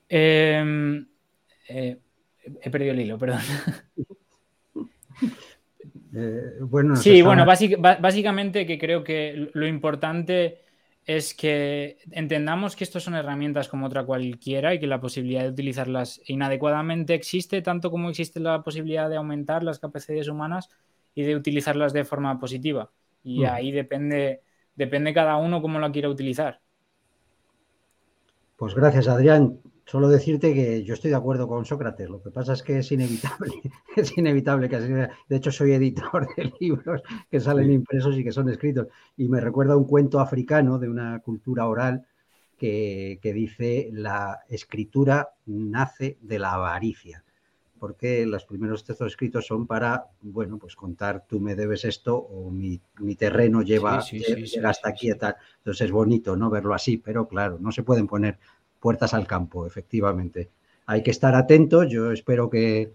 [0.07, 1.05] Em,
[1.67, 1.99] eh,
[2.61, 3.41] he perdido el hilo, perdón.
[6.11, 10.57] Eh, bueno, sí, bueno, básicamente que creo que lo importante
[11.09, 15.49] es que entendamos que estos son herramientas como otra cualquiera y que la posibilidad de
[15.49, 20.69] utilizarlas inadecuadamente existe, tanto como existe la posibilidad de aumentar las capacidades humanas
[21.15, 22.91] y de utilizarlas de forma positiva.
[23.23, 23.45] Y mm.
[23.47, 24.43] ahí depende,
[24.75, 26.59] depende cada uno cómo la quiera utilizar.
[28.55, 29.57] Pues gracias, Adrián.
[29.89, 32.07] Solo decirte que yo estoy de acuerdo con Sócrates.
[32.07, 33.53] Lo que pasa es que es inevitable.
[33.95, 37.01] es inevitable que así De hecho, soy editor de libros
[37.31, 38.85] que salen impresos y que son escritos.
[39.17, 42.05] Y me recuerda un cuento africano de una cultura oral
[42.55, 47.23] que, dice la escritura nace de la avaricia.
[47.79, 52.51] Porque los primeros textos escritos son para, bueno, pues contar tú me debes esto o
[52.51, 52.79] mi,
[53.17, 55.35] terreno lleva hasta aquí y tal.
[55.57, 58.37] Entonces es bonito no verlo así, pero claro, no se pueden poner
[58.79, 60.49] puertas al campo, efectivamente.
[60.85, 62.93] Hay que estar atentos, yo espero que,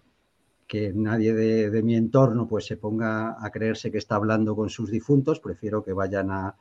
[0.95, 5.39] nadie de, mi entorno pues se ponga a creerse que está hablando con sus difuntos,
[5.39, 6.57] prefiero que vayan a,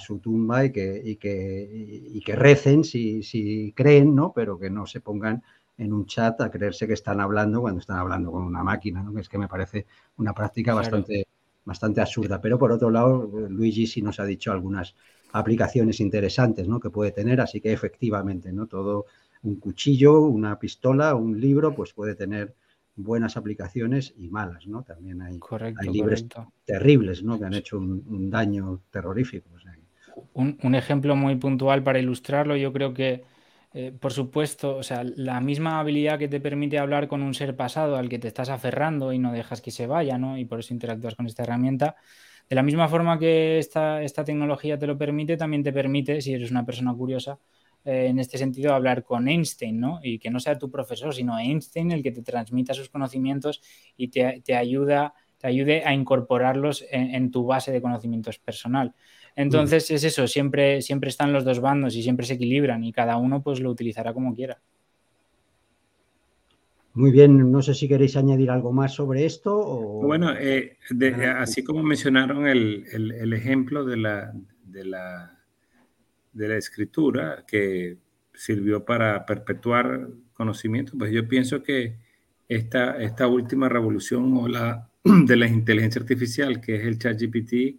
[0.00, 4.32] su tumba y que, que, que recen si, si, creen, ¿no?
[4.32, 5.42] pero que no se pongan
[5.78, 9.18] en un chat a creerse que están hablando cuando están hablando con una máquina, ¿no?
[9.18, 9.86] es que me parece
[10.16, 11.26] una práctica bastante,
[11.64, 12.40] bastante absurda.
[12.40, 14.94] Pero por otro lado, Luigi sí nos ha dicho algunas
[15.38, 16.80] aplicaciones interesantes ¿no?
[16.80, 18.66] que puede tener, así que efectivamente, ¿no?
[18.66, 19.06] Todo
[19.42, 22.54] un cuchillo, una pistola, un libro, pues puede tener
[22.96, 24.82] buenas aplicaciones y malas, ¿no?
[24.82, 25.38] También hay,
[25.92, 26.26] libros
[26.64, 27.38] terribles, ¿no?
[27.38, 29.50] Que han hecho un, daño terrorífico.
[30.32, 33.24] un, ejemplo muy puntual para ilustrarlo, yo creo que,
[33.74, 37.54] eh, por supuesto, o sea, la misma habilidad que te permite hablar con un ser
[37.54, 40.38] pasado al que te estás aferrando y no dejas que se vaya, ¿no?
[40.38, 41.96] Y por eso interactúas con esta herramienta,
[42.48, 46.32] de la misma forma que esta, esta tecnología te lo permite, también te permite, si
[46.32, 47.38] eres una persona curiosa,
[47.84, 50.00] eh, en este sentido, hablar con Einstein, ¿no?
[50.02, 53.62] Y que no sea tu profesor, sino Einstein el que te transmita sus conocimientos
[53.96, 58.94] y te, ayuda, te ayude a incorporarlos en, tu base de conocimientos personal.
[59.36, 63.18] Entonces, es eso, siempre, siempre están los dos bandos y siempre se equilibran y cada
[63.18, 64.60] uno pues lo utilizará como quiera.
[66.96, 69.54] Muy bien, no sé si queréis añadir algo más sobre esto.
[70.02, 70.78] Bueno, eh,
[71.36, 74.32] así como mencionaron el, ejemplo de la,
[74.64, 75.38] de, la,
[76.32, 77.98] de la escritura que
[78.32, 81.98] sirvió para perpetuar conocimiento, pues yo pienso que
[82.48, 87.78] esta, esta última revolución o la, de la inteligencia artificial, que es el ChatGPT,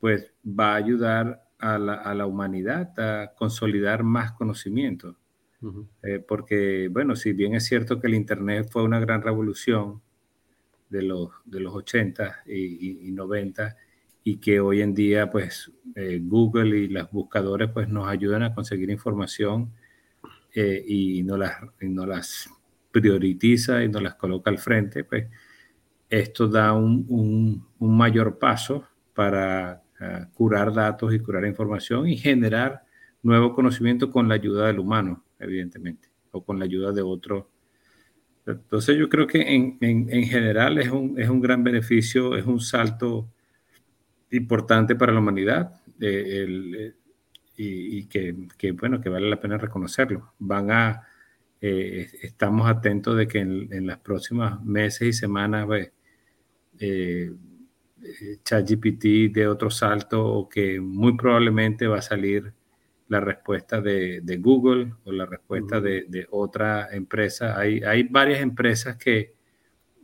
[0.00, 5.16] pues va a ayudar a la, a la humanidad a consolidar más conocimiento.
[6.02, 10.02] Eh, porque, bueno, si bien es cierto que el Internet fue una gran revolución
[10.88, 13.76] de los, de los 80 y, 90
[14.24, 18.54] y que hoy en día, pues, eh, Google y los buscadores, pues, nos ayudan a
[18.54, 19.72] conseguir información
[20.54, 22.48] eh, y, no las, no las
[22.92, 25.28] prioritiza y no las coloca al frente, pues,
[26.10, 29.82] esto da un, un, mayor paso para
[30.34, 32.84] curar datos y curar información y generar
[33.22, 37.50] nuevo conocimiento con la ayuda del humano evidentemente, o con la ayuda de otro.
[38.46, 42.60] Entonces yo creo que en, en, general es un, es un, gran beneficio, es un
[42.60, 43.30] salto
[44.30, 46.46] importante para la humanidad eh,
[46.76, 46.94] eh,
[47.56, 50.34] y, que, que, bueno, que vale la pena reconocerlo.
[50.38, 51.02] Van a,
[51.60, 55.90] eh, estamos atentos de que en, en las próximas meses y semanas pues,
[58.42, 62.52] ChatGPT de otro salto o que muy probablemente va a salir
[63.08, 67.58] la respuesta de, Google o la respuesta de, otra empresa.
[67.58, 69.34] Hay, hay varias empresas que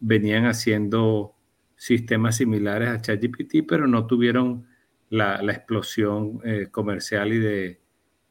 [0.01, 1.35] venían haciendo
[1.77, 4.67] sistemas similares a ChatGPT, pero no tuvieron
[5.09, 7.81] la, explosión eh, comercial y de,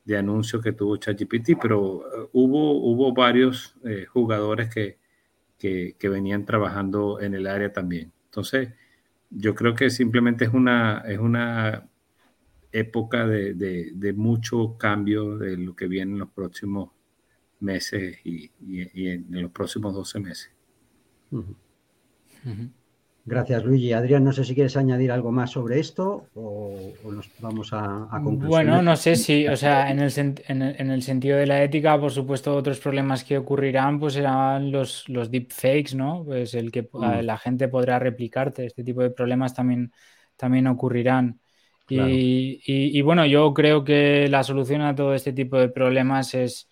[0.05, 4.97] de anuncios que tuvo ChatGPT, pero eh, hubo, hubo varios eh, jugadores que,
[5.57, 8.11] que, venían trabajando en el área también.
[8.25, 8.69] Entonces,
[9.29, 11.88] yo creo que simplemente es una, es una
[12.71, 16.89] época de, mucho cambio de lo que viene en los próximos
[17.59, 20.51] meses y, en los próximos 12 meses.
[23.29, 23.93] Gracias, Luigi.
[23.93, 28.19] Adrián, no sé si quieres añadir algo más sobre esto o, nos vamos a, a
[28.19, 30.11] Bueno, no sé si, o sea, en el,
[30.47, 35.07] en, el, sentido de la ética, por supuesto, otros problemas que ocurrirán, pues serán los,
[35.09, 36.23] los deepfakes, ¿no?
[36.25, 37.21] Pues el que mm.
[37.21, 39.91] la gente podrá replicarte, este tipo de problemas también,
[40.35, 41.39] también ocurrirán.
[41.89, 46.69] Y, bueno, yo creo que la solución a todo este tipo de problemas es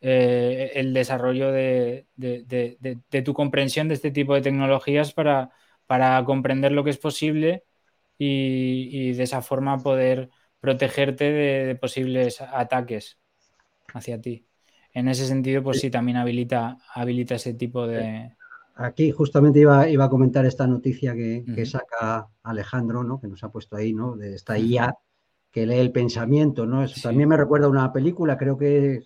[0.00, 2.06] eh, el desarrollo de,
[3.24, 5.50] tu comprensión de este tipo de tecnologías para,
[5.86, 7.64] para comprender lo que es posible
[8.18, 10.30] y, de esa forma poder
[10.60, 13.18] protegerte de, posibles ataques
[13.94, 14.46] hacia ti.
[14.92, 18.36] En ese sentido, pues sí, también habilita, habilita ese tipo de...
[18.80, 23.20] Aquí justamente iba, iba a comentar esta noticia que, saca Alejandro, ¿no?
[23.20, 24.16] que nos ha puesto ahí, ¿no?
[24.16, 24.96] de esta IA
[25.50, 26.64] que lee el pensamiento.
[26.64, 26.84] ¿no?
[26.84, 29.02] Eso también me recuerda a una película, creo que,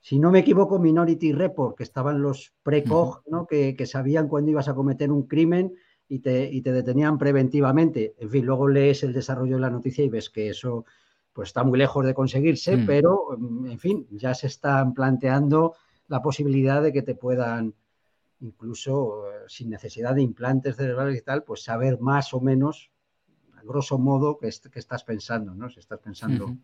[0.00, 3.46] si no me equivoco, Minority Report, que estaban los pre-COG, ¿no?
[3.46, 5.74] que, sabían cuándo ibas a cometer un crimen
[6.08, 8.14] y te, y te, detenían preventivamente.
[8.18, 10.86] En fin, luego lees el desarrollo de la noticia y ves que eso
[11.34, 12.86] pues, está muy lejos de conseguirse, mm.
[12.86, 13.36] pero,
[13.66, 15.74] en fin, ya se están planteando
[16.08, 17.74] la posibilidad de que te puedan
[18.40, 22.90] incluso eh, sin necesidad de implantes cerebrales y tal, pues saber más o menos,
[23.56, 25.68] a grosso modo, qué, estás pensando, ¿no?
[25.70, 26.56] Si estás pensando,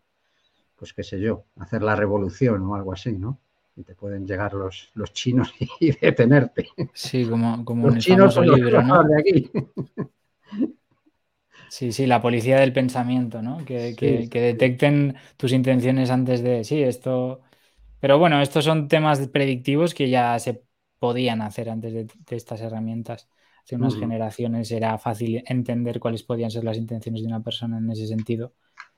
[0.75, 3.39] pues qué sé yo, hacer la revolución o algo así, ¿no?
[3.75, 6.69] Y te pueden llegar los, los chinos y detenerte.
[6.93, 9.03] Sí, como, como los chinos libro, ¿no?
[9.03, 9.51] De aquí.
[11.69, 13.65] Sí, sí, la policía del pensamiento, ¿no?
[13.65, 17.41] Que, que, que, detecten tus intenciones antes de, sí, esto...
[17.99, 20.61] Pero bueno, estos son temas predictivos que ya se
[21.03, 23.27] podían hacer antes de, estas herramientas.
[23.61, 27.91] Hace unas generaciones era fácil entender cuáles podían ser las intenciones de una persona en
[27.91, 28.53] ese sentido.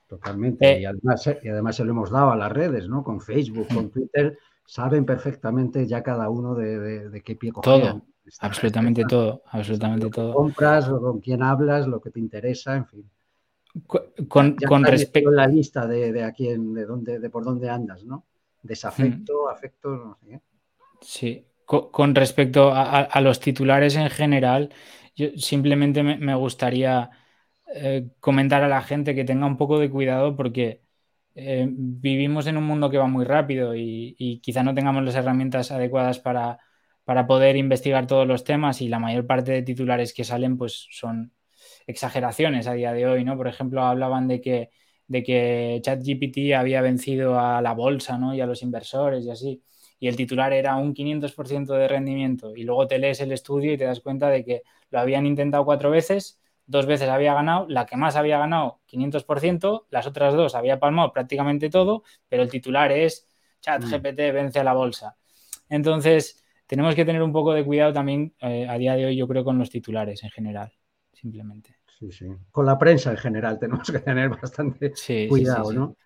[0.06, 0.70] Totalmente.
[0.70, 3.02] Eh, y, además, y además se lo hemos dado a las redes, ¿no?
[3.02, 7.82] Con Facebook, con Twitter, saben perfectamente ya cada uno de, qué pie coger.
[7.82, 8.02] Todo,
[8.38, 10.32] absolutamente todo, absolutamente todo.
[10.32, 13.10] Compras, o con quién hablas, lo que te interesa, en fin.
[14.28, 18.04] Con, respecto a la lista de, de a quién, de dónde, de por dónde andas,
[18.04, 18.26] ¿no?
[18.62, 20.40] Desafecto, afecto, no sé qué.
[21.00, 24.72] Sí, con respecto a, los titulares en general,
[25.16, 27.10] yo simplemente me, gustaría
[27.74, 30.82] eh, comentar a la gente que tenga un poco de cuidado porque
[31.34, 35.70] eh, vivimos en un mundo que va muy rápido y, quizá no tengamos las herramientas
[35.72, 36.58] adecuadas para,
[37.26, 41.32] poder investigar todos los temas y la mayor parte de titulares que salen pues son
[41.86, 43.36] exageraciones a día de hoy, ¿no?
[43.36, 44.70] Por ejemplo, hablaban de que,
[45.08, 48.34] de que ChatGPT había vencido a la bolsa, ¿no?
[48.34, 49.62] Y a los inversores y así
[49.98, 53.78] y el titular era un 500% de rendimiento y luego te lees el estudio y
[53.78, 57.86] te das cuenta de que lo habían intentado cuatro veces, dos veces había ganado, la
[57.86, 62.92] que más había ganado 500%, las otras dos había palmado prácticamente todo, pero el titular
[62.92, 63.26] es
[63.60, 63.90] chat mm.
[63.90, 65.16] GPT vence a la bolsa.
[65.68, 69.26] Entonces, tenemos que tener un poco de cuidado también eh, a día de hoy, yo
[69.26, 70.72] creo, con los titulares en general,
[71.12, 71.76] simplemente.
[71.98, 72.26] Sí, sí.
[72.50, 74.92] Con la prensa en general tenemos que tener bastante
[75.28, 75.96] cuidado, ¿no?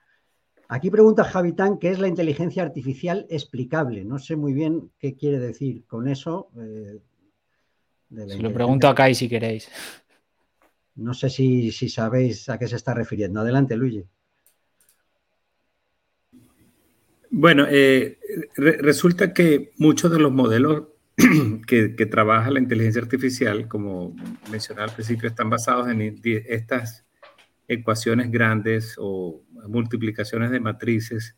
[0.72, 4.04] Aquí pregunta Javitán qué es la inteligencia artificial explicable.
[4.04, 6.48] No sé muy bien qué quiere decir con eso.
[6.56, 7.00] Eh,
[8.28, 9.68] se lo pregunto acá y si queréis.
[10.94, 13.40] No sé si, sabéis a qué se está refiriendo.
[13.40, 14.04] Adelante, Luigi.
[17.30, 18.20] Bueno, eh,
[18.54, 20.84] resulta que muchos de los modelos
[21.66, 24.14] que, trabaja la inteligencia artificial, como
[24.52, 27.09] mencionaba al principio, están basados en estas
[27.70, 31.36] ecuaciones grandes o multiplicaciones de matrices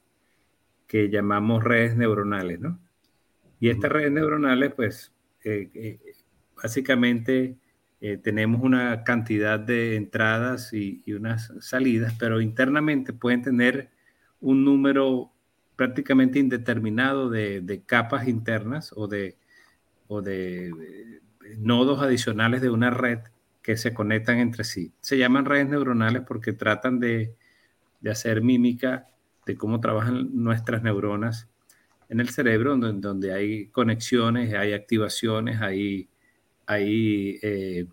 [0.87, 2.81] que llamamos redes neuronales, ¿no?
[3.61, 5.13] Y estas redes neuronales, pues,
[5.45, 6.01] eh, eh,
[6.61, 7.59] básicamente
[8.01, 13.91] eh, tenemos una cantidad de entradas y, unas salidas, pero internamente pueden tener
[14.41, 15.33] un número
[15.77, 19.37] prácticamente indeterminado de, capas internas o de,
[20.09, 21.21] o de
[21.59, 23.19] nodos adicionales de una red
[23.63, 24.93] que se conectan entre sí.
[25.01, 27.37] Se llaman redes neuronales porque tratan de,
[28.11, 29.09] hacer mímica
[29.47, 31.49] de cómo trabajan nuestras neuronas
[32.09, 36.09] en el cerebro, donde, donde hay conexiones, hay activaciones, hay,
[36.67, 37.87] hay eh,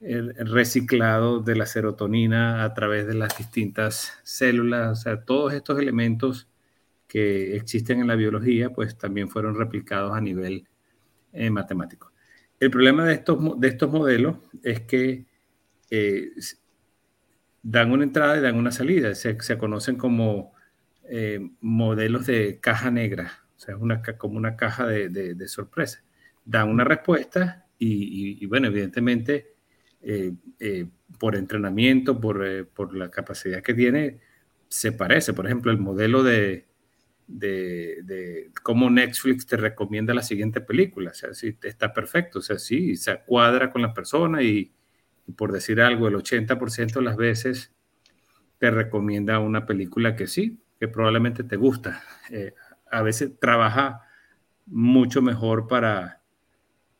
[0.00, 6.48] reciclado de la serotonina a través de las distintas células, o sea, todos estos elementos
[7.06, 10.66] que existen en la biología, pues también fueron replicados a nivel
[11.32, 12.12] eh, matemático.
[12.58, 15.26] El problema de estos, de estos modelos es que
[15.90, 16.30] eh,
[17.62, 19.14] dan una entrada y dan una salida.
[19.14, 20.54] Se, conocen como
[21.08, 26.02] eh, modelos de caja negra, o sea, una, como una caja de, sorpresa.
[26.44, 29.54] Dan una respuesta y, bueno, evidentemente,
[30.00, 30.32] eh,
[31.18, 34.20] por entrenamiento, por la capacidad que tiene,
[34.68, 35.32] se parece.
[35.32, 36.66] Por ejemplo, el modelo de,
[37.26, 41.10] de, cómo Netflix te recomienda la siguiente película.
[41.10, 44.72] O sea, si está perfecto, o sea, sí, se cuadra con la persona y,
[45.36, 47.72] por decir algo, el 80% de las veces
[48.58, 52.02] te recomienda una película que sí, que probablemente te gusta.
[52.30, 52.54] Eh,
[52.90, 54.02] a veces trabaja
[54.66, 56.22] mucho mejor para,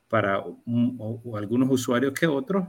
[0.09, 0.43] para
[1.35, 2.69] algunos usuarios que otros,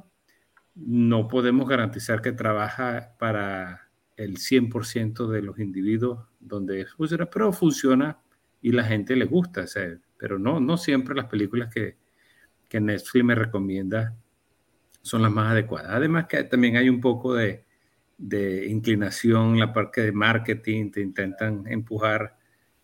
[0.76, 3.87] no podemos garantizar que trabaja para
[4.18, 8.20] el 100% de los individuos donde funciona, pero funciona
[8.62, 9.66] y la gente le gusta.
[10.18, 11.96] pero no, no siempre las películas que,
[12.68, 14.16] que Netflix me recomienda
[15.02, 15.92] son las más adecuadas.
[15.92, 17.64] Además que también hay un poco de,
[18.18, 22.36] de inclinación, la parte de marketing, te intentan empujar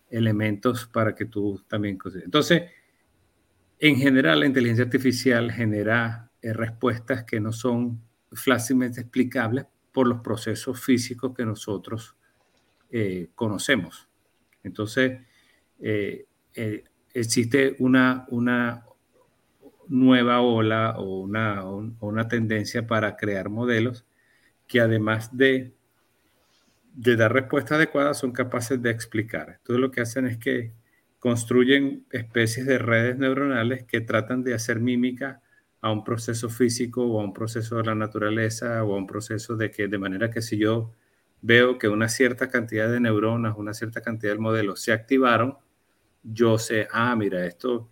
[0.10, 1.98] elementos para que tú también...
[2.24, 2.64] Entonces,
[3.80, 8.00] en general, la inteligencia artificial genera eh, respuestas que no son
[8.32, 12.16] fácilmente explicables por los procesos físicos que nosotros
[12.92, 14.10] eh, conocemos.
[14.64, 15.22] Entonces,
[15.80, 16.26] eh,
[17.14, 18.86] existe una, una
[19.88, 24.06] nueva ola o una, una tendencia para crear modelos
[24.68, 25.76] que además de,
[26.96, 29.58] de dar respuestas adecuadas son capaces de explicar.
[29.60, 30.74] Entonces lo que hacen es que
[31.20, 35.43] construyen especies de redes neuronales que tratan de hacer mímica
[35.84, 39.58] a un proceso físico o a un proceso de la naturaleza o a un proceso
[39.58, 40.94] de que de manera que si yo
[41.42, 45.58] veo que una cierta cantidad de neuronas, una cierta cantidad de modelos se activaron,
[46.24, 47.90] yo sé, ah, mira, esto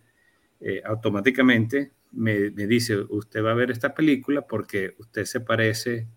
[0.58, 6.08] eh, automáticamente me, dice, usted va a ver esta película porque usted se parece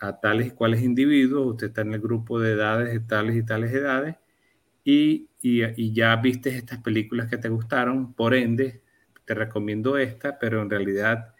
[0.00, 3.44] a tales y cuales individuos, usted está en el grupo de edades de tales y
[3.44, 4.16] tales edades,
[4.84, 8.81] y, y, ya viste estas películas que te gustaron, por ende,
[9.32, 11.34] te recomiendo esta, pero en realidad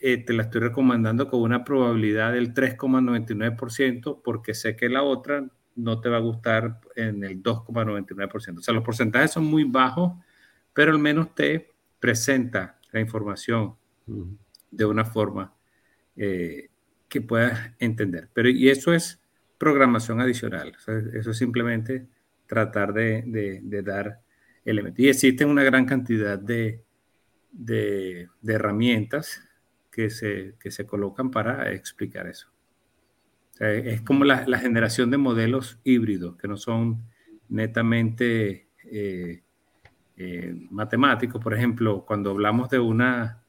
[0.00, 5.48] eh, te la estoy recomendando con una probabilidad del 3,99% porque sé que la otra
[5.76, 8.58] no te va a gustar en el 2,99%.
[8.58, 10.12] O sea, los porcentajes son muy bajos
[10.74, 13.76] pero al menos te presenta la información
[14.70, 15.54] de una forma
[16.16, 16.68] eh,
[17.08, 18.28] que puedas entender.
[18.34, 19.22] Pero y eso es
[19.56, 20.76] programación adicional,
[21.14, 22.06] eso es simplemente
[22.46, 24.20] tratar de, dar
[24.64, 24.98] elementos.
[24.98, 26.83] Y existen una gran cantidad de,
[28.46, 29.42] herramientas
[29.90, 32.48] que se, se, colocan para explicar eso.
[33.60, 37.02] es como la, generación de modelos híbridos, que no son
[37.48, 39.42] netamente eh,
[40.16, 43.42] eh, matemáticos, por ejemplo, cuando hablamos de una,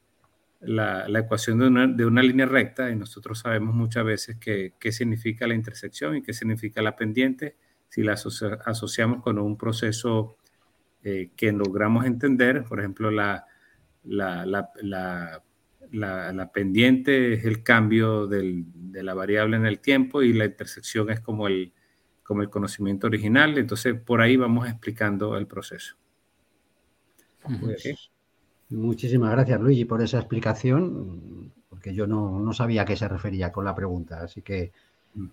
[0.60, 5.46] la, ecuación de una, de una, línea recta, y nosotros sabemos muchas veces qué significa
[5.46, 7.56] la intersección y qué significa la pendiente,
[7.88, 10.36] si la asociamos con un proceso
[11.02, 13.46] eh, que logramos entender, por ejemplo, la,
[14.06, 15.42] la, la,
[15.90, 21.10] la, pendiente es el cambio del, de la variable en el tiempo y la intersección
[21.10, 21.72] es como el,
[22.22, 25.96] como el conocimiento original, entonces por ahí vamos explicando el proceso.
[27.60, 28.10] Pues,
[28.68, 33.64] muchísimas gracias, Luigi, por esa explicación, porque yo no, sabía a qué se refería con
[33.64, 34.22] la pregunta.
[34.22, 34.72] Así que.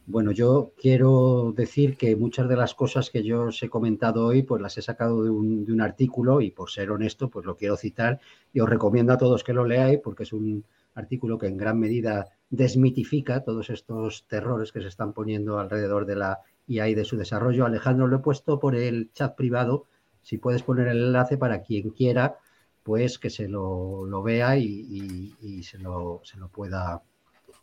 [0.05, 4.43] Bueno, yo quiero decir que muchas de las cosas que yo os he comentado hoy,
[4.43, 7.57] pues las he sacado de un, de un artículo y por ser honesto, pues lo
[7.57, 8.19] quiero citar
[8.53, 10.64] y os recomiendo a todos que lo leáis porque es un
[10.95, 16.15] artículo que en gran medida desmitifica todos estos terrores que se están poniendo alrededor de
[16.15, 17.65] la IA y de su desarrollo.
[17.65, 19.85] Alejandro, lo he puesto por el chat privado
[20.23, 22.38] si puedes poner el enlace para quien quiera,
[22.81, 27.01] pues que se lo, vea y, se, lo, se, lo, pueda,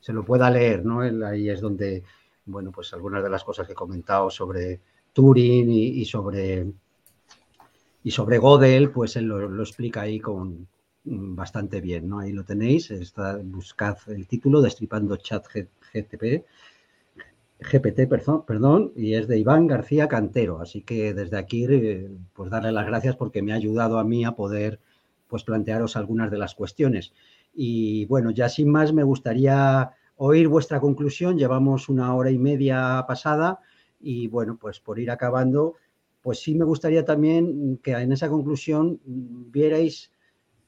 [0.00, 1.00] se lo pueda leer, ¿no?
[1.26, 2.02] Ahí es donde,
[2.46, 4.80] bueno, pues algunas de las cosas que he comentado sobre
[5.12, 6.66] Turing y, sobre
[8.02, 10.66] y sobre Godel, pues él lo, explica ahí con
[11.04, 12.20] bastante bien, ¿no?
[12.20, 15.46] Ahí lo tenéis, está, buscad el título, Destripando Chat
[15.92, 16.44] GTP,
[17.60, 18.08] GPT,
[18.46, 20.60] perdón, y es de Iván García Cantero.
[20.60, 24.24] Así que desde aquí, eh, pues darle las gracias porque me ha ayudado a mí
[24.24, 24.80] a poder
[25.28, 27.12] pues plantearos algunas de las cuestiones.
[27.62, 31.36] Y bueno, ya sin más me gustaría oír vuestra conclusión.
[31.36, 33.60] Llevamos una hora y media pasada
[34.00, 35.74] y bueno, pues por ir acabando,
[36.22, 40.10] pues sí me gustaría también que en esa conclusión vierais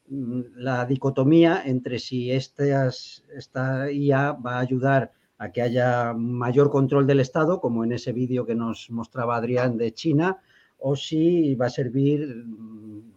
[0.06, 6.70] mm, la dicotomía entre si estas, esta IA va a ayudar a que haya mayor
[6.70, 10.42] control del Estado, como en ese vídeo que nos mostraba Adrián de China,
[10.76, 12.44] o si va a servir,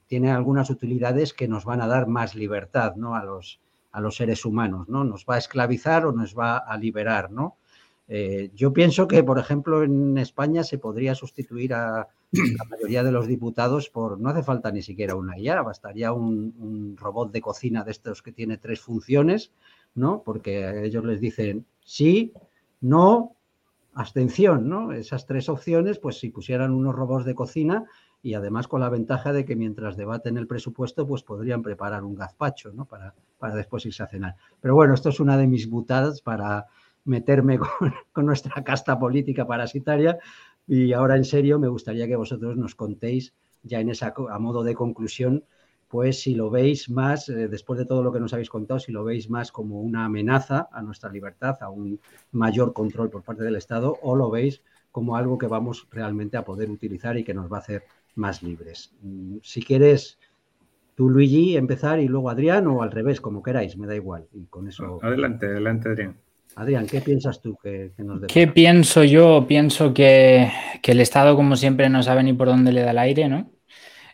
[0.07, 3.15] tiene algunas utilidades que nos van a dar más libertad ¿no?
[3.15, 3.59] a, los,
[3.95, 5.05] a los seres humanos, ¿no?
[5.05, 7.55] Nos va a esclavizar o nos va a liberar, ¿no?
[8.09, 13.13] Eh, yo pienso que, por ejemplo, en España se podría sustituir a la mayoría de
[13.13, 17.39] los diputados por, no hace falta ni siquiera una IA, bastaría un, un robot de
[17.39, 19.53] cocina de estos que tiene tres funciones,
[19.95, 20.23] ¿no?
[20.23, 22.33] Porque ellos les dicen sí,
[22.81, 23.37] no,
[23.93, 24.91] abstención, ¿no?
[24.91, 27.85] Esas tres opciones, pues si pusieran unos robots de cocina
[28.25, 32.15] y además con la ventaja de que mientras debaten el presupuesto, pues podrían preparar un
[32.15, 32.85] gazpacho, ¿no?
[32.85, 34.35] Para, para después irse a cenar.
[34.61, 36.65] Pero bueno, esto es una de mis butadas para
[37.03, 37.59] meterme
[38.11, 40.17] con, nuestra casta política parasitaria
[40.67, 44.63] y ahora en serio me gustaría que vosotros nos contéis ya en esa a modo
[44.63, 45.43] de conclusión
[45.87, 48.91] pues si lo veis más, eh, después de todo lo que nos habéis contado, si
[48.91, 51.99] lo veis más como una amenaza a nuestra libertad, a un
[52.31, 56.43] mayor control por parte del Estado, o lo veis como algo que vamos realmente a
[56.43, 57.83] poder utilizar y que nos va a hacer
[58.15, 58.93] más libres.
[59.43, 60.17] Si quieres,
[60.95, 64.27] tú, Luigi, empezar y luego Adrián, o al revés, como queráis, me da igual.
[64.33, 64.99] Y con eso.
[65.01, 66.17] Adelante, adelante, Adrián.
[66.55, 68.33] Adrián, ¿qué piensas tú que, nos debe?
[68.33, 69.45] ¿Qué pienso yo?
[69.47, 70.49] Pienso que,
[70.81, 73.51] que, el Estado, como siempre, no sabe ni por dónde le da el aire, ¿no?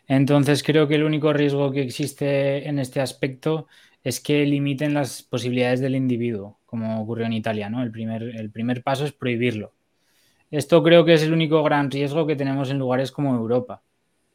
[0.08, 3.68] Entonces creo que el único riesgo que existe en este aspecto
[4.02, 7.82] es que limiten las posibilidades del individuo, como ocurrió en Italia, ¿no?
[7.82, 9.72] El primer, el primer paso es prohibirlo.
[10.50, 13.82] Esto creo que es el único gran riesgo que tenemos en lugares como Europa,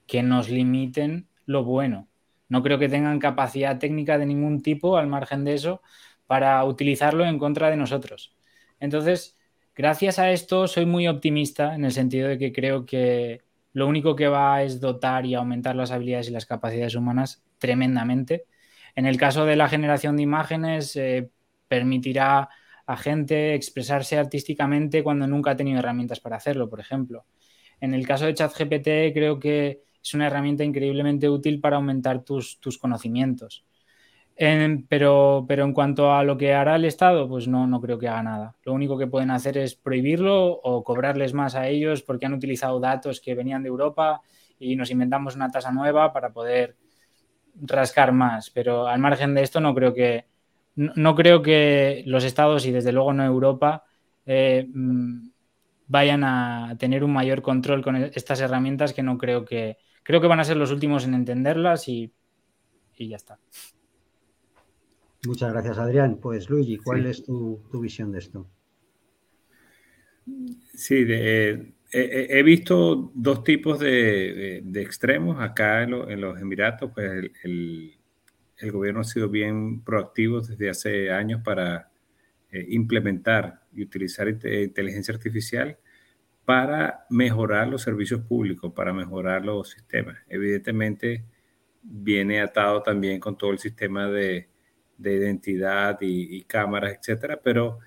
[0.07, 2.07] que nos limiten lo bueno.
[2.49, 5.81] No creo que tengan capacidad técnica de ningún tipo, al margen de eso,
[6.27, 8.35] para utilizarlo en contra de nosotros.
[8.79, 9.38] Entonces,
[9.75, 13.43] gracias a esto soy muy optimista en el sentido de que creo que
[13.73, 18.45] lo único que va es dotar y aumentar las habilidades y las capacidades humanas tremendamente.
[18.95, 21.29] En el caso de la generación de imágenes, eh,
[21.67, 22.49] permitirá
[22.85, 27.25] a gente expresarse artísticamente cuando nunca ha tenido herramientas para hacerlo, por ejemplo.
[27.79, 32.60] En el caso de ChatGPT, creo que es una herramienta increíblemente útil para aumentar tus,
[32.60, 33.65] tus conocimientos
[34.88, 38.07] pero, pero en cuanto a lo que hará el Estado, pues no, no creo que
[38.07, 38.56] haga nada.
[38.64, 42.80] Lo único que pueden hacer es prohibirlo o cobrarles más a ellos porque han utilizado
[42.80, 44.22] datos que venían de Europa
[44.60, 46.76] y nos inventamos una tasa nueva para poder
[47.56, 48.52] rascar más.
[48.52, 50.26] Pero al margen de esto, no creo que,
[50.76, 53.86] no, creo que los Estados y desde luego no Europa
[54.28, 55.30] eh, mm,
[55.88, 60.27] vayan a tener un mayor control con estas herramientas que no creo que creo que
[60.27, 62.09] van a ser los últimos en entenderlas y,
[62.95, 63.38] y ya está.
[65.25, 66.17] Muchas gracias, Adrián.
[66.21, 68.47] Pues Luigi, ¿cuál es tu, visión de esto?
[70.73, 76.89] Sí, he visto dos tipos de, extremos acá en, los Emiratos.
[76.93, 77.93] Pues el,
[78.71, 81.91] gobierno ha sido bien proactivo desde hace años para
[82.49, 85.77] eh, implementar y utilizar inteligencia artificial
[86.48, 90.18] para mejorar los servicios públicos, para mejorar los sistemas.
[90.30, 91.26] Evidentemente,
[91.84, 94.49] viene atado también con todo el sistema de
[94.98, 97.80] de identidad y, cámaras, etcétera, pero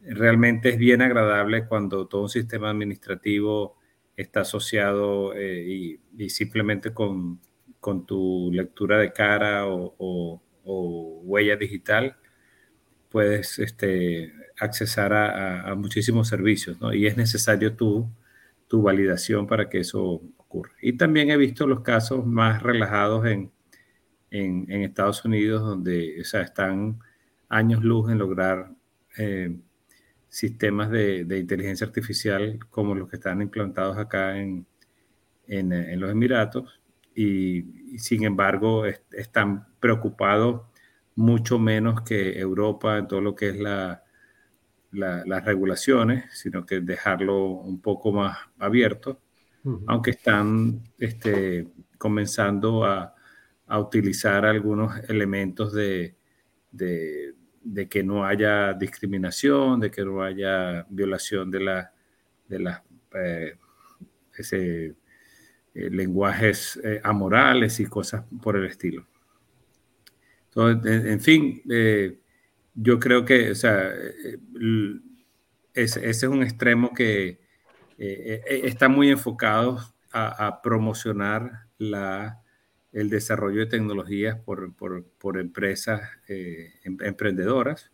[0.00, 3.76] realmente es bien agradable cuando todo un sistema administrativo
[4.16, 7.40] está asociado eh, y, simplemente con,
[8.06, 12.16] tu lectura de cara o, huella digital
[13.16, 14.30] puedes este,
[14.60, 16.92] accesar a, muchísimos servicios, ¿no?
[16.92, 18.06] Y es necesario tu,
[18.68, 20.72] tu validación para que eso ocurra.
[20.82, 23.50] Y también he visto los casos más relajados en,
[24.30, 26.98] en, Estados Unidos, donde o sea, están
[27.48, 28.70] años luz en lograr
[29.16, 29.56] eh,
[30.28, 34.66] sistemas de, inteligencia artificial como los que están implantados acá en,
[35.46, 36.82] en, los Emiratos,
[37.14, 37.64] y,
[37.96, 40.66] sin embargo están preocupados
[41.16, 44.02] mucho menos que Europa en todo lo que es la,
[44.92, 49.20] las regulaciones, sino que dejarlo un poco más abierto,
[49.88, 51.66] aunque están este,
[51.98, 53.16] comenzando a,
[53.66, 56.14] a utilizar algunos elementos de,
[56.70, 61.92] de, que no haya discriminación, de que no haya violación de, la,
[62.48, 62.82] de las
[63.14, 63.58] eh,
[64.36, 64.94] ese,
[65.74, 69.06] eh, lenguajes eh, amorales y cosas por el estilo.
[70.56, 71.62] Entonces, en, fin,
[72.74, 73.90] yo creo que o sea,
[75.74, 77.40] ese, es un extremo que
[77.98, 79.80] está muy enfocado
[80.12, 82.42] a promocionar la
[82.96, 87.92] el desarrollo de tecnologías por, por, empresas eh, em, emprendedoras,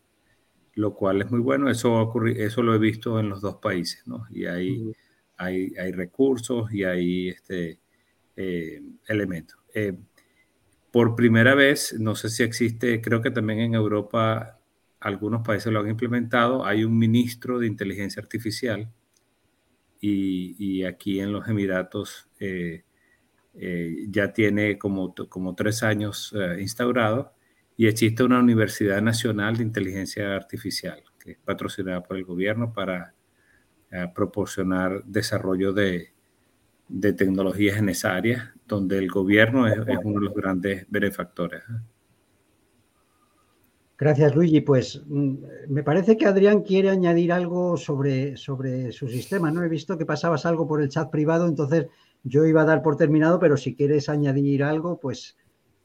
[0.75, 1.69] lo cual es muy bueno.
[1.69, 4.25] Eso, eso lo he visto en los dos países, ¿no?
[4.31, 4.93] Y hay,
[5.35, 7.81] hay, hay, recursos y hay este,
[8.37, 9.59] eh, elementos.
[10.93, 14.59] Eh, por primera vez, no sé si existe, creo que también en Europa
[14.99, 18.91] algunos países lo han implementado, hay un ministro de inteligencia artificial
[19.99, 22.83] y, y aquí en los Emiratos eh,
[24.09, 27.33] ya tiene como, como tres años eh, instaurado
[27.77, 33.13] y existe una Universidad Nacional de Inteligencia Artificial que es patrocinada por el gobierno para
[33.91, 36.12] eh, proporcionar desarrollo de,
[36.87, 41.63] de, tecnologías en esa área, donde el gobierno es, uno de los grandes benefactores.
[43.97, 44.61] Gracias, Luigi.
[44.61, 45.35] Pues mm,
[45.69, 49.51] me parece que Adrián quiere añadir algo sobre, sobre su sistema.
[49.51, 51.87] No he visto que pasabas algo por el chat privado, entonces
[52.23, 55.37] yo iba a dar por terminado, pero si quieres añadir algo, pues,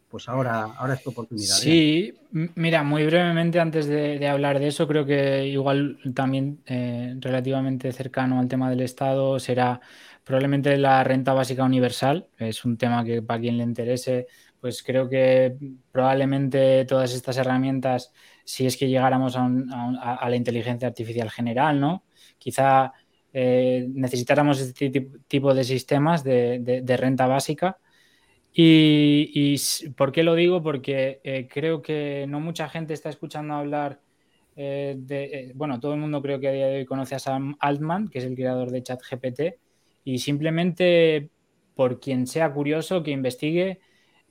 [0.08, 1.58] pues ahora, ahora es tu oportunidad.
[1.58, 1.60] ¿eh?
[1.60, 2.14] Sí,
[2.54, 8.38] mira, muy brevemente antes de, hablar de eso, creo que igual también eh, relativamente cercano
[8.38, 9.80] al tema del Estado será
[10.28, 12.28] probablemente la renta básica universal.
[12.36, 14.26] Es un tema que para quien le interese
[14.60, 15.56] pues creo que
[15.90, 18.12] probablemente todas estas herramientas,
[18.44, 22.05] si es que llegáramos a, la inteligencia artificial general, ¿no?
[22.36, 22.92] Quizá
[23.32, 24.90] eh, necesitáramos este
[25.28, 27.78] tipo de sistemas de, renta básica.
[28.52, 29.56] Y,
[29.96, 30.62] por qué lo digo?
[30.62, 34.02] Porque eh, creo que no mucha gente está escuchando hablar
[34.56, 37.56] eh, de, bueno, todo el mundo creo que a día de hoy conoce a Sam
[37.60, 39.40] Altman, que es el creador de ChatGPT,
[40.04, 41.30] y simplemente
[41.74, 43.80] por quien sea curioso que investigue,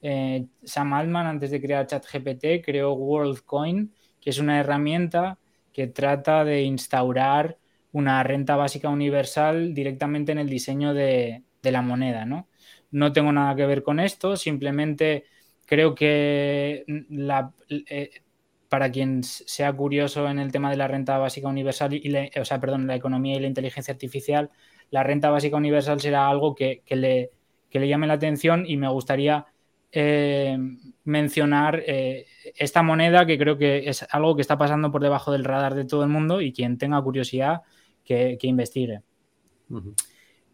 [0.01, 5.39] eh, Sam Altman, antes de crear ChatGPT, creó WorldCoin, que es una herramienta
[5.73, 7.57] que trata de instaurar
[7.91, 12.25] una renta básica universal directamente en el diseño de, la moneda.
[12.25, 12.47] ¿no?
[12.91, 15.25] no tengo nada que ver con esto, simplemente
[15.65, 18.21] creo que la, eh,
[18.69, 22.59] para quien sea curioso en el tema de la renta básica universal y o sea,
[22.59, 24.49] perdón, la economía y la inteligencia artificial,
[24.89, 27.31] la renta básica universal será algo que, le,
[27.69, 29.45] que le llame la atención y me gustaría
[29.91, 30.57] eh,
[31.05, 35.45] mencionar eh, esta moneda que creo que es algo que está pasando por debajo del
[35.45, 37.61] radar de todo el mundo y quien tenga curiosidad
[38.03, 39.01] que, investigue.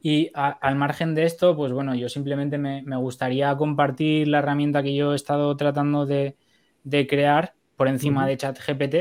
[0.02, 4.96] Y al margen de esto, pues bueno, yo simplemente me, gustaría compartir la herramienta que
[4.96, 6.36] yo he estado tratando de,
[7.08, 8.96] crear por encima de ChatGPT.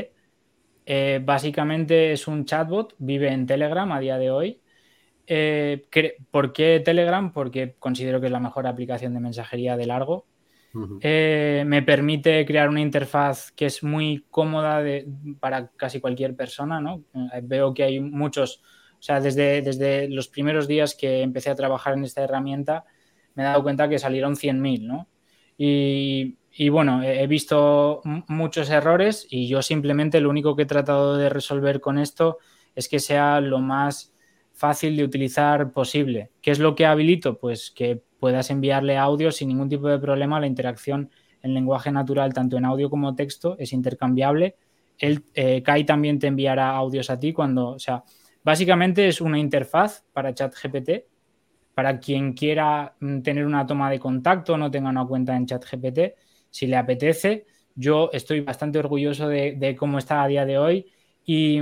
[0.85, 4.62] Eh, básicamente es un chatbot, vive en Telegram a día de hoy
[5.27, 5.85] eh,
[6.31, 7.31] ¿Por qué Telegram?
[7.31, 10.25] Porque considero que es la mejor aplicación de mensajería de largo.
[11.01, 14.83] Eh, me permite crear una interfaz que es muy cómoda
[15.39, 16.81] para casi cualquier persona.
[16.81, 17.03] ¿no?
[17.13, 18.63] Eh, veo que hay muchos,
[18.93, 22.85] o sea, desde, desde los primeros días que empecé a trabajar en esta herramienta,
[23.35, 24.81] me he dado cuenta que salieron 100.000.
[24.81, 25.07] ¿no?
[25.59, 31.17] Y, y bueno, he visto muchos errores y yo simplemente lo único que he tratado
[31.17, 32.39] de resolver con esto
[32.75, 34.12] es que sea lo más
[34.63, 36.31] fácil de utilizar posible.
[36.41, 37.37] ¿Qué es lo que habilito?
[37.37, 40.39] Pues que puedas enviarle audio sin ningún tipo de problema.
[40.39, 41.11] La interacción
[41.41, 44.55] en lenguaje natural, tanto en audio como texto, es intercambiable.
[44.97, 48.05] El, eh, Kai también te enviará audios a ti cuando, o sea,
[48.41, 50.89] básicamente es una interfaz para ChatGPT.
[51.73, 55.99] Para quien quiera mm, tener una toma de contacto, no tenga una cuenta en ChatGPT,
[56.49, 60.93] si le apetece, yo estoy bastante orgulloso de cómo está a día de hoy
[61.25, 61.61] y,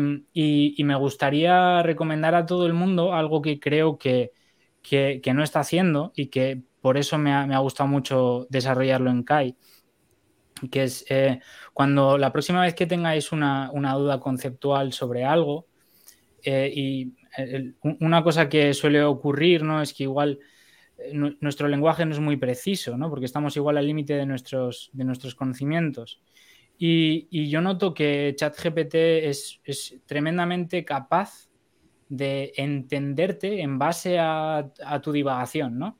[0.84, 4.32] me gustaría recomendar a todo el mundo algo que creo que,
[5.34, 9.56] no está haciendo y que por eso me ha, gustado mucho desarrollarlo en Kai,
[10.72, 11.40] que es eh,
[11.74, 15.68] cuando la próxima vez que tengáis una, duda conceptual sobre algo,
[16.44, 17.14] eh, y
[18.00, 19.82] una cosa que suele ocurrir, ¿no?
[19.82, 20.40] Es que igual
[20.98, 23.10] eh, nuestro lenguaje no es muy preciso, ¿no?
[23.10, 26.22] Porque estamos igual al límite de nuestros, de nuestros conocimientos.
[26.84, 31.48] Y, yo noto que ChatGPT es, es tremendamente capaz
[32.10, 34.72] de entenderte en base a,
[35.04, 36.00] tu divagación, ¿no?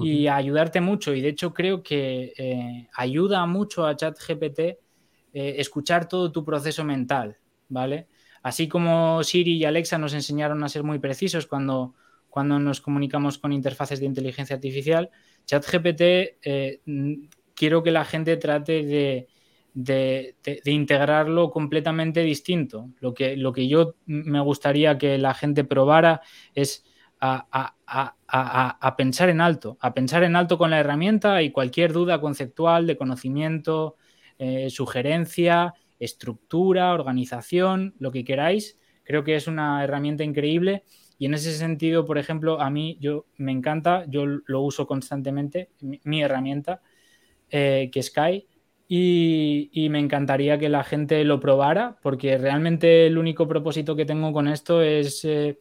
[0.00, 1.12] Y ayudarte mucho.
[1.12, 4.76] Y de hecho creo que eh, ayuda mucho a ChatGPT eh,
[5.32, 7.36] escuchar todo tu proceso mental,
[7.68, 8.06] ¿vale?
[8.44, 11.96] Así como Siri y Alexa nos enseñaron a ser muy precisos cuando,
[12.30, 15.10] cuando nos comunicamos con interfaces de inteligencia artificial,
[15.46, 16.80] ChatGPT eh,
[17.54, 19.28] quiero que la gente trate de,
[19.74, 22.90] de, integrarlo completamente distinto.
[23.00, 26.20] Lo que, lo que yo me gustaría que la gente probara
[26.54, 26.84] es
[27.20, 32.86] a, pensar en alto, a pensar en alto con la herramienta y cualquier duda conceptual
[32.86, 33.96] de conocimiento,
[34.38, 38.78] eh, sugerencia, estructura, organización, lo que queráis.
[39.04, 40.84] Creo que es una herramienta increíble
[41.18, 45.70] y en ese sentido, por ejemplo, a mí yo me encanta, yo lo uso constantemente,
[45.80, 46.82] mi, herramienta,
[47.50, 48.48] eh, que Sky,
[48.94, 54.34] y, me encantaría que la gente lo probara, porque realmente el único propósito que tengo
[54.34, 55.58] con esto es eh,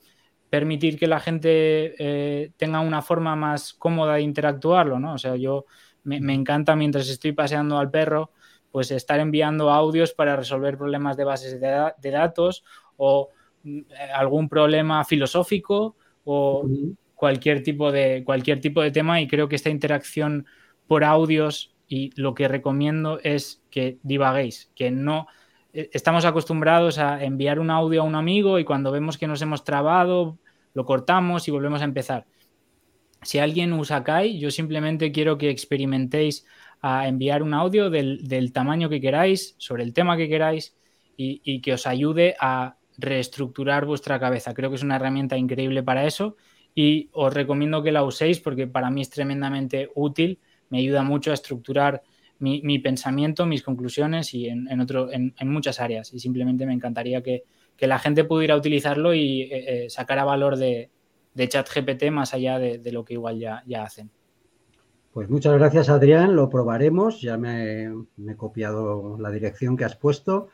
[0.49, 5.13] permitir que la gente eh, tenga una forma más cómoda de interactuarlo, ¿no?
[5.13, 5.65] O sea, yo
[6.03, 8.31] me, encanta mientras estoy paseando al perro,
[8.69, 12.65] pues estar enviando audios para resolver problemas de bases de, datos
[12.97, 13.29] o
[13.63, 13.79] mm,
[14.13, 15.95] algún problema filosófico
[16.25, 16.65] o
[17.15, 20.45] cualquier tipo de cualquier tipo de tema y creo que esta interacción
[20.85, 25.27] por audios y lo que recomiendo es que divaguéis, que no
[25.73, 29.41] eh, estamos acostumbrados a enviar un audio a un amigo y cuando vemos que nos
[29.41, 30.39] hemos trabado,
[30.73, 32.26] lo cortamos y volvemos a empezar.
[33.23, 36.45] Si alguien usa Kai, yo simplemente quiero que experimentéis
[36.80, 40.77] a enviar un audio del, tamaño que queráis, sobre el tema que queráis
[41.18, 44.53] y, y, que os ayude a reestructurar vuestra cabeza.
[44.53, 46.38] Creo que es una herramienta increíble para eso
[46.73, 50.39] y os recomiendo que la uséis porque para mí es tremendamente útil
[50.72, 52.02] me ayuda mucho a estructurar
[52.41, 56.11] mi, pensamiento, mis conclusiones y en, otro, en, muchas áreas.
[56.11, 57.43] Y simplemente me encantaría que,
[57.80, 60.89] la gente pudiera utilizarlo y eh, eh, sacara valor de,
[61.35, 64.10] ChatGPT más allá de, lo que igual ya, hacen.
[65.14, 66.35] Pues muchas gracias, Adrián.
[66.35, 67.22] Lo probaremos.
[67.22, 70.49] Ya me, he copiado la dirección que has puesto.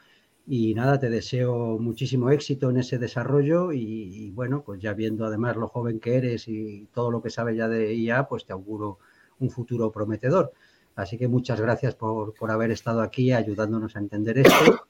[0.46, 3.72] Y nada, te deseo muchísimo éxito en ese desarrollo.
[3.72, 7.58] Y, bueno, pues ya viendo además lo joven que eres y todo lo que sabes
[7.58, 9.00] ya de IA, pues te auguro
[9.40, 10.52] un futuro prometedor.
[10.96, 14.88] Así que muchas gracias por, haber estado aquí ayudándonos a entender esto.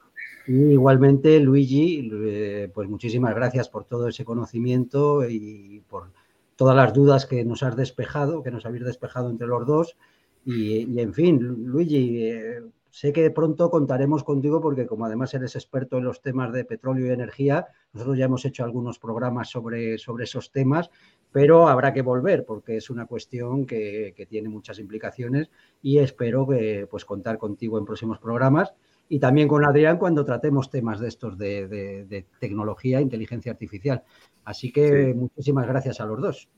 [0.48, 6.12] Y igualmente, Luigi, eh, pues muchísimas gracias por todo ese conocimiento y por
[6.56, 9.98] todas las dudas que nos has despejado, que nos habéis despejado entre los dos.
[10.46, 15.98] Y, en fin, Luigi, eh, sé que pronto contaremos contigo porque como además eres experto
[15.98, 20.24] en los temas de petróleo y energía, nosotros ya hemos hecho algunos programas sobre, sobre
[20.24, 20.90] esos temas,
[21.32, 25.50] pero habrá que volver porque es una cuestión que, tiene muchas implicaciones
[25.82, 28.74] y espero que, pues, contar contigo en próximos programas
[29.10, 34.04] y también con Adrián cuando tratemos temas de estos de, tecnología e inteligencia artificial.
[34.46, 36.50] Así que muchísimas gracias a los dos.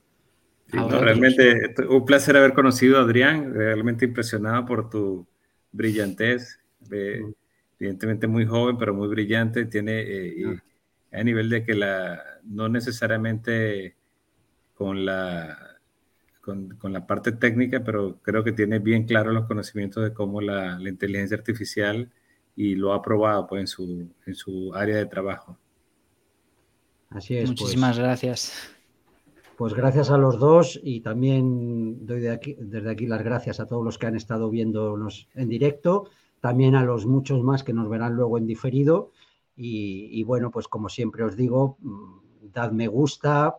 [0.72, 5.28] realmente un placer haber conocido a Adrián, realmente impresionado por tu
[5.72, 6.60] brillantez,
[6.90, 7.32] mm.
[7.80, 10.60] evidentemente muy joven, pero muy brillante, tiene eh,
[11.12, 13.99] a nivel de que la, no necesariamente
[14.80, 15.76] con la,
[16.40, 20.80] con, la parte técnica, pero creo que tiene bien claro los conocimientos de cómo la,
[20.80, 22.10] la inteligencia artificial
[22.56, 25.58] y lo ha probado pues, en, su, en su área de trabajo.
[27.10, 27.50] Así es.
[27.50, 27.60] Pues.
[27.60, 28.54] Muchísimas gracias.
[29.58, 33.68] Pues gracias a los dos y también doy de aquí, desde aquí las gracias a
[33.68, 37.90] todos los que han estado viéndonos en directo, también a los muchos más que nos
[37.90, 39.12] verán luego en diferido.
[39.58, 43.58] Y, bueno, pues como siempre os digo, mm, dad me gusta,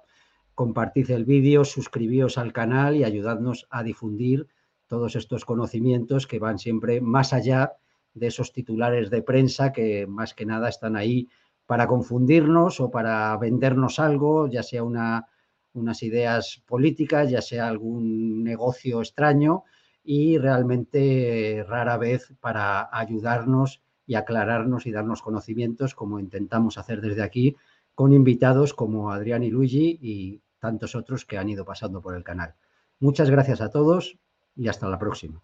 [0.61, 4.47] compartid el vídeo, suscribíos al canal y ayudadnos a difundir
[4.89, 7.73] todos estos conocimientos que van siempre más allá
[8.13, 11.31] de esos titulares de prensa que más que nada están ahí
[11.65, 15.29] para confundirnos o para vendernos algo, ya sea una,
[15.73, 19.65] unas ideas políticas, ya sea algún negocio extraño
[20.05, 27.23] y realmente rara vez para ayudarnos y aclararnos y darnos conocimientos como intentamos hacer desde
[27.23, 27.57] aquí
[27.95, 32.23] con invitados como Adrián y Luigi y tantos otros que han ido pasando por el
[32.23, 32.55] canal.
[33.01, 34.19] Muchas gracias a todos
[34.55, 35.43] y hasta la próxima.